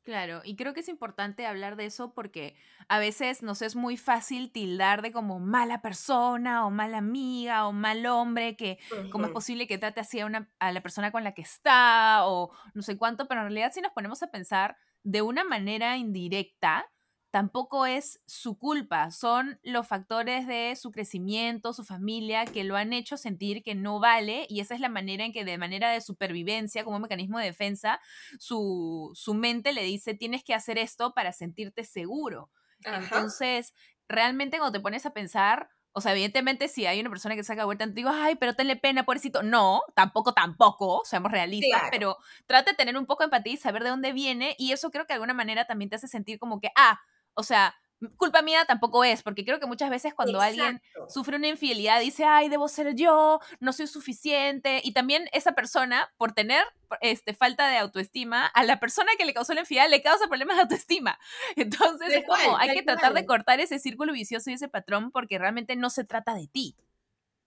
Claro, 0.07 0.39
y 0.45 0.55
creo 0.55 0.73
que 0.73 0.79
es 0.79 0.87
importante 0.87 1.45
hablar 1.45 1.75
de 1.75 1.83
eso 1.83 2.13
porque 2.13 2.55
a 2.87 2.97
veces 2.97 3.43
nos 3.43 3.61
es 3.61 3.75
muy 3.75 3.97
fácil 3.97 4.53
tildar 4.53 5.01
de 5.01 5.11
como 5.11 5.41
mala 5.41 5.81
persona 5.81 6.65
o 6.65 6.69
mala 6.69 6.99
amiga 6.99 7.67
o 7.67 7.73
mal 7.73 8.05
hombre, 8.05 8.55
que 8.55 8.79
cómo 9.11 9.25
es 9.25 9.31
posible 9.33 9.67
que 9.67 9.77
trate 9.77 9.99
así 9.99 10.21
a, 10.21 10.25
una, 10.25 10.49
a 10.59 10.71
la 10.71 10.79
persona 10.79 11.11
con 11.11 11.25
la 11.25 11.33
que 11.33 11.41
está 11.41 12.25
o 12.25 12.51
no 12.73 12.83
sé 12.83 12.97
cuánto, 12.97 13.27
pero 13.27 13.41
en 13.41 13.47
realidad 13.47 13.73
si 13.73 13.81
nos 13.81 13.91
ponemos 13.91 14.23
a 14.23 14.31
pensar 14.31 14.77
de 15.03 15.21
una 15.21 15.43
manera 15.43 15.97
indirecta, 15.97 16.89
tampoco 17.37 17.85
es 17.85 18.19
su 18.25 18.57
culpa, 18.57 19.11
son 19.11 19.59
los 19.61 19.87
factores 19.87 20.47
de 20.47 20.75
su 20.75 20.91
crecimiento, 20.91 21.71
su 21.71 21.83
familia, 21.83 22.45
que 22.45 22.63
lo 22.63 22.75
han 22.75 22.93
hecho 22.93 23.15
sentir 23.15 23.61
que 23.61 23.75
no 23.75 23.99
vale 23.99 24.47
y 24.49 24.59
esa 24.59 24.73
es 24.73 24.79
la 24.79 24.89
manera 24.89 25.23
en 25.23 25.31
que 25.31 25.45
de 25.45 25.59
manera 25.59 25.91
de 25.91 26.01
supervivencia, 26.01 26.83
como 26.83 26.95
un 26.95 27.03
mecanismo 27.03 27.37
de 27.37 27.45
defensa, 27.45 27.99
su, 28.39 29.11
su 29.13 29.35
mente 29.35 29.71
le 29.71 29.83
dice, 29.83 30.15
tienes 30.15 30.43
que 30.43 30.55
hacer 30.55 30.79
esto 30.79 31.13
para 31.13 31.31
sentirte 31.31 31.83
seguro. 31.83 32.49
Entonces, 32.83 33.75
realmente 34.09 34.57
cuando 34.57 34.79
te 34.79 34.81
pones 34.81 35.05
a 35.05 35.13
pensar, 35.13 35.69
o 35.91 36.01
sea, 36.01 36.13
evidentemente 36.13 36.67
si 36.69 36.87
hay 36.87 36.99
una 36.99 37.11
persona 37.11 37.35
que 37.35 37.43
saca 37.43 37.65
vuelta, 37.65 37.85
te 37.85 37.91
digo, 37.91 38.09
ay, 38.11 38.33
pero 38.37 38.55
tenle 38.55 38.77
pena, 38.77 39.05
pobrecito. 39.05 39.43
No, 39.43 39.83
tampoco, 39.93 40.33
tampoco, 40.33 41.03
seamos 41.05 41.31
realistas, 41.31 41.83
pero 41.91 42.17
trate 42.47 42.71
de 42.71 42.77
tener 42.77 42.97
un 42.97 43.05
poco 43.05 43.21
de 43.21 43.25
empatía 43.25 43.53
y 43.53 43.57
saber 43.57 43.83
de 43.83 43.89
dónde 43.89 44.11
viene 44.11 44.55
y 44.57 44.71
eso 44.71 44.89
creo 44.89 45.05
que 45.05 45.13
de 45.13 45.17
alguna 45.17 45.35
manera 45.35 45.65
también 45.65 45.91
te 45.91 45.97
hace 45.97 46.07
sentir 46.07 46.39
como 46.39 46.59
que, 46.59 46.69
ah, 46.75 46.99
o 47.37 47.43
sea, 47.43 47.75
culpa 48.17 48.41
mía 48.41 48.65
tampoco 48.65 49.03
es, 49.03 49.23
porque 49.23 49.43
creo 49.43 49.59
que 49.59 49.65
muchas 49.65 49.89
veces 49.89 50.13
cuando 50.13 50.39
alguien 50.39 50.81
sufre 51.07 51.37
una 51.37 51.47
infidelidad 51.47 51.99
dice, 51.99 52.25
ay, 52.25 52.49
debo 52.49 52.67
ser 52.67 52.93
yo, 52.95 53.39
no 53.59 53.73
soy 53.73 53.87
suficiente, 53.87 54.81
y 54.83 54.91
también 54.91 55.27
esa 55.31 55.53
persona, 55.53 56.11
por 56.17 56.33
tener 56.33 56.63
este, 57.01 57.33
falta 57.33 57.67
de 57.69 57.77
autoestima, 57.77 58.45
a 58.45 58.63
la 58.63 58.79
persona 58.79 59.11
que 59.17 59.25
le 59.25 59.33
causó 59.33 59.53
la 59.53 59.61
infidelidad 59.61 59.89
le 59.89 60.01
causa 60.01 60.27
problemas 60.27 60.57
de 60.57 60.63
autoestima. 60.63 61.19
Entonces 61.55 62.13
es 62.13 62.25
como, 62.25 62.57
hay 62.57 62.73
que 62.73 62.83
tratar 62.83 63.13
de 63.13 63.25
cortar 63.25 63.59
ese 63.59 63.79
círculo 63.79 64.13
vicioso 64.13 64.49
y 64.49 64.53
ese 64.53 64.67
patrón 64.67 65.11
porque 65.11 65.37
realmente 65.37 65.75
no 65.75 65.89
se 65.89 66.03
trata 66.03 66.35
de 66.35 66.47
ti. 66.47 66.75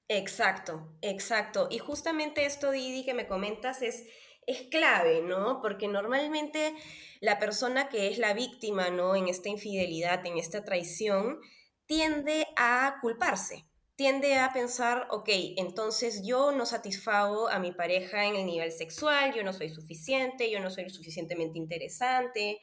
Exacto, 0.09 0.92
exacto. 1.03 1.68
Y 1.70 1.79
justamente 1.79 2.44
esto, 2.44 2.72
Didi, 2.72 3.05
que 3.05 3.14
me 3.14 3.29
comentas 3.29 3.81
es 3.81 4.07
es 4.50 4.62
clave, 4.70 5.22
¿no? 5.22 5.60
Porque 5.60 5.88
normalmente 5.88 6.74
la 7.20 7.38
persona 7.38 7.88
que 7.88 8.08
es 8.08 8.18
la 8.18 8.34
víctima, 8.34 8.90
¿no? 8.90 9.16
En 9.16 9.28
esta 9.28 9.48
infidelidad, 9.48 10.24
en 10.26 10.38
esta 10.38 10.64
traición, 10.64 11.40
tiende 11.86 12.46
a 12.56 12.96
culparse, 13.00 13.66
tiende 13.96 14.38
a 14.38 14.52
pensar, 14.52 15.08
ok, 15.10 15.28
entonces 15.56 16.22
yo 16.24 16.52
no 16.52 16.66
satisfago 16.66 17.48
a 17.48 17.58
mi 17.58 17.72
pareja 17.72 18.26
en 18.26 18.36
el 18.36 18.46
nivel 18.46 18.72
sexual, 18.72 19.34
yo 19.34 19.42
no 19.42 19.52
soy 19.52 19.70
suficiente, 19.70 20.50
yo 20.50 20.60
no 20.60 20.70
soy 20.70 20.88
suficientemente 20.88 21.58
interesante, 21.58 22.60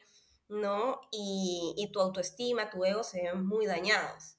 ¿no? 0.48 1.00
Y, 1.12 1.74
y 1.76 1.92
tu 1.92 2.00
autoestima, 2.00 2.70
tu 2.70 2.84
ego 2.84 3.02
se 3.02 3.22
ven 3.22 3.46
muy 3.46 3.66
dañados. 3.66 4.38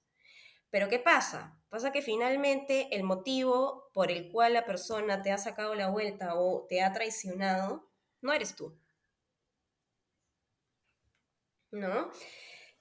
Pero 0.71 0.89
¿qué 0.89 0.99
pasa? 0.99 1.58
Pasa 1.69 1.91
que 1.91 2.01
finalmente 2.01 2.95
el 2.95 3.03
motivo 3.03 3.89
por 3.93 4.11
el 4.11 4.31
cual 4.31 4.53
la 4.53 4.65
persona 4.65 5.21
te 5.21 5.31
ha 5.31 5.37
sacado 5.37 5.75
la 5.75 5.89
vuelta 5.89 6.35
o 6.35 6.65
te 6.67 6.81
ha 6.81 6.91
traicionado 6.93 7.89
no 8.21 8.33
eres 8.33 8.55
tú. 8.55 8.77
¿No? 11.71 12.11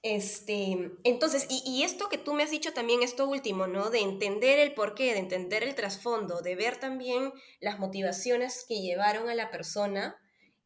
Este, 0.01 0.91
entonces, 1.03 1.45
y, 1.49 1.83
esto 1.83 2.07
que 2.07 2.17
tú 2.17 2.33
me 2.33 2.43
has 2.43 2.51
dicho 2.51 2.73
también, 2.73 3.03
esto 3.03 3.27
último, 3.27 3.67
¿no? 3.67 3.89
De 3.89 3.99
entender 3.99 4.57
el 4.59 4.73
porqué, 4.73 5.13
de 5.13 5.19
entender 5.19 5.61
el 5.63 5.75
trasfondo, 5.75 6.41
de 6.41 6.55
ver 6.55 6.79
también 6.79 7.33
las 7.59 7.79
motivaciones 7.79 8.65
que 8.67 8.81
llevaron 8.81 9.29
a 9.29 9.35
la 9.35 9.51
persona, 9.51 10.17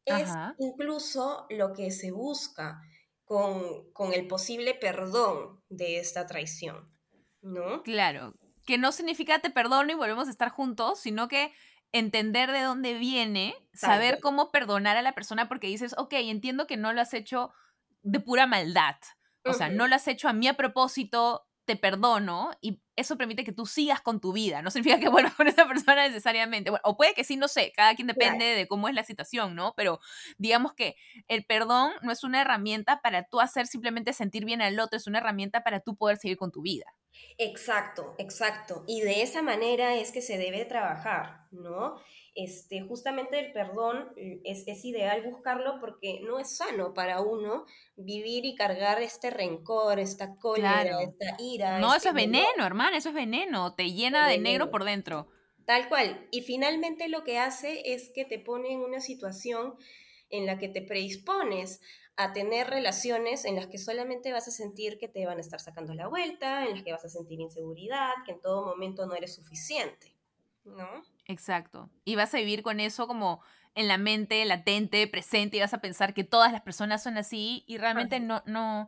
es 0.06 0.30
incluso 0.60 1.48
lo 1.50 1.74
que 1.74 1.90
se 1.90 2.12
busca 2.12 2.80
con, 3.24 3.92
con 3.94 4.14
el 4.14 4.28
posible 4.28 4.76
perdón 4.76 5.64
de 5.70 5.98
esta 5.98 6.28
traición, 6.28 6.93
¿no? 7.44 7.84
Claro, 7.84 8.34
que 8.66 8.78
no 8.78 8.92
significa 8.92 9.40
te 9.40 9.50
perdono 9.50 9.92
y 9.92 9.96
volvemos 9.96 10.28
a 10.28 10.32
estar 10.32 10.50
juntos, 10.50 11.00
sino 11.00 11.28
que 11.28 11.54
entender 11.92 12.52
de 12.52 12.62
dónde 12.62 12.96
viene, 12.96 13.54
saber 13.74 14.20
cómo 14.20 14.52
perdonar 14.52 14.98
a 14.98 15.02
la 15.02 15.14
persona 15.14 15.48
porque 15.48 15.68
dices, 15.68 15.94
ok, 15.98 16.14
entiendo 16.14 16.66
que 16.66 16.78
no 16.78 16.92
lo 16.92 17.02
has 17.02 17.14
hecho 17.14 17.52
de 18.02 18.20
pura 18.20 18.48
maldad, 18.48 18.96
o 19.46 19.54
sea, 19.54 19.70
no 19.70 19.88
lo 19.88 19.96
has 19.96 20.08
hecho 20.08 20.28
a 20.28 20.34
mí 20.34 20.48
a 20.48 20.56
propósito, 20.56 21.46
te 21.66 21.76
perdono 21.76 22.52
y 22.62 22.82
eso 22.96 23.18
permite 23.18 23.44
que 23.44 23.52
tú 23.52 23.66
sigas 23.66 24.02
con 24.02 24.20
tu 24.20 24.34
vida. 24.34 24.62
No 24.62 24.70
significa 24.70 25.00
que 25.00 25.10
vuelvas 25.10 25.34
con 25.36 25.48
esa 25.48 25.68
persona 25.68 26.08
necesariamente. 26.08 26.72
o 26.84 26.98
puede 26.98 27.14
que 27.14 27.24
sí, 27.24 27.38
no 27.38 27.48
sé, 27.48 27.72
cada 27.76 27.96
quien 27.96 28.08
depende 28.08 28.46
de 28.46 28.68
cómo 28.68 28.88
es 28.88 28.96
la 28.96 29.04
situación, 29.04 29.56
¿no? 29.56 29.74
Pero 29.76 30.00
digamos 30.38 30.74
que 30.74 30.96
el 31.28 31.46
perdón 31.46 31.94
no 32.02 32.12
es 32.12 32.24
una 32.24 32.42
herramienta 32.42 33.02
para 33.02 33.24
tú 33.24 33.40
hacer 33.40 33.68
simplemente 33.68 34.14
sentir 34.14 34.46
bien 34.46 34.62
al 34.62 34.80
otro, 34.80 34.98
es 34.98 35.08
una 35.08 35.20
herramienta 35.20 35.64
para 35.64 35.80
tú 35.80 35.96
poder 35.96 36.18
seguir 36.18 36.38
con 36.38 36.52
tu 36.52 36.62
vida. 36.62 36.86
Exacto, 37.38 38.16
exacto. 38.18 38.84
Y 38.88 39.02
de 39.02 39.22
esa 39.22 39.42
manera 39.42 39.96
es 39.96 40.12
que 40.12 40.22
se 40.22 40.38
debe 40.38 40.66
trabajar, 40.66 41.48
¿no? 41.52 41.96
Este, 42.36 42.82
justamente 42.82 43.40
el 43.40 43.52
perdón 43.52 44.12
eh, 44.18 44.42
es, 44.44 44.68
es, 44.68 44.84
ideal 44.86 45.22
buscarlo 45.22 45.80
porque 45.80 46.20
no 46.24 46.40
es 46.40 46.58
sano 46.58 46.96
para 46.96 47.22
uno 47.22 47.66
vivir 47.96 48.44
y 48.46 48.56
cargar 48.56 49.02
este 49.04 49.30
rencor, 49.30 50.00
esta 50.00 50.36
cólera, 50.38 51.04
esta 51.04 51.36
ira. 51.38 51.80
No, 51.80 51.90
eso 51.90 51.98
es 51.98 52.06
este 52.06 52.14
veneno, 52.16 52.66
hermano, 52.66 52.98
eso 52.98 53.10
es 53.10 53.16
veneno, 53.16 53.76
te 53.76 53.92
llena 53.92 54.28
de 54.28 54.40
negro 54.40 54.72
por 54.72 54.84
dentro. 54.84 55.28
Tal 55.66 55.88
cual. 55.90 56.28
Y 56.32 56.42
finalmente 56.42 57.08
lo 57.08 57.24
que 57.24 57.38
hace 57.38 57.94
es 57.94 58.10
que 58.10 58.26
te 58.26 58.40
pone 58.40 58.74
en 58.74 58.80
una 58.80 59.00
situación 59.00 59.76
en 60.30 60.48
la 60.48 60.58
que 60.58 60.68
te 60.68 60.82
predispones 60.82 61.82
a 62.16 62.34
tener 62.34 62.68
relaciones 62.68 63.46
en 63.46 63.56
las 63.56 63.68
que 63.68 63.78
solamente 63.78 64.32
vas 64.32 64.48
a 64.48 64.52
sentir 64.52 64.98
que 65.00 65.08
te 65.08 65.26
van 65.26 65.38
a 65.38 65.42
estar 65.42 65.60
sacando 65.60 65.94
la 65.94 66.08
vuelta, 66.08 66.66
en 66.66 66.76
las 66.76 66.84
que 66.84 66.92
vas 66.92 67.06
a 67.06 67.10
sentir 67.10 67.40
inseguridad, 67.40 68.12
que 68.26 68.34
en 68.34 68.42
todo 68.42 68.66
momento 68.66 69.06
no 69.06 69.16
eres 69.16 69.34
suficiente, 69.34 70.16
¿no? 70.64 70.88
Exacto. 71.26 71.90
Y 72.06 72.16
vas 72.16 72.34
a 72.34 72.38
vivir 72.38 72.62
con 72.62 72.80
eso 72.80 73.08
como 73.08 73.42
en 73.76 73.88
la 73.88 73.98
mente, 73.98 74.46
latente, 74.46 75.08
presente, 75.08 75.58
y 75.58 75.60
vas 75.62 75.74
a 75.74 75.82
pensar 75.82 76.14
que 76.14 76.24
todas 76.24 76.52
las 76.52 76.62
personas 76.62 77.02
son 77.02 77.18
así 77.18 77.64
y 77.66 77.78
realmente 77.78 78.20
no, 78.20 78.44
no, 78.46 78.88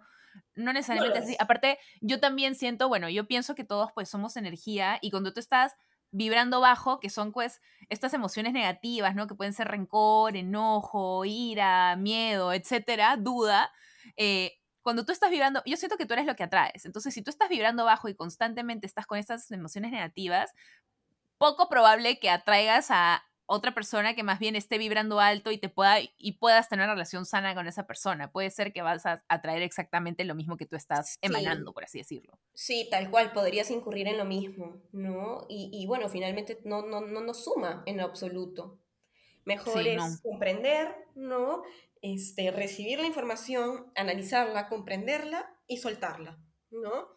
no 0.54 0.74
necesariamente 0.74 1.20
así. 1.20 1.36
Aparte, 1.40 1.80
yo 2.02 2.20
también 2.20 2.54
siento, 2.54 2.88
bueno, 2.88 3.10
yo 3.10 3.28
pienso 3.28 3.56
que 3.56 3.64
todos 3.64 3.92
pues 3.94 4.10
somos 4.10 4.38
energía 4.38 5.00
y 5.02 5.10
cuando 5.10 5.34
tú 5.34 5.40
estás 5.40 5.76
vibrando 6.15 6.62
bajo, 6.62 6.99
que 6.99 7.10
son 7.10 7.32
pues 7.32 7.62
estas 7.89 8.13
emociones 8.13 8.54
negativas, 8.54 9.15
¿no? 9.15 9.28
Que 9.28 9.36
pueden 9.36 9.54
ser 9.54 9.67
rencor, 9.67 10.36
enojo, 10.38 11.25
ira, 11.25 11.95
miedo, 11.97 12.54
etcétera, 12.54 13.17
duda. 13.17 13.71
Eh, 14.15 14.54
cuando 14.82 15.06
tú 15.06 15.12
estás 15.12 15.30
vibrando, 15.30 15.62
yo 15.65 15.75
siento 15.78 15.97
que 15.97 16.06
tú 16.06 16.13
eres 16.13 16.25
lo 16.25 16.36
que 16.36 16.43
atraes. 16.43 16.86
Entonces, 16.86 17.13
si 17.13 17.21
tú 17.21 17.32
estás 17.32 17.49
vibrando 17.49 17.84
bajo 17.86 18.08
y 18.08 18.15
constantemente 18.15 18.88
estás 18.88 19.06
con 19.06 19.17
estas 19.17 19.51
emociones 19.51 19.91
negativas, 19.91 20.54
poco 21.38 21.67
probable 21.67 22.19
que 22.19 22.30
atraigas 22.30 22.88
a 22.91 23.23
otra 23.47 23.73
persona 23.73 24.15
que 24.15 24.23
más 24.23 24.39
bien 24.39 24.55
esté 24.55 24.77
vibrando 24.77 25.19
alto 25.19 25.51
y 25.51 25.58
te 25.58 25.69
pueda 25.69 25.97
y 26.17 26.34
puedas 26.34 26.69
tener 26.69 26.86
una 26.86 26.93
relación 26.93 27.25
sana 27.25 27.53
con 27.53 27.67
esa 27.67 27.86
persona. 27.86 28.31
Puede 28.31 28.49
ser 28.49 28.73
que 28.73 28.81
vas 28.81 29.05
a 29.05 29.23
atraer 29.27 29.62
exactamente 29.62 30.23
lo 30.23 30.36
mismo 30.36 30.58
que 30.58 30.65
tú 30.65 30.75
estás 30.75 31.17
emanando, 31.21 31.73
por 31.73 31.84
así 31.84 31.99
decirlo. 31.99 32.38
Sí, 32.53 32.88
tal 32.89 33.10
cual, 33.12 33.31
podrías 33.34 33.69
incurrir 33.71 34.08
en 34.08 34.17
lo 34.17 34.25
mismo, 34.25 34.81
¿no? 34.91 35.45
Y, 35.49 35.86
bueno, 35.88 36.10
finalmente 36.10 36.60
no, 36.63 36.86
no, 36.86 37.01
no 37.01 37.21
nos 37.21 37.43
suma 37.43 37.84
en 37.86 37.99
absoluto. 37.99 38.79
Mejor 39.45 39.86
es 39.88 40.21
comprender, 40.21 40.95
¿no? 41.13 41.62
Este, 42.01 42.51
recibir 42.51 42.99
la 42.99 43.08
información, 43.08 43.91
analizarla, 43.95 44.69
comprenderla 44.69 45.55
y 45.67 45.77
soltarla, 45.77 46.39
¿no? 46.71 47.14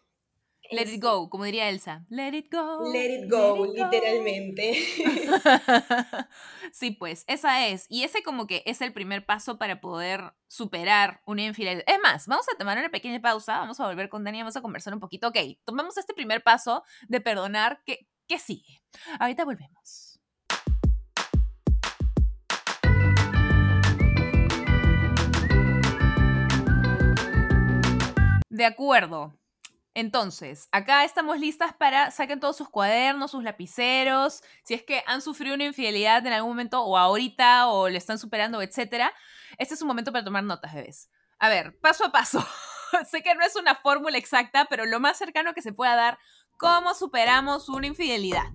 Let 0.71 0.93
it 0.93 1.03
go, 1.03 1.31
como 1.31 1.45
diría 1.45 1.71
Elsa. 1.71 2.05
Let 2.11 2.37
it 2.37 2.53
go. 2.53 2.93
Let 2.93 3.15
it 3.15 3.31
go, 3.31 3.65
literalmente. 3.67 4.75
sí, 6.73 6.91
pues, 6.91 7.25
esa 7.27 7.69
es. 7.69 7.87
Y 7.89 8.03
ese 8.03 8.23
como 8.23 8.47
que 8.47 8.63
es 8.67 8.83
el 8.83 8.93
primer 8.93 9.25
paso 9.25 9.57
para 9.57 9.81
poder 9.81 10.35
superar 10.47 11.23
una 11.25 11.45
infidelidad. 11.45 11.85
Es 11.87 11.99
más, 12.03 12.27
vamos 12.27 12.47
a 12.53 12.59
tomar 12.59 12.77
una 12.77 12.91
pequeña 12.91 13.21
pausa, 13.21 13.61
vamos 13.61 13.81
a 13.81 13.87
volver 13.87 14.11
con 14.11 14.25
Dani, 14.25 14.41
vamos 14.41 14.57
a 14.57 14.61
conversar 14.61 14.93
un 14.93 15.01
poquito. 15.01 15.29
Ok, 15.29 15.39
tomamos 15.65 15.97
este 15.97 16.13
primer 16.13 16.43
paso 16.43 16.83
de 17.09 17.23
perdonar. 17.23 17.81
¿Qué, 17.87 18.07
qué 18.27 18.39
sigue? 18.39 18.83
Ahorita 19.19 19.47
volvemos. 19.47 20.21
De 28.51 28.67
acuerdo. 28.67 29.33
Entonces, 29.99 30.69
acá 30.71 31.03
estamos 31.03 31.41
listas 31.41 31.75
para 31.75 32.13
saquen 32.13 32.39
todos 32.39 32.57
sus 32.57 32.69
cuadernos, 32.69 33.33
sus 33.33 33.43
lapiceros, 33.43 34.45
si 34.63 34.75
es 34.75 34.85
que 34.85 35.03
han 35.09 35.21
sufrido 35.21 35.57
una 35.57 35.65
infidelidad 35.65 36.25
en 36.25 36.33
algún 36.33 36.53
momento 36.53 36.85
o 36.85 36.97
ahorita 36.97 37.67
o 37.67 37.89
le 37.89 37.99
están 37.99 38.17
superando, 38.17 38.63
etcétera. 38.63 39.13
Este 39.59 39.75
es 39.75 39.83
un 39.83 39.89
momento 39.89 40.13
para 40.13 40.25
tomar 40.25 40.45
notas, 40.45 40.73
bebés. 40.73 41.11
A 41.41 41.49
ver, 41.49 41.81
paso 41.81 42.05
a 42.05 42.13
paso. 42.13 42.47
sé 43.11 43.25
que 43.25 43.35
no 43.35 43.45
es 43.45 43.57
una 43.57 43.75
fórmula 43.75 44.17
exacta, 44.17 44.67
pero 44.71 44.87
lo 44.87 45.01
más 45.01 45.19
cercano 45.19 45.53
que 45.53 45.63
se 45.63 45.73
pueda 45.73 45.97
dar, 45.97 46.21
¿cómo 46.59 46.95
superamos 46.95 47.69
una 47.69 47.89
infidelidad? 47.89 48.47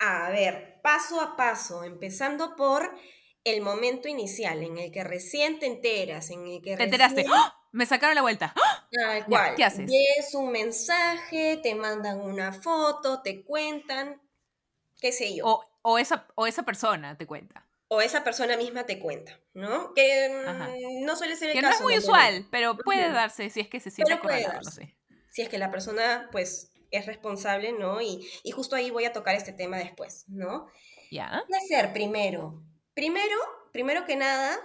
A 0.00 0.28
ver, 0.28 0.82
paso 0.82 1.18
a 1.18 1.34
paso, 1.34 1.84
empezando 1.84 2.56
por 2.56 2.94
el 3.42 3.62
momento 3.62 4.06
inicial 4.06 4.62
en 4.62 4.76
el 4.76 4.92
que 4.92 5.02
recién 5.02 5.58
te 5.58 5.64
enteras, 5.64 6.28
en 6.28 6.46
el 6.46 6.60
que 6.60 6.76
te 6.76 6.84
enteraste. 6.84 7.24
¡Ah! 7.32 7.58
Me 7.74 7.86
sacaron 7.86 8.14
la 8.14 8.22
vuelta. 8.22 8.54
Tal 8.92 9.26
cual. 9.26 9.56
¿Qué 9.56 9.64
haces? 9.64 9.90
Es 10.18 10.32
un 10.36 10.52
mensaje, 10.52 11.58
te 11.60 11.74
mandan 11.74 12.20
una 12.20 12.52
foto, 12.52 13.20
te 13.20 13.42
cuentan, 13.42 14.22
qué 15.00 15.10
sé 15.10 15.34
yo. 15.34 15.60
O, 15.82 15.98
esa, 15.98 16.28
o 16.36 16.46
esa 16.46 16.62
persona 16.62 17.18
te 17.18 17.26
cuenta. 17.26 17.66
O 17.88 18.00
esa 18.00 18.22
persona 18.22 18.56
misma 18.56 18.86
te 18.86 19.00
cuenta, 19.00 19.40
¿no? 19.54 19.92
Que 19.92 20.28
mm, 20.30 21.04
no 21.04 21.16
suele 21.16 21.34
ser 21.34 21.50
el 21.50 21.56
que 21.56 21.62
caso. 21.62 21.72
no 21.72 21.76
es 21.76 21.82
muy 21.82 21.98
usual, 21.98 22.46
pero 22.52 22.76
puede 22.76 23.10
darse 23.10 23.50
si 23.50 23.60
es 23.60 23.68
que 23.68 23.80
se 23.80 23.90
siente 23.90 24.14
no 24.14 24.70
sé. 24.70 24.96
Si 25.30 25.42
es 25.42 25.48
que 25.48 25.58
la 25.58 25.72
persona, 25.72 26.28
pues, 26.30 26.70
es 26.92 27.06
responsable, 27.06 27.72
¿no? 27.72 28.00
Y, 28.00 28.24
y 28.44 28.52
justo 28.52 28.76
ahí 28.76 28.92
voy 28.92 29.04
a 29.04 29.12
tocar 29.12 29.34
este 29.34 29.52
tema 29.52 29.78
después, 29.78 30.26
¿no? 30.28 30.68
¿Ya? 31.10 31.42
¿Qué 31.48 31.56
hacer 31.56 31.92
primero? 31.92 32.62
Primero, 32.94 33.36
primero 33.72 34.04
que 34.04 34.14
nada, 34.14 34.56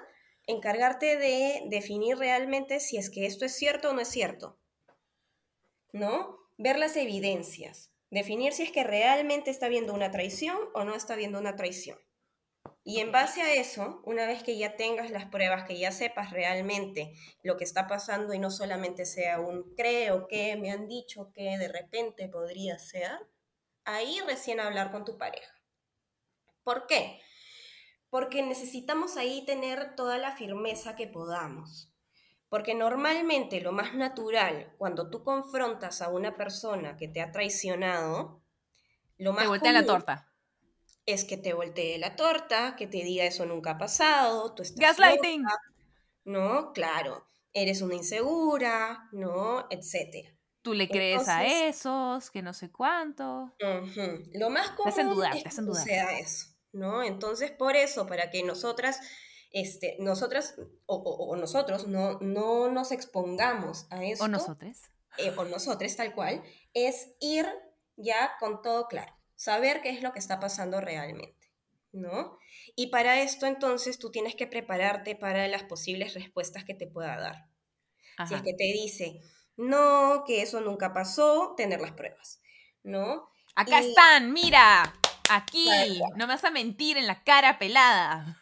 encargarte 0.49 1.15
de 1.17 1.63
definir 1.67 2.17
realmente 2.17 2.79
si 2.79 2.97
es 2.97 3.09
que 3.09 3.25
esto 3.25 3.45
es 3.45 3.55
cierto 3.55 3.91
o 3.91 3.93
no 3.93 4.01
es 4.01 4.07
cierto. 4.07 4.57
¿No? 5.93 6.37
Ver 6.57 6.77
las 6.77 6.97
evidencias, 6.97 7.91
definir 8.09 8.53
si 8.53 8.63
es 8.63 8.71
que 8.71 8.83
realmente 8.83 9.51
está 9.51 9.69
viendo 9.69 9.93
una 9.93 10.11
traición 10.11 10.57
o 10.73 10.83
no 10.83 10.95
está 10.95 11.15
viendo 11.15 11.39
una 11.39 11.55
traición. 11.55 11.99
Y 12.83 12.99
en 12.99 13.11
base 13.11 13.41
a 13.43 13.53
eso, 13.53 14.01
una 14.03 14.25
vez 14.25 14.41
que 14.41 14.57
ya 14.57 14.75
tengas 14.75 15.11
las 15.11 15.25
pruebas, 15.25 15.65
que 15.65 15.77
ya 15.77 15.91
sepas 15.91 16.31
realmente 16.31 17.13
lo 17.43 17.55
que 17.55 17.63
está 17.63 17.87
pasando 17.87 18.33
y 18.33 18.39
no 18.39 18.49
solamente 18.49 19.05
sea 19.05 19.39
un 19.39 19.75
creo 19.75 20.27
que 20.27 20.55
me 20.55 20.71
han 20.71 20.87
dicho 20.87 21.31
que 21.31 21.57
de 21.57 21.67
repente 21.67 22.27
podría 22.27 22.79
ser, 22.79 23.11
ahí 23.85 24.19
recién 24.25 24.59
hablar 24.59 24.91
con 24.91 25.05
tu 25.05 25.17
pareja. 25.17 25.53
¿Por 26.63 26.87
qué? 26.87 27.19
Porque 28.09 28.41
necesitamos 28.41 29.17
ahí 29.17 29.45
tener 29.45 29.95
toda 29.95 30.17
la 30.17 30.35
firmeza 30.35 30.95
que 30.95 31.07
podamos. 31.07 31.93
Porque 32.49 32.73
normalmente 32.73 33.61
lo 33.61 33.71
más 33.71 33.93
natural, 33.93 34.73
cuando 34.77 35.09
tú 35.09 35.23
confrontas 35.23 36.01
a 36.01 36.09
una 36.09 36.35
persona 36.35 36.97
que 36.97 37.07
te 37.07 37.21
ha 37.21 37.31
traicionado, 37.31 38.43
lo 39.17 39.33
más... 39.33 39.43
Te 39.43 39.49
voltea 39.49 39.71
la 39.71 39.85
torta. 39.85 40.33
Es 41.05 41.25
que 41.25 41.37
te 41.37 41.53
voltee 41.53 41.99
la 41.99 42.15
torta, 42.15 42.75
que 42.75 42.87
te 42.87 43.03
diga 43.03 43.25
eso 43.25 43.45
nunca 43.45 43.71
ha 43.71 43.77
pasado, 43.77 44.53
tú 44.55 44.63
estás... 44.63 44.97
Gaslighting. 44.97 45.45
¿No? 46.25 46.73
Claro. 46.73 47.25
Eres 47.53 47.81
una 47.81 47.95
insegura, 47.95 49.09
¿no? 49.11 49.67
Etcétera. 49.69 50.29
Tú 50.61 50.73
le 50.73 50.89
crees 50.89 51.27
a 51.27 51.45
esos, 51.45 52.29
que 52.31 52.41
no 52.41 52.53
sé 52.53 52.71
cuánto. 52.71 53.55
Lo 54.33 54.49
más 54.49 54.71
común 54.71 55.23
es 55.33 55.43
que 55.43 55.73
sea 55.75 56.19
eso, 56.19 56.47
¿no? 56.71 57.03
Entonces, 57.03 57.51
por 57.51 57.75
eso, 57.75 58.07
para 58.07 58.29
que 58.29 58.43
nosotras, 58.43 58.99
este, 59.51 59.97
nosotras 59.99 60.55
o, 60.85 61.35
nosotros 61.35 61.87
no, 61.87 62.19
no 62.19 62.69
nos 62.71 62.91
expongamos 62.91 63.87
a 63.89 64.03
eso. 64.03 64.23
O 64.23 64.27
nosotros. 64.27 64.77
Eh, 65.17 65.33
o 65.35 65.43
nosotros, 65.45 65.95
tal 65.95 66.13
cual, 66.13 66.43
es 66.73 67.09
ir 67.19 67.47
ya 67.97 68.31
con 68.39 68.61
todo 68.61 68.87
claro, 68.87 69.13
saber 69.35 69.81
qué 69.81 69.89
es 69.89 70.01
lo 70.01 70.13
que 70.13 70.19
está 70.19 70.39
pasando 70.39 70.79
realmente, 70.79 71.51
¿no? 71.91 72.37
Y 72.75 72.87
para 72.87 73.21
esto, 73.21 73.45
entonces, 73.45 73.99
tú 73.99 74.11
tienes 74.11 74.35
que 74.35 74.47
prepararte 74.47 75.15
para 75.15 75.47
las 75.47 75.63
posibles 75.63 76.13
respuestas 76.13 76.63
que 76.63 76.75
te 76.75 76.87
pueda 76.87 77.19
dar. 77.19 77.49
Si 78.27 78.33
es 78.33 78.41
que 78.41 78.53
te 78.53 78.65
dice, 78.65 79.21
no, 79.55 80.23
que 80.25 80.41
eso 80.41 80.59
nunca 80.59 80.93
pasó, 80.93 81.53
tener 81.55 81.79
las 81.79 81.93
pruebas, 81.93 82.41
¿no? 82.83 83.29
Acá 83.55 83.79
están, 83.79 84.33
mira, 84.33 84.93
aquí, 85.29 85.69
no 86.15 86.27
me 86.27 86.33
vas 86.33 86.43
a 86.43 86.51
mentir 86.51 86.97
en 86.97 87.07
la 87.07 87.23
cara 87.23 87.59
pelada. 87.59 88.41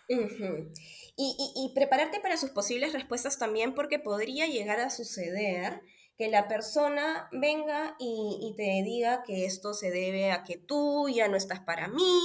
y, 1.17 1.71
prepararte 1.76 2.19
para 2.19 2.38
sus 2.38 2.52
posibles 2.52 2.93
respuestas 2.93 3.38
también 3.38 3.73
porque 3.73 4.00
podría 4.00 4.47
llegar 4.47 4.80
a 4.80 4.89
suceder 4.89 5.82
que 6.17 6.30
la 6.30 6.47
persona 6.47 7.30
venga 7.32 7.95
y, 8.00 8.54
te 8.58 8.82
diga 8.84 9.23
que 9.23 9.45
esto 9.45 9.73
se 9.73 9.91
debe 9.91 10.32
a 10.32 10.43
que 10.43 10.58
tú 10.58 11.10
ya 11.10 11.28
no 11.28 11.38
estás 11.38 11.60
para 11.60 11.88
mí, 11.88 12.21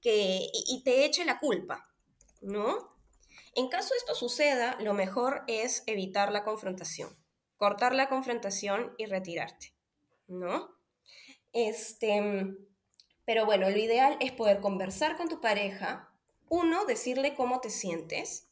que, 0.00 0.46
y, 0.52 0.82
te 0.84 1.04
eche 1.04 1.24
la 1.24 1.38
culpa, 1.38 1.88
¿no? 2.40 2.94
En 3.56 3.68
caso 3.68 3.94
esto 3.96 4.14
suceda, 4.14 4.76
lo 4.80 4.94
mejor 4.94 5.44
es 5.46 5.84
evitar 5.86 6.32
la 6.32 6.44
confrontación 6.44 7.16
cortar 7.56 7.94
la 7.94 8.08
confrontación 8.08 8.94
y 8.98 9.06
retirarte, 9.06 9.74
¿no? 10.26 10.68
Este, 11.52 12.54
pero 13.24 13.46
bueno, 13.46 13.70
lo 13.70 13.78
ideal 13.78 14.16
es 14.20 14.32
poder 14.32 14.60
conversar 14.60 15.16
con 15.16 15.28
tu 15.28 15.40
pareja, 15.40 16.10
uno, 16.48 16.84
decirle 16.84 17.34
cómo 17.34 17.60
te 17.60 17.70
sientes, 17.70 18.48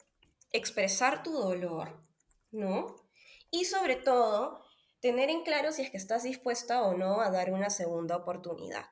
expresar 0.51 1.23
tu 1.23 1.33
dolor, 1.33 2.03
¿no? 2.51 2.97
Y 3.51 3.67
sobre 3.67 3.97
todo, 3.97 4.65
tener 5.01 5.29
en 5.31 5.43
claro 5.43 5.73
si 5.73 5.83
es 5.83 5.91
que 5.91 5.97
estás 5.99 6.23
dispuesta 6.23 6.83
o 6.83 6.97
no 6.97 7.21
a 7.21 7.31
dar 7.31 7.53
una 7.53 7.71
segunda 7.71 8.17
oportunidad. 8.17 8.89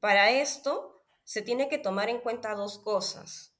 Para 0.00 0.30
esto, 0.30 1.02
se 1.24 1.40
tiene 1.40 1.68
que 1.68 1.78
tomar 1.78 2.10
en 2.10 2.20
cuenta 2.20 2.54
dos 2.54 2.78
cosas. 2.78 3.54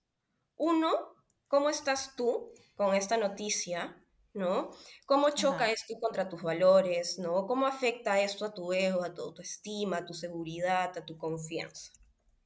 Uno, 0.57 1.15
¿cómo 1.49 1.71
estás 1.71 2.15
tú 2.17 2.53
con 2.77 2.95
esta 2.95 3.17
noticia? 3.17 4.04
¿No? 4.35 4.73
¿Cómo 5.07 5.31
choca 5.31 5.71
esto 5.71 5.95
contra 6.01 6.29
tus 6.29 6.43
valores, 6.43 7.19
¿no? 7.19 7.47
¿Cómo 7.47 7.67
afecta 7.67 8.21
esto 8.21 8.45
a 8.45 8.53
tu 8.53 8.73
ego, 8.73 9.05
a 9.05 9.15
tu 9.15 9.23
autoestima, 9.23 9.99
a 9.99 10.05
tu 10.05 10.13
seguridad, 10.13 10.93
a 10.99 11.07
tu 11.07 11.17
confianza, 11.17 11.93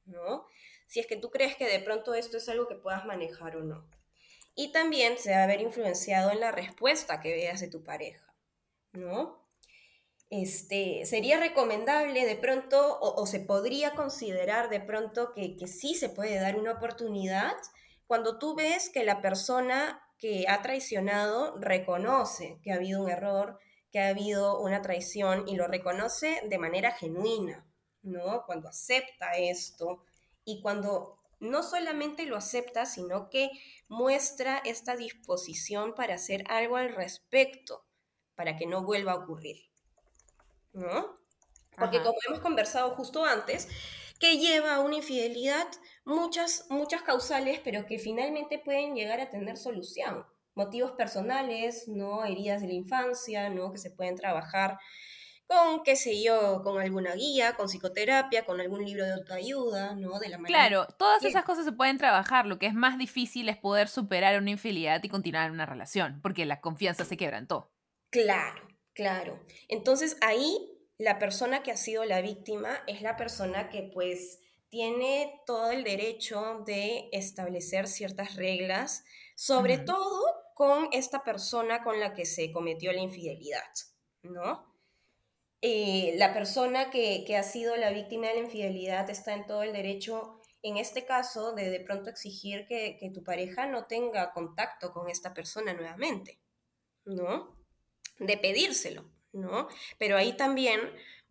¿no? 0.05 0.45
Si 0.87 0.99
es 0.99 1.07
que 1.07 1.17
tú 1.17 1.29
crees 1.29 1.55
que 1.55 1.67
de 1.67 1.79
pronto 1.79 2.13
esto 2.13 2.37
es 2.37 2.47
algo 2.47 2.67
que 2.67 2.75
puedas 2.75 3.05
manejar 3.05 3.57
o 3.57 3.63
no. 3.63 3.89
Y 4.55 4.71
también 4.71 5.17
se 5.17 5.31
va 5.31 5.43
a 5.43 5.47
ver 5.47 5.61
influenciado 5.61 6.31
en 6.31 6.39
la 6.39 6.51
respuesta 6.51 7.19
que 7.19 7.33
veas 7.33 7.59
de 7.59 7.69
tu 7.69 7.83
pareja, 7.83 8.35
¿no? 8.93 9.47
Este, 10.29 11.05
sería 11.05 11.39
recomendable 11.39 12.23
de 12.25 12.35
pronto, 12.35 12.99
o, 13.01 13.25
se 13.25 13.39
podría 13.39 13.95
considerar 13.95 14.69
de 14.69 14.79
pronto 14.79 15.33
que, 15.33 15.55
que 15.55 15.65
sí 15.65 15.95
se 15.95 16.09
puede 16.09 16.39
dar 16.39 16.55
una 16.55 16.73
oportunidad 16.73 17.55
cuando 18.05 18.37
tú 18.37 18.55
ves 18.55 18.89
que 18.89 19.03
la 19.03 19.21
persona 19.21 20.03
que 20.19 20.45
ha 20.47 20.61
traicionado 20.61 21.57
reconoce 21.59 22.59
que 22.61 22.71
ha 22.71 22.75
habido 22.75 23.01
un 23.01 23.09
error, 23.09 23.59
que 23.91 23.99
ha 23.99 24.09
habido 24.09 24.59
una 24.59 24.81
traición 24.81 25.47
y 25.47 25.55
lo 25.55 25.67
reconoce 25.67 26.41
de 26.47 26.57
manera 26.57 26.91
genuina, 26.91 27.65
¿no? 28.03 28.43
Cuando 28.45 28.67
acepta 28.67 29.37
esto 29.37 30.03
y 30.43 30.61
cuando 30.61 31.17
no 31.39 31.63
solamente 31.63 32.25
lo 32.25 32.35
acepta, 32.35 32.85
sino 32.85 33.29
que 33.29 33.49
muestra 33.87 34.57
esta 34.65 34.95
disposición 34.95 35.95
para 35.95 36.15
hacer 36.15 36.43
algo 36.49 36.75
al 36.75 36.93
respecto, 36.93 37.85
para 38.35 38.57
que 38.57 38.67
no 38.67 38.83
vuelva 38.83 39.13
a 39.13 39.17
ocurrir, 39.17 39.69
¿no? 40.73 41.17
Porque 41.77 42.03
como 42.03 42.17
hemos 42.27 42.41
conversado 42.41 42.91
justo 42.91 43.23
antes, 43.23 43.69
que 44.19 44.37
lleva 44.37 44.75
a 44.75 44.79
una 44.81 44.97
infidelidad 44.97 45.67
muchas, 46.05 46.65
muchas 46.69 47.01
causales, 47.03 47.61
pero 47.63 47.85
que 47.85 47.99
finalmente 47.99 48.59
pueden 48.59 48.95
llegar 48.95 49.21
a 49.21 49.29
tener 49.29 49.57
solución. 49.57 50.25
Motivos 50.55 50.91
personales, 50.91 51.87
¿no? 51.87 52.25
Heridas 52.25 52.61
de 52.61 52.67
la 52.67 52.73
infancia, 52.73 53.49
¿no? 53.49 53.71
Que 53.71 53.77
se 53.77 53.91
pueden 53.91 54.15
trabajar 54.15 54.77
con, 55.47 55.81
qué 55.83 55.95
sé 55.95 56.21
yo, 56.21 56.61
con 56.63 56.79
alguna 56.79 57.15
guía, 57.15 57.53
con 57.53 57.69
psicoterapia, 57.69 58.45
con 58.45 58.59
algún 58.61 58.85
libro 58.85 59.05
de 59.05 59.13
autoayuda, 59.13 59.95
¿no? 59.95 60.19
De 60.19 60.29
la 60.29 60.37
claro, 60.37 60.85
todas 60.97 61.23
esas 61.23 61.43
cosas 61.43 61.65
se 61.65 61.71
pueden 61.71 61.97
trabajar. 61.97 62.45
Lo 62.45 62.59
que 62.59 62.67
es 62.67 62.73
más 62.73 62.97
difícil 62.99 63.49
es 63.49 63.57
poder 63.57 63.87
superar 63.87 64.39
una 64.39 64.51
infidelidad 64.51 65.01
y 65.03 65.09
continuar 65.09 65.49
una 65.49 65.65
relación, 65.65 66.19
porque 66.21 66.45
la 66.45 66.61
confianza 66.61 67.03
se 67.03 67.17
quebrantó. 67.17 67.71
Claro, 68.11 68.61
claro. 68.93 69.39
Entonces 69.69 70.17
ahí 70.21 70.78
la 70.99 71.17
persona 71.17 71.63
que 71.63 71.71
ha 71.71 71.77
sido 71.77 72.03
la 72.03 72.21
víctima 72.21 72.83
es 72.85 73.01
la 73.01 73.15
persona 73.15 73.69
que 73.69 73.83
pues 73.83 74.39
tiene 74.67 75.41
todo 75.47 75.71
el 75.71 75.83
derecho 75.83 76.61
de 76.65 77.09
establecer 77.13 77.87
ciertas 77.87 78.35
reglas, 78.35 79.05
sobre 79.33 79.77
todo 79.77 80.21
con 80.53 80.89
esta 80.91 81.23
persona 81.23 81.83
con 81.83 82.01
la 82.01 82.13
que 82.13 82.25
se 82.25 82.51
cometió 82.51 82.91
la 82.91 82.99
infidelidad, 82.99 83.71
¿no? 84.23 84.67
Eh, 85.61 86.13
la 86.17 86.33
persona 86.33 86.89
que, 86.89 87.25
ha 87.35 87.43
sido 87.43 87.77
la 87.77 87.91
víctima 87.91 88.27
de 88.27 88.33
la 88.35 88.41
infidelidad 88.41 89.09
está 89.09 89.33
en 89.33 89.47
todo 89.47 89.63
el 89.63 89.71
derecho, 89.71 90.41
en 90.61 90.75
este 90.75 91.05
caso, 91.05 91.53
de 91.53 91.69
de 91.69 91.79
pronto 91.79 92.09
exigir 92.09 92.67
que, 92.67 92.97
que 92.99 93.09
tu 93.09 93.23
pareja 93.23 93.67
no 93.67 93.85
tenga 93.85 94.33
contacto 94.33 94.91
con 94.91 95.09
esta 95.09 95.33
persona 95.33 95.73
nuevamente, 95.73 96.39
¿no? 97.05 97.55
De 98.19 98.37
pedírselo, 98.37 99.09
¿no? 99.33 99.67
Pero 99.97 100.17
ahí 100.17 100.35
también 100.35 100.79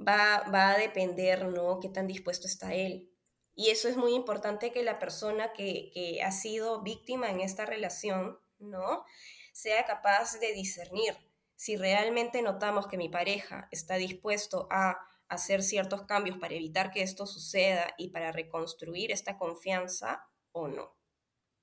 va, 0.00 0.44
va 0.52 0.70
a 0.70 0.78
depender, 0.78 1.46
¿no? 1.46 1.80
Qué 1.80 1.88
tan 1.88 2.06
dispuesto 2.06 2.46
está 2.46 2.74
él. 2.74 3.11
Y 3.54 3.70
eso 3.70 3.88
es 3.88 3.96
muy 3.96 4.14
importante 4.14 4.70
que 4.70 4.82
la 4.82 4.98
persona 4.98 5.52
que, 5.52 5.90
que 5.92 6.22
ha 6.22 6.30
sido 6.30 6.82
víctima 6.82 7.30
en 7.30 7.40
esta 7.40 7.66
relación, 7.66 8.38
¿no? 8.58 9.04
Sea 9.52 9.84
capaz 9.84 10.38
de 10.38 10.52
discernir 10.52 11.16
si 11.56 11.76
realmente 11.76 12.40
notamos 12.40 12.87
que 12.87 12.96
mi 12.96 13.08
pareja 13.08 13.66
está 13.72 13.96
dispuesto 13.96 14.68
a 14.70 14.96
hacer 15.28 15.62
ciertos 15.62 16.02
cambios 16.04 16.38
para 16.38 16.54
evitar 16.54 16.92
que 16.92 17.02
esto 17.02 17.26
suceda 17.26 17.94
y 17.98 18.11
para 18.11 18.30
reconstruir 18.30 19.11
esta 19.11 19.37
confianza 19.37 20.28
o 20.52 20.68
no. 20.68 20.96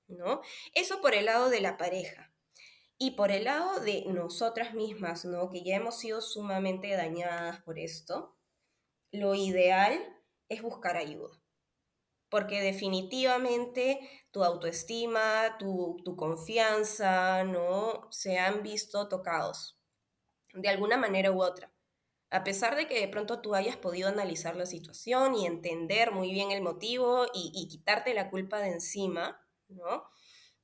¿No? 0.06 0.42
Eso 0.74 1.00
por 1.00 1.14
el 1.14 1.24
lado 1.24 1.48
de 1.48 1.60
la 1.60 1.78
pareja. 1.78 2.30
Y 2.98 3.12
por 3.12 3.30
el 3.30 3.44
lado 3.44 3.80
de 3.80 4.04
nosotras 4.06 4.74
mismas, 4.74 5.24
¿no? 5.24 5.50
Que 5.50 5.62
ya 5.62 5.76
hemos 5.76 5.98
sido 5.98 6.20
sumamente 6.20 6.96
dañadas 6.96 7.60
por 7.62 7.78
esto, 7.78 8.36
lo 9.12 9.34
ideal 9.34 10.00
es 10.48 10.62
buscar 10.62 10.96
ayuda. 10.96 11.38
Porque 12.30 12.60
definitivamente 12.60 14.00
tu 14.30 14.44
autoestima, 14.44 15.56
tu, 15.58 15.98
tu 16.04 16.16
confianza, 16.16 17.44
¿no? 17.44 18.08
Se 18.10 18.38
han 18.38 18.62
visto 18.62 19.08
tocados 19.08 19.78
de 20.54 20.68
alguna 20.68 20.96
manera 20.96 21.30
u 21.32 21.42
otra. 21.42 21.72
A 22.30 22.42
pesar 22.42 22.76
de 22.76 22.86
que 22.88 23.00
de 23.00 23.08
pronto 23.08 23.40
tú 23.40 23.54
hayas 23.54 23.76
podido 23.76 24.08
analizar 24.08 24.56
la 24.56 24.66
situación 24.66 25.34
y 25.34 25.46
entender 25.46 26.10
muy 26.12 26.32
bien 26.32 26.50
el 26.50 26.62
motivo 26.62 27.26
y, 27.32 27.52
y 27.54 27.68
quitarte 27.68 28.14
la 28.14 28.30
culpa 28.30 28.58
de 28.58 28.70
encima, 28.70 29.40
¿no? 29.68 30.04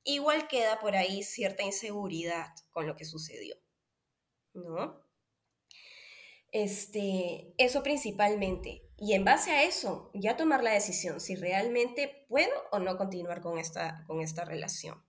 Igual 0.03 0.47
queda 0.47 0.79
por 0.79 0.95
ahí 0.95 1.23
cierta 1.23 1.63
inseguridad 1.63 2.53
con 2.71 2.87
lo 2.87 2.95
que 2.95 3.05
sucedió, 3.05 3.55
¿no? 4.53 5.01
Este, 6.51 7.53
eso 7.57 7.81
principalmente. 7.81 8.87
Y 8.95 9.13
en 9.13 9.25
base 9.25 9.51
a 9.51 9.63
eso, 9.63 10.11
ya 10.13 10.37
tomar 10.37 10.63
la 10.63 10.71
decisión 10.71 11.19
si 11.19 11.35
realmente 11.35 12.25
puedo 12.29 12.53
o 12.71 12.79
no 12.79 12.95
continuar 12.95 13.41
con 13.41 13.57
esta, 13.57 14.03
con 14.07 14.21
esta 14.21 14.45
relación. 14.45 15.03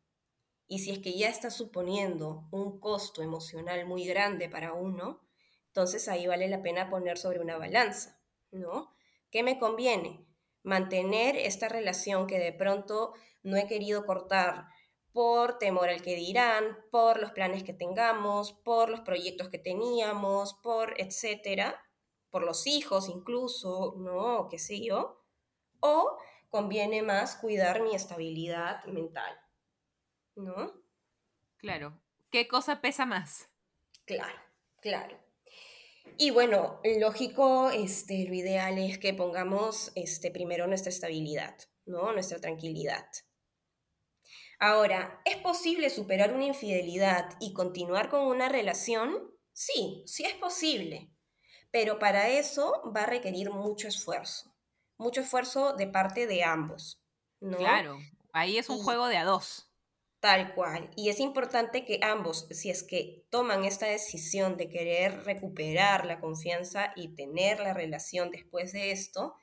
Y 0.67 0.79
si 0.79 0.93
es 0.93 0.99
que 1.01 1.17
ya 1.17 1.29
está 1.29 1.51
suponiendo 1.51 2.49
un 2.51 2.81
costo 2.81 3.23
emocional 3.23 3.85
muy 3.87 4.07
grande 4.07 4.49
para 4.49 4.73
uno, 4.73 5.21
entonces 5.67 6.09
ahí 6.09 6.27
vale 6.27 6.49
la 6.49 6.63
pena 6.63 6.89
poner 6.89 7.19
sobre 7.19 7.41
una 7.41 7.59
balanza, 7.59 8.19
¿no? 8.51 8.95
¿Qué 9.31 9.43
me 9.43 9.59
conviene? 9.59 10.25
Mantener 10.63 11.37
esta 11.37 11.69
relación 11.69 12.27
que 12.27 12.39
de 12.39 12.53
pronto 12.53 13.13
no 13.43 13.59
he 13.59 13.67
querido 13.67 14.07
cortar 14.07 14.69
por 15.15 15.59
temor 15.59 15.89
al 15.89 16.03
que 16.03 16.17
dirán, 16.17 16.77
por 16.91 17.21
los 17.21 17.31
planes 17.31 17.63
que 17.63 17.73
tengamos, 17.73 18.53
por 18.53 18.91
los 18.91 19.01
proyectos 19.01 19.49
que 19.49 19.59
teníamos, 19.59 20.55
por 20.55 21.01
etcétera, 21.01 21.81
por 22.31 22.43
los 22.43 22.67
hijos 22.67 23.09
incluso, 23.09 23.95
¿no? 23.97 24.49
¿Qué 24.51 24.59
sé 24.59 24.85
yo? 24.85 25.25
O 25.79 26.19
conviene 26.51 27.03
más 27.03 27.37
cuidar 27.37 27.81
mi 27.81 27.95
estabilidad 27.95 28.85
mental, 28.87 29.41
¿no? 30.35 30.83
Claro. 31.59 31.97
¿Qué 32.33 32.49
cosa 32.49 32.81
pesa 32.81 33.07
más? 33.07 33.49
Claro, 34.07 34.41
claro. 34.81 35.17
Y 36.19 36.33
bueno, 36.33 36.81
lógico, 36.99 37.71
este, 37.71 38.25
lo 38.27 38.35
ideal 38.35 38.79
es 38.79 38.99
que 38.99 39.15
pongamos 39.15 39.93
este, 39.95 40.33
primero 40.33 40.67
nuestra 40.67 40.91
estabilidad, 40.91 41.57
¿no? 41.87 42.13
Nuestra 42.13 42.41
tranquilidad. 42.41 43.07
Ahora, 44.59 45.21
¿es 45.25 45.37
posible 45.37 45.91
superar 45.91 46.33
una 46.33 46.45
infidelidad 46.45 47.37
y 47.41 47.53
continuar 47.53 48.09
con 48.09 48.27
una 48.27 48.49
relación? 48.49 49.31
Sí, 49.53 50.03
sí 50.07 50.25
es 50.25 50.35
posible, 50.35 51.11
pero 51.71 51.99
para 51.99 52.29
eso 52.29 52.83
va 52.95 53.03
a 53.03 53.07
requerir 53.07 53.51
mucho 53.51 53.89
esfuerzo, 53.89 54.55
mucho 54.97 55.21
esfuerzo 55.21 55.75
de 55.75 55.87
parte 55.87 56.27
de 56.27 56.45
ambos, 56.45 57.03
¿no? 57.41 57.59
Claro, 57.59 57.99
ahí 58.33 58.59
es 58.59 58.69
un 58.69 58.83
juego 58.83 59.09
de 59.09 59.17
a 59.17 59.25
dos. 59.25 59.71
Tal 60.21 60.55
cual. 60.55 60.91
Y 60.97 61.11
es 61.11 61.21
importante 61.21 61.85
que 61.85 62.01
ambos, 62.03 62.47
si 62.51 62.71
es 62.71 62.83
que 62.83 63.27
toman 63.29 63.65
esta 63.65 63.87
decisión 63.87 64.57
de 64.57 64.71
querer 64.71 65.25
recuperar 65.25 66.07
la 66.07 66.19
confianza 66.19 66.95
y 66.97 67.15
tener 67.15 67.61
la 67.61 67.75
relación 67.75 68.31
después 68.31 68.73
de 68.73 68.91
esto, 68.91 69.35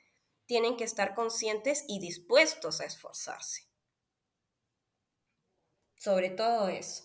tienen 0.48 0.78
que 0.78 0.84
estar 0.84 1.14
conscientes 1.14 1.86
y 1.88 2.00
dispuestos 2.00 2.82
a 2.82 2.86
esforzarse. 2.86 3.71
Sobre 6.02 6.32
todo 6.32 6.68
eso. 6.68 7.04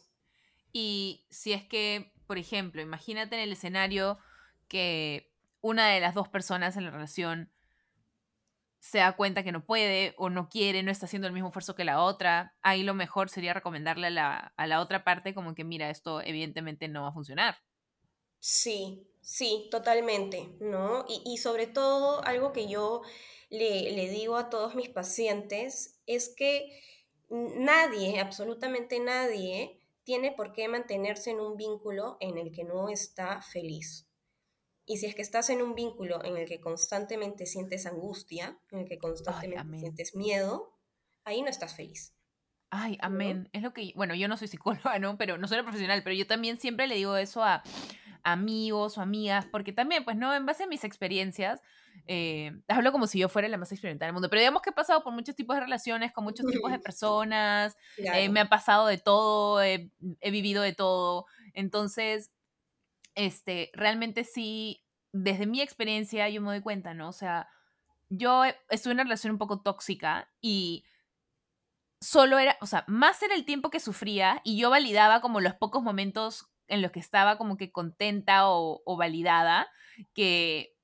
Y 0.73 1.27
si 1.29 1.53
es 1.53 1.63
que, 1.63 2.15
por 2.27 2.39
ejemplo, 2.39 2.81
imagínate 2.81 3.37
en 3.37 3.43
el 3.43 3.53
escenario 3.53 4.17
que 4.69 5.35
una 5.61 5.89
de 5.89 6.01
las 6.01 6.15
dos 6.15 6.29
personas 6.29 6.79
en 6.79 6.87
la 6.87 6.91
relación 6.91 7.53
se 8.81 8.97
da 8.97 9.15
cuenta 9.15 9.43
que 9.43 9.53
no 9.53 9.67
puede 9.67 10.15
o 10.17 10.31
no 10.31 10.49
quiere, 10.49 10.83
no 10.83 10.91
está 10.91 11.05
haciendo 11.05 11.29
el 11.29 11.35
mismo 11.35 11.49
esfuerzo 11.49 11.75
que 11.75 11.85
la 11.85 12.01
otra, 12.03 12.57
ahí 12.63 12.85
lo 12.85 12.95
mejor 12.95 13.29
sería 13.29 13.53
recomendarle 13.53 14.07
a 14.07 14.67
la, 14.67 14.81
otra 14.81 15.05
parte 15.05 15.35
como 15.35 15.55
que, 15.55 15.65
mira, 15.65 15.91
esto 15.91 16.23
evidentemente 16.23 16.89
no 16.89 17.03
va 17.03 17.09
a 17.09 17.13
funcionar. 17.13 17.59
Sí, 18.41 19.07
sí, 19.21 19.69
totalmente, 19.71 20.57
¿no? 20.61 21.05
Y, 21.07 21.37
sobre 21.37 21.67
todo, 21.67 22.25
algo 22.25 22.55
que 22.55 22.67
yo 22.67 23.03
le, 23.51 23.93
le 23.93 24.09
digo 24.09 24.37
a 24.37 24.49
todos 24.49 24.75
mis 24.75 24.89
pacientes 24.89 26.01
es 26.07 26.31
que 26.35 26.81
nadie, 27.29 28.21
absolutamente 28.21 29.01
nadie, 29.01 29.81
tiene 30.05 30.33
por 30.33 30.53
qué 30.53 30.69
mantenerse 30.69 31.31
en 31.31 31.41
un 31.41 31.57
vínculo 31.57 32.17
en 32.21 32.39
el 32.39 32.53
que 32.53 32.65
no 32.65 32.89
está 32.89 33.43
feliz. 33.43 34.09
Y 34.85 34.99
si 34.99 35.07
es 35.07 35.17
que 35.17 35.23
estás 35.23 35.51
en 35.51 35.63
un 35.63 35.75
vínculo 35.75 36.25
en 36.25 36.37
el 36.37 36.47
que 36.47 36.61
constantemente 36.61 37.45
sientes 37.45 37.87
angustia, 37.87 38.59
en 38.71 38.81
el 38.81 38.89
que 38.89 38.99
constantemente 38.99 39.79
sientes 39.79 40.15
miedo, 40.15 40.79
ahí 41.25 41.43
no 41.43 41.49
estás 41.49 41.75
feliz. 41.75 42.15
Ay, 42.71 42.97
amén. 43.01 43.49
Es 43.53 43.63
lo 43.63 43.73
que, 43.73 43.93
bueno, 43.97 44.15
yo 44.15 44.29
no 44.29 44.37
soy 44.37 44.47
psicóloga, 44.47 44.99
¿no? 45.01 45.19
Pero 45.19 45.39
no 45.39 45.49
soy 45.49 45.61
profesional, 45.63 46.03
pero 46.05 46.15
yo 46.15 46.27
también 46.27 46.59
siempre 46.59 46.87
le 46.87 46.95
digo 46.95 47.17
eso 47.17 47.43
a 47.43 47.65
amigos 48.23 48.99
o 48.99 49.01
amigas, 49.01 49.47
porque 49.51 49.73
también, 49.73 50.05
pues, 50.05 50.17
¿no? 50.17 50.35
En 50.35 50.47
base 50.47 50.65
a 50.65 50.69
mis 50.69 50.85
experiencias, 50.85 51.61
eh, 52.07 52.53
hablo 52.69 52.93
como 52.93 53.07
si 53.07 53.19
yo 53.19 53.29
fuera 53.29 53.49
la 53.49 53.57
más 53.57 53.73
experimentada 53.73 54.07
del 54.09 54.15
mundo, 54.15 54.29
pero 54.31 54.41
digamos 54.41 54.63
que 54.63 54.71
he 54.71 54.75
pasado 54.75 55.03
por 55.03 55.13
muchos 55.13 55.35
tipos 55.35 55.57
de 55.57 55.61
relaciones, 55.61 56.13
con 56.13 56.25
muchos 56.25 56.47
tipos 56.47 56.71
de 56.71 56.79
personas, 56.81 57.77
eh, 57.97 58.29
me 58.29 58.41
ha 58.41 58.49
pasado 58.49 58.87
de 58.87 58.99
todo, 58.99 59.63
he 59.63 59.91
vivido 60.31 60.63
de 60.63 60.73
todo, 60.73 61.27
entonces 61.53 62.31
este, 63.17 63.71
realmente 63.73 64.23
sí, 64.25 64.85
desde 65.13 65.47
mi 65.47 65.61
experiencia 65.61 66.29
yo 66.29 66.41
me 66.41 66.49
doy 66.49 66.61
cuenta, 66.61 66.95
¿no? 66.95 67.09
O 67.09 67.13
sea, 67.13 67.49
yo 68.09 68.45
estuve 68.69 68.93
en 68.93 68.97
una 68.97 69.05
relación 69.05 69.33
un 69.33 69.39
poco 69.39 69.63
tóxica 69.63 70.31
y 70.41 70.85
solo 72.01 72.39
era, 72.39 72.57
o 72.61 72.67
sea, 72.67 72.85
más 72.87 73.21
era 73.23 73.35
el 73.35 73.45
tiempo 73.45 73.71
que 73.71 73.81
sufría 73.81 74.41
y 74.45 74.59
yo 74.59 74.71
validaba 74.71 75.21
como 75.21 75.41
los 75.41 75.55
pocos 75.55 75.83
momentos 75.83 76.49
en 76.69 76.83
los 76.83 76.93
que 76.93 77.01
estaba 77.01 77.39
como 77.39 77.57
que 77.57 77.73
contenta 77.73 78.49
o, 78.49 78.97
validada, 78.97 79.69
que, 80.15 80.76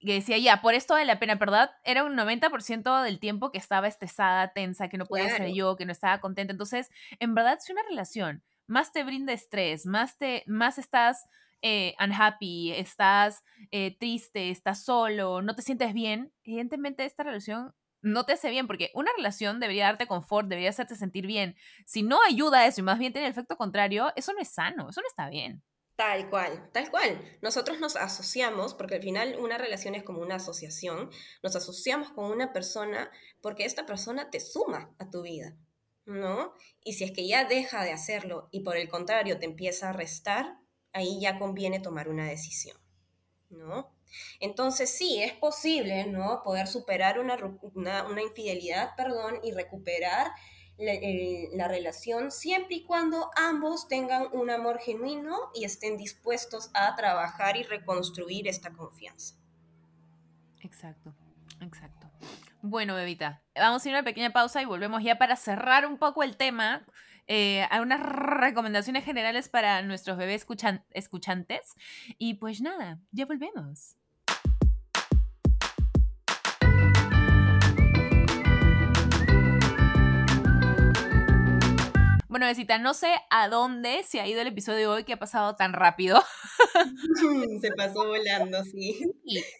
decía, 0.00 0.38
ya, 0.38 0.62
por 0.62 0.74
esto 0.74 0.94
vale 0.94 1.06
la 1.06 1.18
pena, 1.18 1.34
¿verdad? 1.34 1.70
Era 1.84 2.04
un 2.04 2.14
90% 2.16 3.02
del 3.02 3.18
tiempo 3.18 3.50
que 3.50 3.58
estaba 3.58 3.88
estresada, 3.88 4.52
tensa, 4.52 4.88
que 4.88 4.98
no 4.98 5.06
podía 5.06 5.28
ser 5.36 5.52
yo, 5.52 5.76
que 5.76 5.86
no 5.86 5.92
estaba 5.92 6.20
contenta. 6.20 6.52
Entonces, 6.52 6.90
en 7.18 7.34
verdad, 7.34 7.58
si 7.60 7.72
una 7.72 7.82
relación 7.82 8.42
más 8.66 8.92
te 8.92 9.02
brinda 9.02 9.32
estrés, 9.32 9.86
más, 9.86 10.16
te, 10.18 10.44
más 10.46 10.78
estás 10.78 11.26
eh, 11.62 11.94
unhappy, 11.98 12.72
estás 12.72 13.42
eh, 13.70 13.96
triste, 13.98 14.50
estás 14.50 14.84
solo, 14.84 15.42
no 15.42 15.56
te 15.56 15.62
sientes 15.62 15.92
bien, 15.92 16.32
evidentemente 16.44 17.04
esta 17.04 17.24
relación 17.24 17.74
no 18.00 18.24
te 18.24 18.34
hace 18.34 18.50
bien, 18.50 18.68
porque 18.68 18.92
una 18.94 19.10
relación 19.16 19.58
debería 19.58 19.86
darte 19.86 20.06
confort, 20.06 20.48
debería 20.48 20.70
hacerte 20.70 20.94
sentir 20.94 21.26
bien. 21.26 21.56
Si 21.84 22.02
no 22.02 22.20
ayuda 22.22 22.60
a 22.60 22.66
eso 22.66 22.80
y 22.80 22.84
más 22.84 22.98
bien 22.98 23.12
tiene 23.12 23.26
el 23.26 23.32
efecto 23.32 23.56
contrario, 23.56 24.12
eso 24.14 24.32
no 24.32 24.40
es 24.40 24.48
sano, 24.50 24.90
eso 24.90 25.00
no 25.00 25.08
está 25.08 25.28
bien. 25.28 25.62
Tal 25.98 26.30
cual, 26.30 26.70
tal 26.72 26.92
cual. 26.92 27.20
Nosotros 27.42 27.80
nos 27.80 27.96
asociamos, 27.96 28.72
porque 28.72 28.94
al 28.94 29.02
final 29.02 29.36
una 29.40 29.58
relación 29.58 29.96
es 29.96 30.04
como 30.04 30.20
una 30.20 30.36
asociación, 30.36 31.10
nos 31.42 31.56
asociamos 31.56 32.12
con 32.12 32.30
una 32.30 32.52
persona 32.52 33.10
porque 33.40 33.64
esta 33.64 33.84
persona 33.84 34.30
te 34.30 34.38
suma 34.38 34.94
a 35.00 35.10
tu 35.10 35.22
vida, 35.22 35.56
¿no? 36.06 36.54
Y 36.84 36.92
si 36.92 37.02
es 37.02 37.10
que 37.10 37.26
ya 37.26 37.46
deja 37.46 37.82
de 37.82 37.90
hacerlo 37.90 38.48
y 38.52 38.60
por 38.60 38.76
el 38.76 38.88
contrario 38.88 39.40
te 39.40 39.46
empieza 39.46 39.88
a 39.88 39.92
restar, 39.92 40.60
ahí 40.92 41.20
ya 41.20 41.36
conviene 41.40 41.80
tomar 41.80 42.08
una 42.08 42.28
decisión, 42.28 42.78
¿no? 43.50 43.92
Entonces 44.38 44.90
sí, 44.90 45.20
es 45.20 45.32
posible, 45.32 46.06
¿no? 46.06 46.42
Poder 46.44 46.68
superar 46.68 47.18
una, 47.18 48.22
infidelidad, 48.22 48.94
perdón, 48.96 49.40
y 49.42 49.50
recuperar 49.50 50.30
la, 50.78 51.68
relación 51.68 52.30
siempre 52.30 52.76
y 52.76 52.84
cuando 52.84 53.30
ambos 53.36 53.88
tengan 53.88 54.28
un 54.32 54.50
amor 54.50 54.78
genuino 54.78 55.50
y 55.54 55.64
estén 55.64 55.96
dispuestos 55.96 56.70
a 56.74 56.94
trabajar 56.96 57.56
y 57.56 57.64
reconstruir 57.64 58.48
esta 58.48 58.72
confianza. 58.72 59.34
Exacto, 60.60 61.14
exacto. 61.60 62.10
Bueno, 62.62 62.94
bebita, 62.94 63.42
vamos 63.54 63.84
a 63.84 63.88
ir 63.88 63.94
a 63.94 63.98
una 63.98 64.04
pequeña 64.04 64.32
pausa 64.32 64.62
y 64.62 64.64
volvemos 64.64 65.02
ya 65.02 65.18
para 65.18 65.36
cerrar 65.36 65.86
un 65.86 65.98
poco 65.98 66.22
el 66.22 66.36
tema 66.36 66.86
eh, 67.30 67.68
unas 67.82 68.00
recomendaciones 68.00 69.04
generales 69.04 69.50
para 69.50 69.82
nuestros 69.82 70.16
bebés 70.16 70.46
escuchantes. 70.92 71.76
Y 72.16 72.34
pues 72.34 72.62
nada, 72.62 72.98
ya 73.12 73.26
volvemos. 73.26 73.97
Bueno, 82.28 82.44
Besita, 82.44 82.76
no 82.76 82.92
sé 82.92 83.08
a 83.30 83.48
dónde 83.48 84.02
se 84.02 84.20
ha 84.20 84.26
ido 84.26 84.42
el 84.42 84.48
episodio 84.48 84.78
de 84.78 84.86
hoy 84.86 85.04
que 85.04 85.14
ha 85.14 85.18
pasado 85.18 85.56
tan 85.56 85.72
rápido. 85.72 86.22
se 87.62 87.70
pasó 87.72 88.06
volando, 88.06 88.62
sí. 88.64 89.00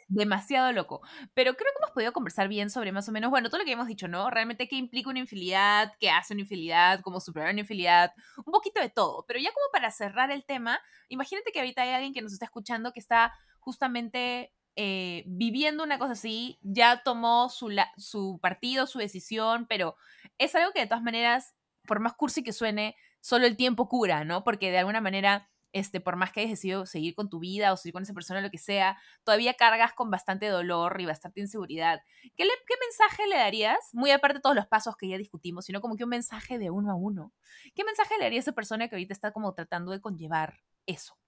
Demasiado 0.09 0.71
loco. 0.73 1.01
Pero 1.33 1.55
creo 1.55 1.73
que 1.73 1.79
hemos 1.83 1.95
podido 1.95 2.13
conversar 2.13 2.47
bien 2.49 2.69
sobre 2.69 2.93
más 2.93 3.09
o 3.09 3.13
menos, 3.13 3.31
bueno, 3.31 3.49
todo 3.49 3.61
lo 3.61 3.65
que 3.65 3.73
hemos 3.73 3.87
dicho, 3.87 4.07
¿no? 4.07 4.29
Realmente 4.29 4.69
qué 4.69 4.77
implica 4.77 5.09
una 5.09 5.21
infidelidad, 5.21 5.95
qué 5.99 6.11
hace 6.11 6.35
una 6.35 6.43
infidelidad, 6.43 7.01
cómo 7.01 7.21
superar 7.21 7.51
una 7.51 7.61
infidelidad, 7.61 8.13
un 8.45 8.53
poquito 8.53 8.83
de 8.83 8.91
todo. 8.91 9.25
Pero 9.27 9.41
ya 9.41 9.51
como 9.51 9.73
para 9.73 9.91
cerrar 9.91 10.31
el 10.31 10.45
tema, 10.45 10.79
imagínate 11.09 11.53
que 11.53 11.61
ahorita 11.61 11.81
hay 11.81 11.91
alguien 11.93 12.13
que 12.13 12.21
nos 12.21 12.35
está 12.35 12.45
escuchando 12.45 12.93
que 12.93 13.01
está 13.01 13.33
justamente 13.61 14.53
eh, 14.77 15.25
viviendo 15.27 15.83
una 15.83 15.99
cosa 15.99 16.13
así, 16.13 16.59
ya 16.61 17.03
tomó 17.03 17.49
su, 17.49 17.75
su 17.97 18.39
partido, 18.43 18.87
su 18.87 18.99
decisión, 18.99 19.67
pero 19.71 19.97
es 20.37 20.55
algo 20.55 20.73
que 20.73 20.81
de 20.81 20.87
todas 20.87 21.03
maneras 21.03 21.55
por 21.89 21.99
más 21.99 22.15
cursi 22.15 22.45
que 22.45 22.53
suene, 22.53 22.95
solo 23.21 23.47
el 23.47 23.57
tiempo 23.57 23.89
cura, 23.89 24.25
¿no? 24.25 24.45
Porque 24.45 24.71
de 24.71 24.79
alguna 24.79 25.01
manera, 25.01 25.51
este, 25.73 26.01
por 26.01 26.15
más 26.15 26.31
que 26.31 26.41
hayas 26.41 26.53
decidido 26.53 26.87
seguir 26.87 27.17
con 27.17 27.29
tu 27.29 27.41
vida 27.41 27.73
o 27.73 27.77
seguir 27.77 27.95
con 27.95 28.05
esa 28.05 28.15
persona, 28.15 28.41
lo 28.41 28.51
que 28.51 28.59
sea, 28.59 28.97
todavía 29.25 29.55
cargas 29.55 29.93
con 29.95 30.11
bastante 30.11 30.47
dolor 30.47 31.01
y 31.01 31.07
bastante 31.07 31.41
inseguridad. 31.41 32.01
¿Qué, 32.37 32.45
qué 32.45 32.75
mensaje 32.81 33.27
le 33.27 33.37
darías? 33.37 33.79
Muy 33.93 34.13
aparte 34.13 34.37
de 34.37 34.43
todos 34.43 34.55
los 34.55 34.69
pasos 34.69 34.97
que 34.97 35.09
ya 35.09 35.19
discutimos, 35.19 35.65
sino 35.65 35.81
como 35.81 35.97
que 35.97 36.05
un 36.05 36.11
mensaje 36.11 36.59
de 36.59 36.71
uno 36.71 36.93
a 36.93 36.95
uno. 36.95 37.33
¿Qué 37.75 37.83
mensaje 37.83 38.15
le 38.19 38.25
daría 38.25 38.39
a 38.39 38.43
esa 38.43 38.53
persona 38.53 38.89
que 38.89 38.95
ahorita 38.95 39.13
está 39.13 39.33
como 39.33 39.53
tratando 39.55 39.91
de 39.91 40.01
conllevar 40.01 40.61
eso? 40.87 41.19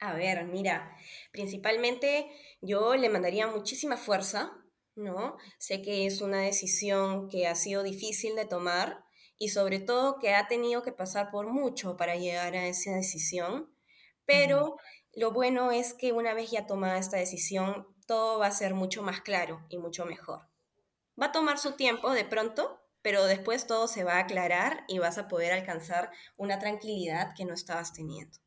A 0.00 0.14
ver, 0.14 0.44
mira, 0.44 0.96
principalmente 1.32 2.30
yo 2.60 2.96
le 2.96 3.08
mandaría 3.08 3.46
muchísima 3.46 3.96
fuerza, 3.96 4.52
¿no? 4.96 5.36
Sé 5.58 5.82
que 5.82 6.06
es 6.06 6.20
una 6.20 6.40
decisión 6.40 7.28
que 7.28 7.46
ha 7.46 7.54
sido 7.54 7.82
difícil 7.82 8.36
de 8.36 8.44
tomar, 8.44 9.04
y 9.38 9.48
sobre 9.48 9.80
todo 9.80 10.18
que 10.18 10.34
ha 10.34 10.48
tenido 10.48 10.82
que 10.82 10.92
pasar 10.92 11.30
por 11.30 11.46
mucho 11.48 11.96
para 11.96 12.16
llegar 12.16 12.54
a 12.54 12.66
esa 12.66 12.92
decisión, 12.92 13.70
pero 14.26 14.76
lo 15.14 15.32
bueno 15.32 15.70
es 15.70 15.94
que 15.94 16.12
una 16.12 16.34
vez 16.34 16.50
ya 16.50 16.66
tomada 16.66 16.98
esta 16.98 17.16
decisión, 17.16 17.86
todo 18.06 18.38
va 18.38 18.46
a 18.46 18.52
ser 18.52 18.74
mucho 18.74 19.02
más 19.02 19.20
claro 19.20 19.64
y 19.68 19.78
mucho 19.78 20.04
mejor. 20.04 20.48
Va 21.20 21.26
a 21.26 21.32
tomar 21.32 21.58
su 21.58 21.72
tiempo 21.72 22.10
de 22.10 22.24
pronto, 22.24 22.80
pero 23.02 23.24
después 23.24 23.66
todo 23.66 23.86
se 23.86 24.04
va 24.04 24.14
a 24.14 24.20
aclarar 24.20 24.84
y 24.88 24.98
vas 24.98 25.18
a 25.18 25.28
poder 25.28 25.52
alcanzar 25.52 26.10
una 26.36 26.58
tranquilidad 26.58 27.34
que 27.36 27.44
no 27.44 27.54
estabas 27.54 27.92
teniendo. 27.92 28.38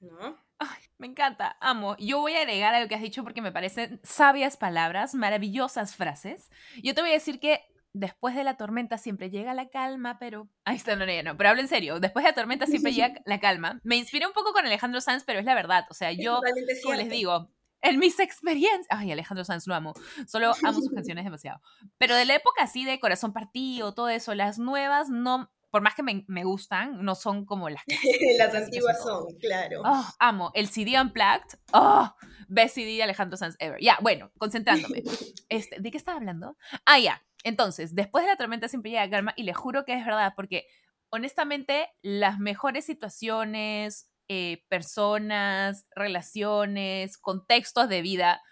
¿No? 0.00 0.38
Ay, 0.58 0.82
me 0.96 1.06
encanta, 1.06 1.56
amo. 1.60 1.96
Yo 1.98 2.20
voy 2.20 2.34
a 2.34 2.40
agregar 2.40 2.74
a 2.74 2.80
lo 2.80 2.88
que 2.88 2.94
has 2.94 3.00
dicho 3.00 3.22
porque 3.22 3.42
me 3.42 3.52
parecen 3.52 4.00
sabias 4.02 4.56
palabras, 4.56 5.14
maravillosas 5.14 5.94
frases. 5.94 6.50
Yo 6.82 6.94
te 6.94 7.00
voy 7.00 7.10
a 7.10 7.14
decir 7.14 7.38
que 7.38 7.62
después 7.98 8.34
de 8.34 8.44
la 8.44 8.56
tormenta 8.56 8.98
siempre 8.98 9.30
llega 9.30 9.54
la 9.54 9.68
calma, 9.68 10.18
pero... 10.18 10.48
Ahí 10.64 10.76
está, 10.76 10.96
no, 10.96 11.06
no, 11.06 11.22
no, 11.22 11.36
pero 11.36 11.50
hablo 11.50 11.62
en 11.62 11.68
serio, 11.68 12.00
después 12.00 12.24
de 12.24 12.30
la 12.30 12.34
tormenta 12.34 12.66
siempre 12.66 12.92
llega 12.92 13.20
la 13.24 13.40
calma. 13.40 13.80
Me 13.82 13.96
inspiré 13.96 14.26
un 14.26 14.32
poco 14.32 14.52
con 14.52 14.64
Alejandro 14.64 15.00
Sanz, 15.00 15.24
pero 15.24 15.40
es 15.40 15.44
la 15.44 15.54
verdad, 15.54 15.84
o 15.90 15.94
sea, 15.94 16.12
yo, 16.12 16.40
como 16.82 16.94
les 16.94 17.10
digo, 17.10 17.50
en 17.82 17.98
mis 17.98 18.18
experiencias. 18.18 18.86
Ay, 18.90 19.12
Alejandro 19.12 19.44
Sanz 19.44 19.66
lo 19.66 19.74
amo. 19.74 19.94
Solo 20.26 20.52
amo 20.62 20.80
sus 20.80 20.90
canciones 20.94 21.24
demasiado. 21.24 21.60
Pero 21.96 22.16
de 22.16 22.24
la 22.24 22.34
época 22.34 22.64
así 22.64 22.84
de 22.84 23.00
Corazón 23.00 23.32
Partido, 23.32 23.94
todo 23.94 24.08
eso, 24.08 24.34
las 24.34 24.58
nuevas 24.58 25.08
no. 25.08 25.50
Por 25.70 25.82
más 25.82 25.94
que 25.94 26.02
me, 26.02 26.24
me 26.28 26.44
gustan, 26.44 27.04
no 27.04 27.14
son 27.14 27.44
como 27.44 27.68
las 27.68 27.84
que. 27.84 27.96
las 28.38 28.54
antiguas 28.54 29.02
son, 29.02 29.26
claro. 29.38 29.82
Oh, 29.84 30.04
amo. 30.18 30.50
El 30.54 30.68
CD 30.68 31.00
Unplugged. 31.00 31.58
Oh, 31.72 32.10
best 32.48 32.74
CD 32.74 32.96
de 32.96 33.02
Alejandro 33.02 33.36
Sanz 33.36 33.54
ever. 33.58 33.78
Ya, 33.80 33.98
bueno, 34.00 34.32
concentrándome. 34.38 35.02
Este, 35.50 35.78
¿De 35.78 35.90
qué 35.90 35.98
estaba 35.98 36.16
hablando? 36.16 36.56
Ah, 36.86 36.98
ya. 36.98 37.22
Entonces, 37.44 37.94
después 37.94 38.24
de 38.24 38.30
la 38.30 38.36
tormenta 38.36 38.68
siempre 38.68 38.90
llega 38.90 39.08
calma 39.10 39.32
y 39.36 39.44
le 39.44 39.54
juro 39.54 39.84
que 39.84 39.94
es 39.94 40.04
verdad, 40.04 40.32
porque 40.36 40.66
honestamente, 41.10 41.88
las 42.02 42.38
mejores 42.38 42.84
situaciones, 42.84 44.10
eh, 44.28 44.64
personas, 44.68 45.86
relaciones, 45.94 47.16
contextos 47.16 47.88
de 47.88 48.02
vida 48.02 48.42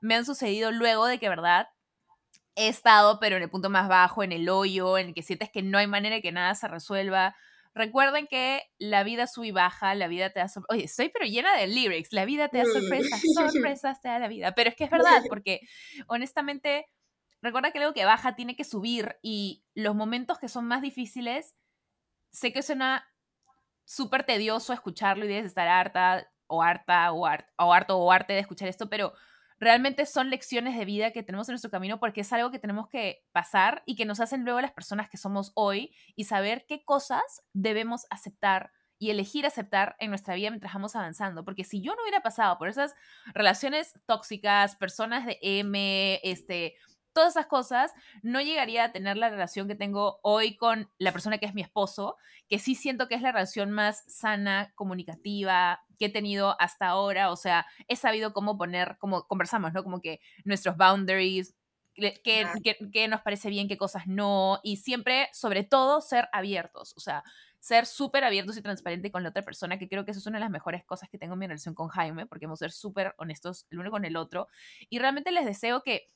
me 0.00 0.14
han 0.14 0.24
sucedido 0.24 0.72
luego 0.72 1.06
de 1.06 1.18
que, 1.18 1.28
¿verdad? 1.28 1.68
He 2.54 2.68
estado, 2.68 3.18
pero 3.20 3.36
en 3.36 3.42
el 3.42 3.50
punto 3.50 3.70
más 3.70 3.88
bajo, 3.88 4.22
en 4.22 4.32
el 4.32 4.48
hoyo, 4.48 4.98
en 4.98 5.08
el 5.08 5.14
que 5.14 5.22
sientes 5.22 5.50
que 5.50 5.62
no 5.62 5.78
hay 5.78 5.86
manera 5.86 6.16
de 6.16 6.22
que 6.22 6.32
nada 6.32 6.54
se 6.54 6.68
resuelva. 6.68 7.36
Recuerden 7.74 8.26
que 8.26 8.62
la 8.78 9.04
vida 9.04 9.26
sube 9.26 9.48
y 9.48 9.50
baja, 9.50 9.94
la 9.94 10.08
vida 10.08 10.30
te 10.30 10.40
da 10.40 10.48
sorpresas. 10.48 10.74
Oye, 10.74 10.84
estoy 10.86 11.10
pero 11.10 11.26
llena 11.26 11.54
de 11.56 11.66
lyrics. 11.66 12.12
La 12.12 12.24
vida 12.24 12.48
te 12.48 12.58
da 12.58 12.64
sorpresas, 12.64 13.20
sorpresas 13.34 14.00
te 14.00 14.08
da 14.08 14.18
la 14.18 14.28
vida. 14.28 14.54
Pero 14.54 14.70
es 14.70 14.76
que 14.76 14.84
es 14.84 14.90
verdad, 15.20 15.22
porque 15.28 15.60
honestamente, 16.06 16.86
recuerda 17.46 17.70
que 17.70 17.78
algo 17.78 17.94
que 17.94 18.04
baja 18.04 18.36
tiene 18.36 18.56
que 18.56 18.64
subir 18.64 19.16
y 19.22 19.64
los 19.74 19.94
momentos 19.94 20.38
que 20.38 20.48
son 20.48 20.66
más 20.66 20.82
difíciles, 20.82 21.56
sé 22.30 22.52
que 22.52 22.62
suena 22.62 23.08
súper 23.84 24.24
tedioso 24.24 24.72
escucharlo 24.72 25.24
y 25.24 25.28
debes 25.28 25.46
estar 25.46 25.68
harta 25.68 26.28
o 26.46 26.62
harta 26.62 27.12
o, 27.12 27.20
o 27.20 27.72
harto 27.72 27.98
o 27.98 28.12
arte 28.12 28.32
de 28.34 28.40
escuchar 28.40 28.68
esto, 28.68 28.88
pero 28.90 29.14
realmente 29.58 30.06
son 30.06 30.28
lecciones 30.28 30.76
de 30.76 30.84
vida 30.84 31.12
que 31.12 31.22
tenemos 31.22 31.48
en 31.48 31.54
nuestro 31.54 31.70
camino 31.70 31.98
porque 31.98 32.20
es 32.20 32.32
algo 32.32 32.50
que 32.50 32.58
tenemos 32.58 32.88
que 32.88 33.24
pasar 33.32 33.82
y 33.86 33.96
que 33.96 34.04
nos 34.04 34.20
hacen 34.20 34.44
luego 34.44 34.60
las 34.60 34.72
personas 34.72 35.08
que 35.08 35.16
somos 35.16 35.52
hoy 35.54 35.94
y 36.14 36.24
saber 36.24 36.66
qué 36.68 36.84
cosas 36.84 37.22
debemos 37.52 38.06
aceptar 38.10 38.72
y 38.98 39.10
elegir 39.10 39.46
aceptar 39.46 39.96
en 39.98 40.10
nuestra 40.10 40.34
vida 40.34 40.50
mientras 40.50 40.72
vamos 40.72 40.96
avanzando. 40.96 41.44
Porque 41.44 41.64
si 41.64 41.82
yo 41.82 41.94
no 41.94 42.02
hubiera 42.02 42.22
pasado 42.22 42.58
por 42.58 42.68
esas 42.68 42.94
relaciones 43.34 43.92
tóxicas, 44.06 44.76
personas 44.76 45.26
de 45.26 45.38
M, 45.42 46.20
este, 46.22 46.74
todas 47.16 47.32
esas 47.32 47.46
cosas, 47.46 47.94
no 48.20 48.42
llegaría 48.42 48.84
a 48.84 48.92
tener 48.92 49.16
la 49.16 49.30
relación 49.30 49.66
que 49.68 49.74
tengo 49.74 50.20
hoy 50.22 50.54
con 50.58 50.90
la 50.98 51.12
persona 51.12 51.38
que 51.38 51.46
es 51.46 51.54
mi 51.54 51.62
esposo, 51.62 52.18
que 52.46 52.58
sí 52.58 52.74
siento 52.74 53.08
que 53.08 53.14
es 53.14 53.22
la 53.22 53.32
relación 53.32 53.70
más 53.70 54.04
sana, 54.06 54.70
comunicativa 54.74 55.80
que 55.98 56.04
he 56.04 56.10
tenido 56.10 56.60
hasta 56.60 56.88
ahora. 56.88 57.30
O 57.30 57.36
sea, 57.36 57.64
he 57.88 57.96
sabido 57.96 58.34
cómo 58.34 58.58
poner, 58.58 58.98
como 58.98 59.26
conversamos, 59.26 59.72
¿no? 59.72 59.82
Como 59.82 60.02
que 60.02 60.20
nuestros 60.44 60.76
boundaries, 60.76 61.54
qué, 61.94 63.08
nos 63.08 63.22
parece 63.22 63.48
bien, 63.48 63.66
qué 63.66 63.78
cosas 63.78 64.06
no, 64.06 64.60
y 64.62 64.76
siempre, 64.76 65.30
sobre 65.32 65.64
todo, 65.64 66.02
ser 66.02 66.28
abiertos, 66.32 66.92
o 66.98 67.00
sea, 67.00 67.24
ser 67.58 67.86
súper 67.86 68.24
abiertos 68.24 68.58
y 68.58 68.62
transparentes 68.62 69.10
con 69.10 69.22
la 69.22 69.30
otra 69.30 69.42
persona, 69.42 69.78
que 69.78 69.88
creo 69.88 70.04
que 70.04 70.10
eso 70.10 70.20
es 70.20 70.26
una 70.26 70.36
de 70.36 70.44
las 70.44 70.50
mejores 70.50 70.84
cosas 70.84 71.08
que 71.08 71.16
tengo 71.16 71.32
en 71.32 71.38
mi 71.38 71.46
relación 71.46 71.74
con 71.74 71.88
Jaime, 71.88 72.26
porque 72.26 72.44
hemos 72.44 72.58
ser 72.58 72.72
súper 72.72 73.14
honestos 73.16 73.66
el 73.70 73.78
uno 73.78 73.90
con 73.90 74.04
el 74.04 74.16
otro, 74.16 74.48
y 74.90 74.98
realmente 74.98 75.32
les 75.32 75.46
deseo 75.46 75.82
que 75.82 76.08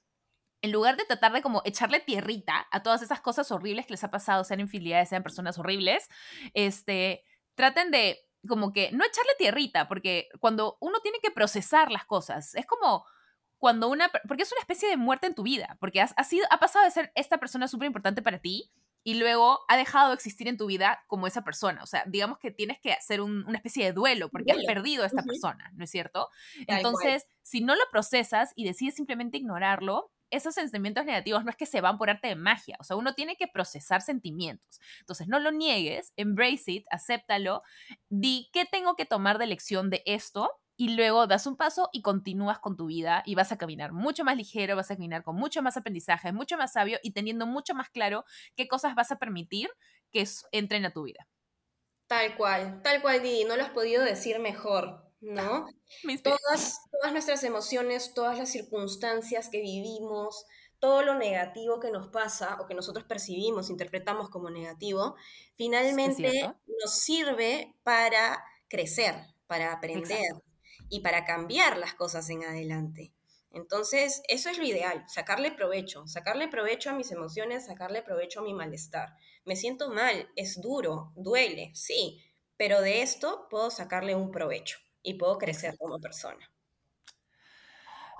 en 0.63 0.73
lugar 0.73 0.97
de 0.97 1.05
tratar 1.05 1.33
de 1.33 1.43
como 1.43 1.63
echarle 1.65 2.01
tierrita 2.01 2.67
a 2.71 2.83
todas 2.83 3.03
esas 3.03 3.21
cosas 3.21 3.51
horribles 3.51 3.87
que 3.87 3.95
les 3.95 4.05
ha 4.05 4.11
pasado, 4.11 4.45
sean 4.45 4.61
infidelidades, 4.61 5.09
sean 5.09 5.23
personas 5.23 5.59
horribles, 5.59 6.09
este, 6.55 7.25
traten 7.55 7.91
de 7.91 8.19
como 8.49 8.73
que 8.73 8.91
no 8.93 9.05
echarle 9.05 9.33
tierrita, 9.39 9.89
porque 9.89 10.29
cuando 10.39 10.77
uno 10.81 11.01
tiene 11.01 11.19
que 11.23 11.31
procesar 11.31 11.91
las 11.91 12.05
cosas, 12.05 12.55
es 12.55 12.67
como 12.67 13.05
cuando 13.59 13.89
una, 13.89 14.11
porque 14.27 14.43
es 14.43 14.53
una 14.53 14.61
especie 14.61 14.89
de 14.89 14.97
muerte 14.97 15.27
en 15.27 15.35
tu 15.35 15.43
vida, 15.43 15.77
porque 15.81 16.01
has, 16.01 16.15
sido, 16.27 16.47
ha 16.51 16.59
pasado 16.59 16.85
de 16.85 16.91
ser 16.91 17.13
esta 17.15 17.39
persona 17.39 17.69
súper 17.69 17.87
importante 17.87 18.23
para 18.23 18.39
ti 18.39 18.73
y 19.03 19.15
luego 19.15 19.61
ha 19.69 19.77
dejado 19.77 20.09
de 20.09 20.15
existir 20.15 20.49
en 20.49 20.57
tu 20.57 20.67
vida 20.67 21.05
como 21.07 21.27
esa 21.27 21.45
persona. 21.45 21.83
O 21.83 21.87
sea, 21.87 22.05
digamos 22.07 22.39
que 22.39 22.51
tienes 22.51 22.79
que 22.81 22.93
hacer 22.93 23.21
una 23.21 23.57
especie 23.57 23.85
de 23.85 23.93
duelo 23.93 24.31
porque 24.31 24.53
has 24.53 24.65
perdido 24.65 25.05
a 25.05 25.07
esta 25.07 25.23
persona, 25.23 25.71
¿no 25.75 25.85
es 25.85 25.91
cierto? 25.91 26.29
Entonces, 26.67 27.27
si 27.43 27.61
no 27.61 27.75
lo 27.75 27.83
procesas 27.91 28.53
y 28.57 28.65
decides 28.65 28.95
simplemente 28.95 29.37
ignorarlo, 29.37 30.11
esos 30.31 30.55
sentimientos 30.55 31.05
negativos 31.05 31.45
no 31.45 31.51
es 31.51 31.57
que 31.57 31.67
se 31.67 31.81
van 31.81 31.99
por 31.99 32.11
arte 32.11 32.29
de 32.29 32.37
magia, 32.37 32.77
o 32.81 32.85
sea, 32.85 32.97
uno 32.97 33.15
tiene 33.15 33.37
que 33.37 33.49
procesar 33.49 34.03
sentimientos. 34.03 34.81
Entonces, 35.01 35.29
no 35.29 35.39
lo 35.39 35.53
niegues, 35.53 36.13
embrace 36.17 36.73
it, 36.73 36.87
acéptalo, 36.91 37.63
di 38.09 38.49
qué 38.53 38.65
tengo 38.65 38.97
que 38.97 39.07
tomar 39.07 39.39
de 39.39 39.47
lección 39.47 39.91
de 39.91 40.03
esto 40.07 40.51
y 40.77 40.97
luego 40.97 41.27
das 41.27 41.47
un 41.47 41.59
paso 41.59 41.91
y 41.93 42.01
continúas 42.01 42.59
con 42.59 42.75
tu 42.75 42.87
vida 42.87 43.23
y 43.27 43.35
vas 43.35 43.53
a 43.53 43.59
caminar 43.59 43.93
mucho 43.93 44.25
más 44.25 44.37
ligero, 44.37 44.77
vas 44.77 44.91
a 44.91 44.97
caminar 44.97 45.23
con 45.23 45.37
mucho 45.37 45.61
más 45.61 45.77
aprendizaje, 45.77 46.33
mucho 46.33 46.57
más 46.57 46.73
sabio 46.73 46.99
y 47.03 47.11
teniendo 47.13 47.47
mucho 47.47 47.75
más 47.75 47.91
claro 47.91 48.25
qué 48.57 48.67
cosas 48.67 48.95
vas 48.95 49.13
a 49.13 49.19
permitir 49.19 49.69
que 50.11 50.27
entren 50.53 50.87
a 50.87 50.93
tu 50.93 51.03
vida. 51.03 51.29
Tal 52.07 52.35
cual, 52.35 52.81
tal 52.83 53.03
cual, 53.03 53.23
Didi, 53.23 53.45
no 53.45 53.57
lo 53.57 53.63
has 53.63 53.71
podido 53.71 54.03
decir 54.03 54.39
mejor. 54.39 55.10
¿No? 55.21 55.67
Todas, 56.23 56.81
todas 56.91 57.13
nuestras 57.13 57.45
emociones, 57.45 58.15
todas 58.15 58.39
las 58.39 58.51
circunstancias 58.51 59.49
que 59.51 59.61
vivimos, 59.61 60.47
todo 60.79 61.03
lo 61.03 61.15
negativo 61.15 61.79
que 61.79 61.91
nos 61.91 62.09
pasa 62.09 62.57
o 62.61 62.67
que 62.67 62.75
nosotros 62.75 63.05
percibimos, 63.05 63.71
interpretamos 63.71 64.31
como 64.31 64.51
negativo, 64.51 65.15
finalmente 65.55 66.43
nos 66.43 66.95
sirve 66.95 67.77
para 67.83 68.43
crecer, 68.69 69.15
para 69.47 69.73
aprender 69.73 70.33
y 70.89 71.01
para 71.01 71.25
cambiar 71.25 71.77
las 71.77 71.95
cosas 71.95 72.29
en 72.31 72.45
adelante. 72.45 73.13
Entonces, 73.53 74.23
eso 74.29 74.49
es 74.49 74.59
lo 74.59 74.65
ideal, 74.65 75.05
sacarle 75.09 75.51
provecho, 75.51 76.07
sacarle 76.07 76.49
provecho 76.49 76.91
a 76.91 76.95
mis 76.95 77.11
emociones, 77.11 77.67
sacarle 77.67 78.03
provecho 78.03 78.41
a 78.41 78.45
mi 78.45 78.55
malestar. 78.55 79.09
Me 79.45 79.57
siento 79.57 79.91
mal, 79.91 80.31
es 80.37 80.61
duro, 80.61 81.13
duele, 81.17 81.73
sí, 81.75 82.23
pero 82.57 82.81
de 82.81 83.03
esto 83.03 83.49
puedo 83.51 83.71
sacarle 83.71 84.15
un 84.15 84.31
provecho 84.31 84.79
y 85.03 85.15
puedo 85.15 85.39
crecer 85.39 85.77
como 85.79 86.01
persona. 86.01 86.51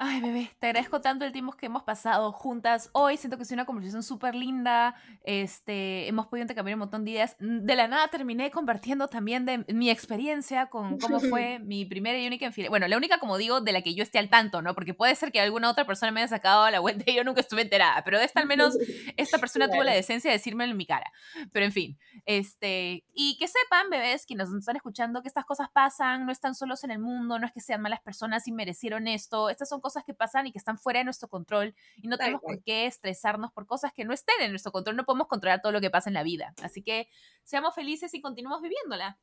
Ay, 0.03 0.23
bebé, 0.23 0.51
te 0.59 0.69
agradezco 0.69 1.03
tanto 1.03 1.27
el 1.27 1.33
tiempo 1.33 1.53
que 1.53 1.67
hemos 1.67 1.83
pasado 1.83 2.33
juntas 2.33 2.89
hoy. 2.95 3.19
Siento 3.19 3.37
que 3.37 3.43
es 3.43 3.51
una 3.51 3.67
conversación 3.67 4.03
súper 4.03 4.35
linda. 4.35 4.95
Este, 5.25 6.09
hemos 6.09 6.27
podido 6.27 6.45
intercambiar 6.45 6.77
un 6.77 6.79
montón 6.79 7.05
de 7.05 7.11
ideas. 7.11 7.37
De 7.39 7.77
la 7.77 7.87
nada 7.87 8.09
terminé 8.09 8.51
compartiendo 8.51 9.09
también 9.09 9.45
de 9.45 9.59
mi 9.75 9.91
experiencia 9.91 10.71
con 10.71 10.99
cómo 10.99 11.21
fue 11.21 11.59
mi 11.59 11.85
primera 11.85 12.19
y 12.19 12.27
única 12.27 12.47
infidelidad. 12.47 12.71
Bueno, 12.71 12.89
la 12.89 12.97
única, 12.97 13.19
como 13.19 13.37
digo, 13.37 13.61
de 13.61 13.73
la 13.73 13.83
que 13.83 13.95
yo 13.95 14.03
esté 14.03 14.19
al 14.19 14.31
tanto, 14.31 14.63
¿no? 14.63 14.75
Porque 14.75 14.95
puede 14.95 15.15
ser 15.17 15.33
que 15.33 15.39
alguna 15.39 15.69
otra 15.69 15.85
persona 15.85 16.13
me 16.13 16.21
haya 16.21 16.29
sacado 16.29 16.63
a 16.63 16.71
la 16.71 16.81
vuelta 16.81 17.05
y 17.07 17.17
yo 17.17 17.23
nunca 17.23 17.43
estuve 17.43 17.61
enterada. 17.61 18.03
Pero 18.03 18.19
de 18.19 18.25
esta 18.25 18.41
al 18.41 18.47
menos, 18.47 18.79
esta 19.19 19.37
persona 19.37 19.69
tuvo 19.69 19.85
la 19.85 19.93
decencia 19.93 20.31
de 20.31 20.39
decírmelo 20.39 20.71
en 20.71 20.79
mi 20.79 20.87
cara. 20.87 21.13
Pero 21.53 21.67
en 21.67 21.73
fin, 21.73 21.99
este, 22.25 23.05
y 23.13 23.37
que 23.39 23.49
sepan, 23.49 23.91
bebés, 23.91 24.25
que 24.25 24.35
nos 24.35 24.51
están 24.51 24.77
escuchando, 24.77 25.21
que 25.21 25.29
estas 25.29 25.45
cosas 25.45 25.69
pasan, 25.75 26.25
no 26.25 26.33
están 26.33 26.55
solos 26.55 26.85
en 26.85 26.91
el 26.91 27.01
mundo, 27.01 27.39
no 27.39 27.47
es 27.47 27.53
que 27.53 27.61
sean 27.61 27.83
malas 27.83 28.01
personas 28.01 28.49
y 28.49 28.53
merecieron 28.53 29.07
esto. 29.07 29.51
Estas 29.51 29.69
son 29.69 29.83
cosas 29.83 29.90
cosas 29.91 30.05
que 30.05 30.15
pasan 30.15 30.47
y 30.47 30.53
que 30.53 30.59
están 30.59 30.79
fuera 30.79 31.01
de 31.01 31.05
nuestro 31.05 31.29
control 31.29 31.75
y 31.97 32.07
no 32.07 32.17
tenemos 32.17 32.41
por 32.41 32.63
qué 32.63 32.87
estresarnos 32.87 33.53
por 33.53 33.67
cosas 33.67 33.93
que 33.93 34.05
no 34.05 34.13
estén 34.13 34.37
en 34.41 34.51
nuestro 34.51 34.71
control. 34.71 34.95
No 34.95 35.05
podemos 35.05 35.27
controlar 35.27 35.61
todo 35.61 35.73
lo 35.73 35.81
que 35.81 35.91
pasa 35.91 36.09
en 36.09 36.15
la 36.15 36.23
vida. 36.23 36.55
Así 36.63 36.83
que 36.83 37.09
seamos 37.43 37.75
felices 37.75 38.15
y 38.15 38.21
continuemos 38.21 38.63
viviéndola. 38.63 39.19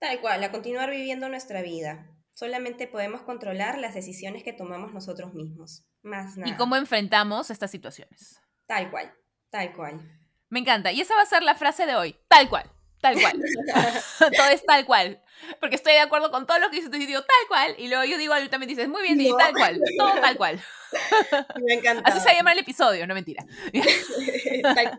Tal 0.00 0.20
cual, 0.20 0.42
a 0.42 0.50
continuar 0.50 0.90
viviendo 0.90 1.28
nuestra 1.28 1.62
vida. 1.62 2.10
Solamente 2.32 2.88
podemos 2.88 3.22
controlar 3.22 3.78
las 3.78 3.94
decisiones 3.94 4.42
que 4.42 4.52
tomamos 4.52 4.92
nosotros 4.92 5.32
mismos. 5.34 5.84
Más 6.02 6.36
nada. 6.36 6.52
Y 6.52 6.56
cómo 6.56 6.74
enfrentamos 6.74 7.50
estas 7.50 7.70
situaciones. 7.70 8.40
Tal 8.66 8.90
cual, 8.90 9.12
tal 9.50 9.72
cual. 9.72 10.00
Me 10.48 10.58
encanta. 10.58 10.90
Y 10.90 11.00
esa 11.00 11.14
va 11.14 11.22
a 11.22 11.26
ser 11.26 11.44
la 11.44 11.54
frase 11.54 11.86
de 11.86 11.94
hoy. 11.94 12.16
Tal 12.28 12.48
cual. 12.48 12.68
Tal 13.00 13.20
cual. 13.20 13.40
todo 14.36 14.48
es 14.48 14.64
tal 14.64 14.84
cual. 14.84 15.22
Porque 15.60 15.76
estoy 15.76 15.92
de 15.92 16.00
acuerdo 16.00 16.30
con 16.30 16.46
todo 16.46 16.58
lo 16.58 16.68
que 16.70 16.76
dices, 16.76 16.90
y 16.92 17.06
digo 17.06 17.20
tal 17.20 17.48
cual. 17.48 17.74
Y 17.78 17.88
luego 17.88 18.04
yo 18.04 18.18
digo 18.18 18.34
algo 18.34 18.50
también 18.50 18.68
dices, 18.68 18.88
muy 18.88 19.02
bien, 19.02 19.20
y 19.20 19.30
tal 19.36 19.52
cual. 19.52 19.80
Todo 19.96 20.20
tal 20.20 20.36
cual. 20.36 20.60
Me 21.64 21.74
encanta. 21.74 22.08
Así 22.08 22.20
se 22.20 22.34
llama 22.34 22.52
el 22.52 22.58
episodio, 22.58 23.06
no 23.06 23.14
mentira. 23.14 23.44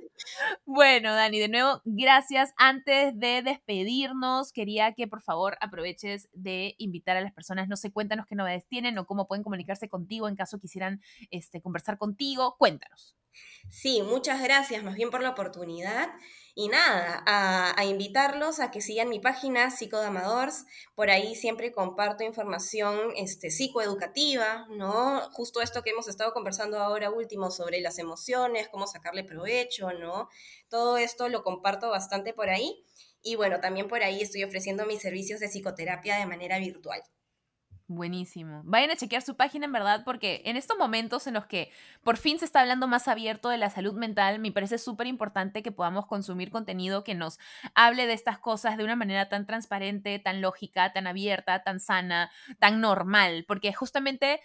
bueno, 0.66 1.14
Dani, 1.14 1.39
de 1.39 1.50
nuevo, 1.50 1.82
gracias. 1.84 2.54
Antes 2.58 3.20
de 3.20 3.41
despedirnos, 3.41 4.54
quería 4.54 4.93
que 4.93 5.08
por 5.08 5.22
favor 5.22 5.58
aproveches 5.62 6.30
de 6.34 6.76
invitar 6.78 7.18
a 7.18 7.22
las 7.22 7.34
personas, 7.34 7.68
no 7.68 7.76
sé, 7.76 7.91
cuéntanos 7.91 8.26
qué 8.28 8.36
novedades 8.36 8.68
tienen 8.68 8.97
o 8.97 9.06
cómo 9.06 9.28
pueden 9.28 9.43
comunicarse 9.43 9.89
contigo 9.89 10.28
en 10.28 10.36
caso 10.36 10.60
quisieran 10.60 11.02
este, 11.32 11.62
conversar 11.62 11.97
contigo. 11.97 12.56
Cuéntanos. 12.58 13.16
Sí, 13.69 14.01
muchas 14.01 14.41
gracias 14.41 14.84
más 14.84 14.95
bien 14.95 15.11
por 15.11 15.21
la 15.21 15.30
oportunidad. 15.30 16.09
Y 16.55 16.67
nada, 16.67 17.23
a, 17.25 17.86
invitarlos 17.86 18.59
a 18.59 18.69
que 18.69 18.82
sigan 18.82 19.07
mi 19.07 19.19
página 19.19 19.71
Psicodamadors. 19.71 20.65
Por 20.93 21.09
ahí 21.09 21.36
siempre 21.36 21.71
comparto 21.71 22.23
información 22.23 23.13
este, 23.15 23.49
psicoeducativa, 23.49 24.67
¿no? 24.71 25.21
Justo 25.32 25.61
esto 25.61 25.84
que 25.84 25.91
hemos 25.91 26.09
estado 26.09 26.34
conversando 26.34 26.80
ahora 26.80 27.11
último 27.11 27.49
sobre 27.49 27.80
las 27.80 27.97
emociones, 27.97 28.67
cómo 28.67 28.88
sacarle 28.88 29.23
provecho, 29.23 29.93
¿no? 29.93 30.27
Todo 30.67 30.97
esto 30.97 31.30
lo 31.30 31.43
comparto 31.43 31.89
bastante 31.91 32.34
por 32.34 32.49
ahí. 32.49 32.84
Y 33.21 33.36
bueno, 33.36 33.61
también 33.61 33.88
por 33.88 34.03
ahí 34.03 34.21
estoy 34.21 34.43
ofreciendo 34.43 34.86
mis 34.86 35.01
servicios 35.01 35.39
de 35.39 35.47
psicoterapia 35.47 36.17
de 36.17 36.25
manera 36.25 36.59
virtual. 36.59 37.01
Buenísimo. 37.92 38.62
Vayan 38.66 38.92
a 38.92 38.96
chequear 38.96 39.24
su 39.24 39.36
página 39.36 39.66
en 39.66 39.72
verdad 39.72 40.04
porque 40.06 40.44
en 40.46 40.58
estos 40.58 40.78
momentos 40.78 41.26
en 41.26 41.34
los 41.34 41.48
que 41.48 41.72
por 42.04 42.18
fin 42.18 42.38
se 42.38 42.46
está 42.46 42.62
hablando 42.62 42.88
más 42.88 43.08
abierto 43.08 43.50
de 43.50 43.58
la 43.58 43.72
salud 43.72 43.94
mental, 43.96 44.38
me 44.38 44.52
parece 44.52 44.78
súper 44.78 45.08
importante 45.08 45.64
que 45.64 45.72
podamos 45.72 46.06
consumir 46.06 46.52
contenido 46.52 47.04
que 47.04 47.16
nos 47.16 47.40
hable 47.74 48.06
de 48.06 48.14
estas 48.14 48.38
cosas 48.38 48.78
de 48.78 48.84
una 48.84 48.96
manera 48.96 49.28
tan 49.28 49.48
transparente, 49.48 50.20
tan 50.20 50.40
lógica, 50.40 50.94
tan 50.94 51.08
abierta, 51.08 51.64
tan 51.64 51.80
sana, 51.80 52.30
tan 52.60 52.80
normal, 52.80 53.44
porque 53.48 53.74
justamente 53.74 54.40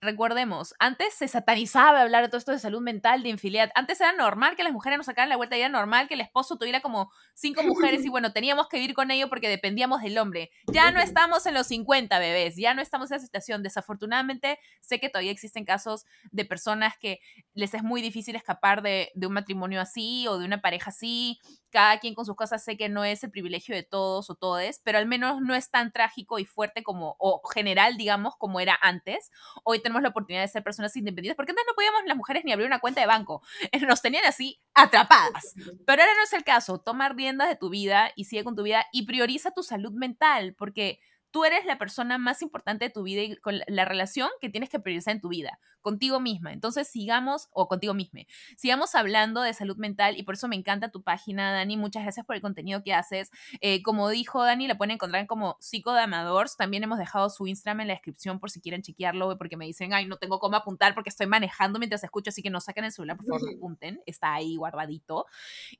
recordemos, 0.00 0.74
antes 0.78 1.14
se 1.14 1.26
satanizaba 1.28 2.00
hablar 2.02 2.22
de 2.22 2.28
todo 2.28 2.38
esto 2.38 2.52
de 2.52 2.58
salud 2.58 2.80
mental, 2.80 3.22
de 3.22 3.30
infidelidad. 3.30 3.70
Antes 3.74 4.00
era 4.00 4.12
normal 4.12 4.56
que 4.56 4.62
las 4.62 4.72
mujeres 4.72 4.96
nos 4.96 5.06
sacaran 5.06 5.28
la 5.28 5.36
vuelta 5.36 5.56
y 5.56 5.60
era 5.60 5.68
normal 5.68 6.08
que 6.08 6.14
el 6.14 6.20
esposo 6.20 6.56
tuviera 6.56 6.80
como 6.80 7.10
cinco 7.34 7.62
mujeres 7.62 8.04
y 8.04 8.08
bueno, 8.10 8.32
teníamos 8.32 8.68
que 8.68 8.78
vivir 8.78 8.94
con 8.94 9.10
ello 9.10 9.28
porque 9.28 9.48
dependíamos 9.48 10.02
del 10.02 10.18
hombre. 10.18 10.50
Ya 10.72 10.90
no 10.90 11.00
estamos 11.00 11.46
en 11.46 11.54
los 11.54 11.66
50 11.66 12.18
bebés, 12.18 12.56
ya 12.56 12.74
no 12.74 12.82
estamos 12.82 13.10
en 13.10 13.16
esa 13.16 13.26
situación. 13.26 13.62
Desafortunadamente, 13.62 14.58
sé 14.80 15.00
que 15.00 15.08
todavía 15.08 15.32
existen 15.32 15.64
casos 15.64 16.06
de 16.30 16.44
personas 16.44 16.94
que 16.98 17.20
les 17.54 17.74
es 17.74 17.82
muy 17.82 18.00
difícil 18.00 18.36
escapar 18.36 18.82
de, 18.82 19.10
de 19.14 19.26
un 19.26 19.32
matrimonio 19.32 19.80
así 19.80 20.26
o 20.28 20.38
de 20.38 20.44
una 20.44 20.60
pareja 20.60 20.90
así 20.90 21.38
cada 21.70 21.98
quien 21.98 22.14
con 22.14 22.24
sus 22.24 22.36
cosas, 22.36 22.64
sé 22.64 22.76
que 22.76 22.88
no 22.88 23.04
es 23.04 23.22
el 23.24 23.30
privilegio 23.30 23.74
de 23.74 23.82
todos 23.82 24.30
o 24.30 24.34
todes, 24.34 24.80
pero 24.84 24.98
al 24.98 25.06
menos 25.06 25.40
no 25.40 25.54
es 25.54 25.70
tan 25.70 25.92
trágico 25.92 26.38
y 26.38 26.44
fuerte 26.44 26.82
como, 26.82 27.16
o 27.18 27.42
general, 27.46 27.96
digamos, 27.96 28.36
como 28.36 28.60
era 28.60 28.78
antes. 28.80 29.30
Hoy 29.64 29.80
tenemos 29.88 30.02
la 30.02 30.10
oportunidad 30.10 30.42
de 30.42 30.48
ser 30.48 30.62
personas 30.62 30.94
independientes, 30.96 31.34
porque 31.34 31.52
antes 31.52 31.64
no 31.66 31.74
podíamos 31.74 32.02
las 32.06 32.16
mujeres 32.16 32.44
ni 32.44 32.52
abrir 32.52 32.66
una 32.66 32.78
cuenta 32.78 33.00
de 33.00 33.06
banco, 33.06 33.42
nos 33.88 34.02
tenían 34.02 34.24
así 34.26 34.60
atrapadas. 34.74 35.54
Pero 35.86 36.02
ahora 36.02 36.14
no 36.14 36.22
es 36.22 36.32
el 36.34 36.44
caso, 36.44 36.78
toma 36.78 37.08
riendas 37.08 37.48
de 37.48 37.56
tu 37.56 37.70
vida 37.70 38.12
y 38.14 38.24
sigue 38.24 38.44
con 38.44 38.54
tu 38.54 38.62
vida 38.62 38.84
y 38.92 39.06
prioriza 39.06 39.52
tu 39.52 39.62
salud 39.62 39.92
mental, 39.92 40.54
porque 40.58 41.00
tú 41.30 41.44
eres 41.44 41.64
la 41.64 41.78
persona 41.78 42.18
más 42.18 42.42
importante 42.42 42.86
de 42.86 42.90
tu 42.90 43.02
vida 43.02 43.22
y 43.22 43.36
con 43.36 43.60
la 43.66 43.84
relación 43.86 44.28
que 44.40 44.50
tienes 44.50 44.68
que 44.68 44.78
priorizar 44.78 45.14
en 45.14 45.20
tu 45.20 45.28
vida, 45.28 45.58
contigo 45.88 46.20
misma. 46.20 46.52
Entonces 46.52 46.86
sigamos, 46.86 47.48
o 47.52 47.66
contigo 47.66 47.94
misma, 47.94 48.20
sigamos 48.58 48.94
hablando 48.94 49.40
de 49.40 49.54
salud 49.54 49.78
mental 49.78 50.18
y 50.18 50.22
por 50.22 50.34
eso 50.34 50.46
me 50.46 50.54
encanta 50.54 50.90
tu 50.90 51.02
página, 51.02 51.50
Dani. 51.50 51.78
Muchas 51.78 52.02
gracias 52.02 52.26
por 52.26 52.36
el 52.36 52.42
contenido 52.42 52.82
que 52.82 52.92
haces. 52.92 53.30
Eh, 53.62 53.82
como 53.82 54.10
dijo 54.10 54.44
Dani, 54.44 54.68
la 54.68 54.76
pueden 54.76 54.92
encontrar 54.92 55.26
como 55.26 55.56
Psico 55.60 55.94
de 55.94 56.02
Amadors. 56.02 56.58
También 56.58 56.82
hemos 56.84 56.98
dejado 56.98 57.30
su 57.30 57.46
Instagram 57.46 57.80
en 57.80 57.88
la 57.88 57.94
descripción 57.94 58.38
por 58.38 58.50
si 58.50 58.60
quieren 58.60 58.82
chequearlo, 58.82 59.38
porque 59.38 59.56
me 59.56 59.64
dicen, 59.64 59.94
ay, 59.94 60.04
no 60.04 60.18
tengo 60.18 60.38
cómo 60.40 60.56
apuntar 60.56 60.94
porque 60.94 61.08
estoy 61.08 61.26
manejando 61.26 61.78
mientras 61.78 62.04
escucho, 62.04 62.28
así 62.28 62.42
que 62.42 62.50
no 62.50 62.60
saquen 62.60 62.84
el 62.84 62.92
celular, 62.92 63.16
por 63.16 63.24
favor, 63.24 63.48
apunten. 63.56 64.02
Está 64.04 64.34
ahí 64.34 64.56
guardadito. 64.56 65.24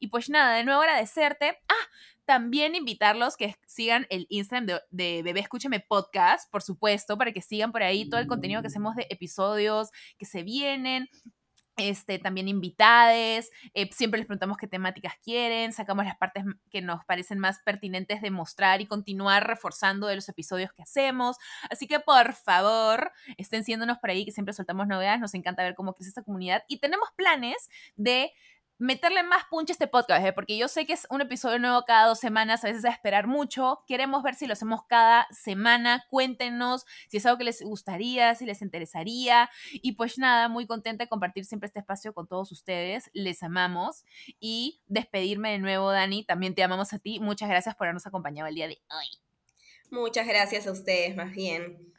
Y 0.00 0.06
pues 0.06 0.30
nada, 0.30 0.56
de 0.56 0.64
nuevo 0.64 0.80
agradecerte. 0.80 1.58
Ah, 1.68 1.88
también 2.28 2.74
invitarlos 2.74 3.38
que 3.38 3.56
sigan 3.66 4.06
el 4.10 4.26
Instagram 4.28 4.66
de, 4.66 4.80
de, 4.90 5.22
Bebé 5.22 5.40
Escúchame 5.40 5.80
Podcast, 5.80 6.50
por 6.50 6.60
supuesto, 6.60 7.16
para 7.16 7.32
que 7.32 7.40
sigan 7.40 7.72
por 7.72 7.82
ahí 7.82 8.06
todo 8.06 8.20
el 8.20 8.26
contenido 8.26 8.60
que 8.60 8.66
hacemos 8.66 8.96
de 8.96 9.06
episodios 9.08 9.88
que 10.18 10.26
se 10.26 10.42
vienen. 10.42 11.08
Este, 11.78 12.18
también 12.18 12.48
invitades, 12.48 13.52
eh, 13.72 13.88
siempre 13.92 14.18
les 14.18 14.26
preguntamos 14.26 14.56
qué 14.56 14.66
temáticas 14.66 15.14
quieren, 15.22 15.72
sacamos 15.72 16.04
las 16.04 16.16
partes 16.16 16.42
que 16.70 16.82
nos 16.82 17.04
parecen 17.04 17.38
más 17.38 17.60
pertinentes 17.64 18.20
de 18.20 18.32
mostrar 18.32 18.80
y 18.80 18.86
continuar 18.86 19.46
reforzando 19.46 20.08
de 20.08 20.16
los 20.16 20.28
episodios 20.28 20.72
que 20.72 20.82
hacemos. 20.82 21.36
Así 21.70 21.86
que 21.86 22.00
por 22.00 22.34
favor, 22.34 23.12
estén 23.36 23.62
siéndonos 23.62 23.98
por 23.98 24.10
ahí, 24.10 24.24
que 24.24 24.32
siempre 24.32 24.54
soltamos 24.54 24.88
novedades, 24.88 25.20
nos 25.20 25.34
encanta 25.34 25.62
ver 25.62 25.76
cómo 25.76 25.94
crece 25.94 26.08
esta 26.08 26.24
comunidad 26.24 26.64
y 26.66 26.80
tenemos 26.80 27.10
planes 27.14 27.70
de 27.94 28.32
meterle 28.78 29.22
más 29.22 29.44
punch 29.50 29.70
a 29.70 29.72
este 29.72 29.88
podcast, 29.88 30.24
¿eh? 30.24 30.32
porque 30.32 30.56
yo 30.56 30.68
sé 30.68 30.86
que 30.86 30.92
es 30.92 31.06
un 31.10 31.20
episodio 31.20 31.58
nuevo 31.58 31.84
cada 31.84 32.06
dos 32.06 32.20
semanas, 32.20 32.64
a 32.64 32.68
veces 32.68 32.84
a 32.84 32.90
esperar 32.90 33.26
mucho. 33.26 33.84
Queremos 33.86 34.22
ver 34.22 34.34
si 34.34 34.46
lo 34.46 34.52
hacemos 34.52 34.80
cada 34.88 35.26
semana. 35.30 36.06
Cuéntenos 36.08 36.86
si 37.08 37.18
es 37.18 37.26
algo 37.26 37.38
que 37.38 37.44
les 37.44 37.62
gustaría, 37.62 38.34
si 38.34 38.46
les 38.46 38.62
interesaría. 38.62 39.50
Y 39.72 39.92
pues 39.92 40.18
nada, 40.18 40.48
muy 40.48 40.66
contenta 40.66 41.04
de 41.04 41.08
compartir 41.08 41.44
siempre 41.44 41.66
este 41.66 41.80
espacio 41.80 42.14
con 42.14 42.28
todos 42.28 42.52
ustedes. 42.52 43.10
Les 43.12 43.42
amamos. 43.42 44.04
Y 44.40 44.80
despedirme 44.86 45.52
de 45.52 45.58
nuevo, 45.58 45.90
Dani. 45.90 46.24
También 46.24 46.54
te 46.54 46.62
amamos 46.62 46.92
a 46.92 46.98
ti. 46.98 47.20
Muchas 47.20 47.48
gracias 47.48 47.74
por 47.74 47.86
habernos 47.86 48.06
acompañado 48.06 48.48
el 48.48 48.54
día 48.54 48.68
de 48.68 48.80
hoy. 48.90 49.06
Muchas 49.90 50.26
gracias 50.26 50.66
a 50.66 50.72
ustedes, 50.72 51.16
más 51.16 51.32
bien. 51.32 51.97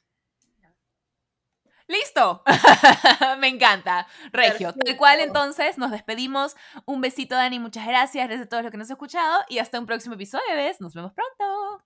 Listo. 1.89 2.43
Me 3.39 3.47
encanta. 3.47 4.05
Regio. 4.31 4.73
Tal 4.73 4.95
cual, 4.95 5.19
entonces, 5.21 5.79
nos 5.79 5.89
despedimos. 5.89 6.55
Un 6.85 7.01
besito, 7.01 7.35
Dani. 7.35 7.57
Muchas 7.57 7.87
gracias. 7.87 8.27
Gracias 8.27 8.45
a 8.45 8.49
todos 8.49 8.61
los 8.61 8.71
que 8.71 8.77
nos 8.77 8.89
han 8.89 8.93
escuchado. 8.93 9.41
Y 9.49 9.57
hasta 9.57 9.79
un 9.79 9.87
próximo 9.87 10.13
episodio, 10.13 10.53
¿ves? 10.53 10.79
Nos 10.79 10.93
vemos 10.93 11.13
pronto. 11.13 11.83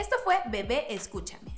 Esto 0.00 0.16
fue 0.24 0.40
Bebé 0.46 0.86
Escúchame. 0.88 1.55